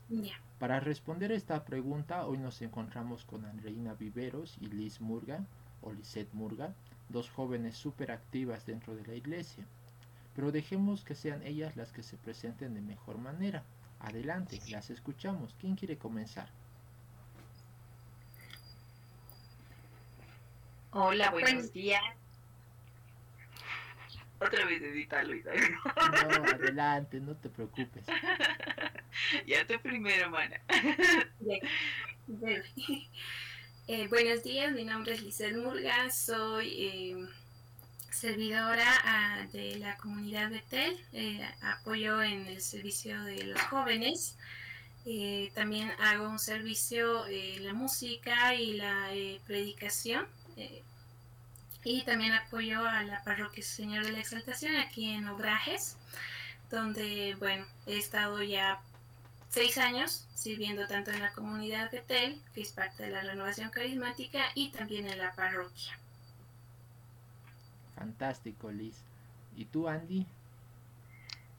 Ya. 0.08 0.38
Para 0.58 0.80
responder 0.80 1.32
esta 1.32 1.64
pregunta, 1.64 2.26
hoy 2.26 2.38
nos 2.38 2.60
encontramos 2.62 3.24
con 3.24 3.44
Andreina 3.46 3.94
Viveros 3.94 4.56
y 4.60 4.66
Liz 4.66 5.00
Murga, 5.00 5.44
o 5.82 5.92
Lisette 5.92 6.32
Murga, 6.32 6.74
dos 7.08 7.28
jóvenes 7.30 7.76
súper 7.76 8.10
activas 8.10 8.64
dentro 8.66 8.94
de 8.94 9.06
la 9.06 9.14
iglesia. 9.14 9.66
Pero 10.34 10.50
dejemos 10.50 11.04
que 11.04 11.14
sean 11.14 11.42
ellas 11.42 11.76
las 11.76 11.92
que 11.92 12.02
se 12.02 12.16
presenten 12.16 12.74
de 12.74 12.80
mejor 12.80 13.18
manera. 13.18 13.64
Adelante, 14.00 14.58
las 14.70 14.90
escuchamos. 14.90 15.54
¿Quién 15.60 15.76
quiere 15.76 15.98
comenzar? 15.98 16.48
Hola, 20.92 21.30
buenos 21.30 21.72
días. 21.72 22.02
Otra 24.40 24.64
vez 24.66 24.82
edítalo 24.82 25.34
y 25.34 25.42
No, 25.42 25.52
adelante, 26.52 27.20
no 27.20 27.36
te 27.36 27.48
preocupes. 27.48 28.04
ya 29.46 29.64
te 29.66 29.78
primero, 29.78 30.30
mana. 30.30 30.60
Eh, 33.94 34.08
buenos 34.08 34.42
días, 34.42 34.72
mi 34.72 34.84
nombre 34.84 35.12
es 35.12 35.22
Lizeth 35.22 35.54
Murga, 35.54 36.10
soy 36.10 36.66
eh, 36.78 37.26
servidora 38.10 38.86
ah, 39.04 39.46
de 39.52 39.76
la 39.76 39.98
comunidad 39.98 40.48
Betel, 40.48 40.98
eh, 41.12 41.46
apoyo 41.60 42.22
en 42.22 42.46
el 42.46 42.62
servicio 42.62 43.22
de 43.24 43.44
los 43.44 43.60
jóvenes. 43.60 44.38
también 45.52 45.92
hago 46.00 46.26
un 46.26 46.38
servicio 46.38 47.26
en 47.26 47.66
la 47.66 47.74
música 47.74 48.54
y 48.54 48.78
la 48.78 49.10
predicación 49.46 50.26
eh, 50.56 50.82
y 51.84 52.02
también 52.04 52.32
apoyo 52.32 52.86
a 52.86 53.02
la 53.02 53.22
parroquia 53.24 53.62
Señor 53.62 54.06
de 54.06 54.12
la 54.12 54.20
Exaltación 54.20 54.74
aquí 54.76 55.10
en 55.10 55.28
Obrajes, 55.28 55.98
donde, 56.70 57.36
bueno, 57.38 57.66
he 57.86 57.98
estado 57.98 58.42
ya 58.42 58.80
seis 59.52 59.76
años 59.76 60.26
sirviendo 60.34 60.86
tanto 60.86 61.10
en 61.10 61.20
la 61.20 61.32
comunidad 61.32 61.90
de 61.90 62.00
Tel, 62.00 62.40
que 62.54 62.62
es 62.62 62.72
parte 62.72 63.02
de 63.02 63.10
la 63.10 63.20
renovación 63.20 63.70
carismática, 63.70 64.40
y 64.54 64.70
también 64.70 65.06
en 65.06 65.18
la 65.18 65.32
parroquia. 65.32 65.98
Fantástico, 67.94 68.72
Liz. 68.72 68.96
¿Y 69.54 69.66
tú, 69.66 69.88
Andy? 69.88 70.26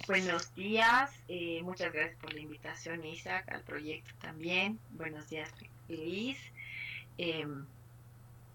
Buenos 0.08 0.54
días, 0.56 1.12
eh, 1.30 1.62
muchas 1.64 1.94
gracias 1.94 2.20
por 2.20 2.34
la 2.34 2.42
invitación, 2.42 3.06
Isaac, 3.06 3.48
al 3.50 3.62
proyecto 3.62 4.12
también. 4.20 4.80
Buenos 4.90 5.30
días, 5.30 5.50
Liz. 5.88 6.40
Em, 7.20 7.66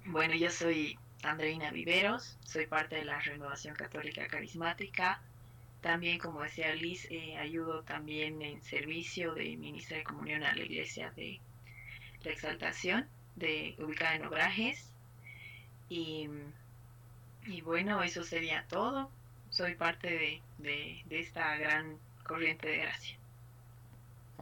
bueno, 0.04 0.34
yo 0.34 0.50
soy 0.50 0.98
Andreina 1.22 1.70
Viveros, 1.70 2.36
soy 2.44 2.66
parte 2.66 2.96
de 2.96 3.04
la 3.04 3.20
Renovación 3.20 3.76
Católica 3.76 4.26
Carismática. 4.26 5.22
También, 5.80 6.18
como 6.18 6.42
decía 6.42 6.74
Liz, 6.74 7.06
eh, 7.10 7.36
ayudo 7.36 7.82
también 7.82 8.42
en 8.42 8.60
servicio 8.62 9.34
de 9.34 9.56
ministra 9.56 9.98
de 9.98 10.04
comunión 10.04 10.42
a 10.42 10.54
la 10.54 10.62
iglesia 10.62 11.10
de 11.12 11.40
la 12.24 12.32
Exaltación, 12.32 13.06
de, 13.36 13.76
ubicada 13.78 14.16
en 14.16 14.26
Obrajes. 14.26 14.92
Y, 15.88 16.28
bueno, 17.64 18.02
eso 18.02 18.24
sería 18.24 18.66
todo. 18.68 19.10
Soy 19.50 19.76
parte 19.76 20.42
de, 20.58 21.02
de 21.04 21.20
esta 21.20 21.56
gran 21.56 21.96
corriente 22.24 22.68
de 22.68 22.78
gracia. 22.78 23.16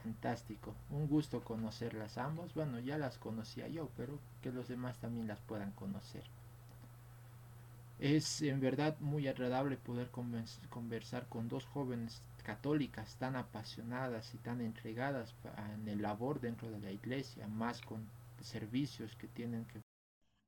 Fantástico, 0.07 0.74
un 0.91 1.09
gusto 1.09 1.43
conocerlas 1.43 2.16
ambos. 2.16 2.55
Bueno, 2.55 2.78
ya 2.80 2.97
las 2.97 3.18
conocía 3.18 3.68
yo, 3.68 3.91
pero 3.97 4.18
que 4.43 4.53
los 4.53 4.68
demás 4.68 4.99
también 4.99 5.26
las 5.26 5.41
puedan 5.41 5.72
conocer. 5.72 6.22
Es 7.99 8.43
en 8.43 8.61
verdad 8.61 8.99
muy 9.01 9.27
agradable 9.27 9.79
poder 9.79 10.11
conversar 10.11 11.29
con 11.29 11.49
dos 11.49 11.65
jóvenes 11.65 12.21
católicas 12.43 13.17
tan 13.19 13.37
apasionadas 13.37 14.35
y 14.35 14.39
tan 14.39 14.61
entregadas 14.61 15.35
en 15.75 15.89
el 15.89 16.03
labor 16.03 16.41
dentro 16.41 16.71
de 16.71 16.79
la 16.79 16.93
iglesia, 16.93 17.49
más 17.49 17.81
con 17.81 18.07
servicios 18.43 19.17
que 19.17 19.29
tienen 19.29 19.65
que... 19.67 19.81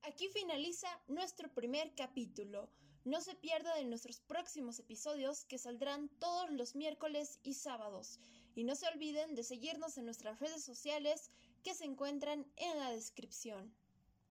Aquí 0.02 0.28
finaliza 0.28 0.88
nuestro 1.08 1.48
primer 1.54 1.94
capítulo. 1.94 2.68
No 3.04 3.20
se 3.22 3.34
pierda 3.34 3.74
de 3.76 3.84
nuestros 3.84 4.20
próximos 4.20 4.78
episodios 4.78 5.46
que 5.46 5.56
saldrán 5.56 6.10
todos 6.18 6.50
los 6.50 6.76
miércoles 6.76 7.40
y 7.42 7.54
sábados. 7.54 8.20
Y 8.54 8.64
no 8.64 8.74
se 8.74 8.88
olviden 8.88 9.34
de 9.34 9.42
seguirnos 9.42 9.96
en 9.96 10.04
nuestras 10.04 10.38
redes 10.38 10.62
sociales 10.62 11.30
que 11.64 11.74
se 11.74 11.86
encuentran 11.86 12.46
en 12.56 12.78
la 12.78 12.90
descripción. 12.90 13.72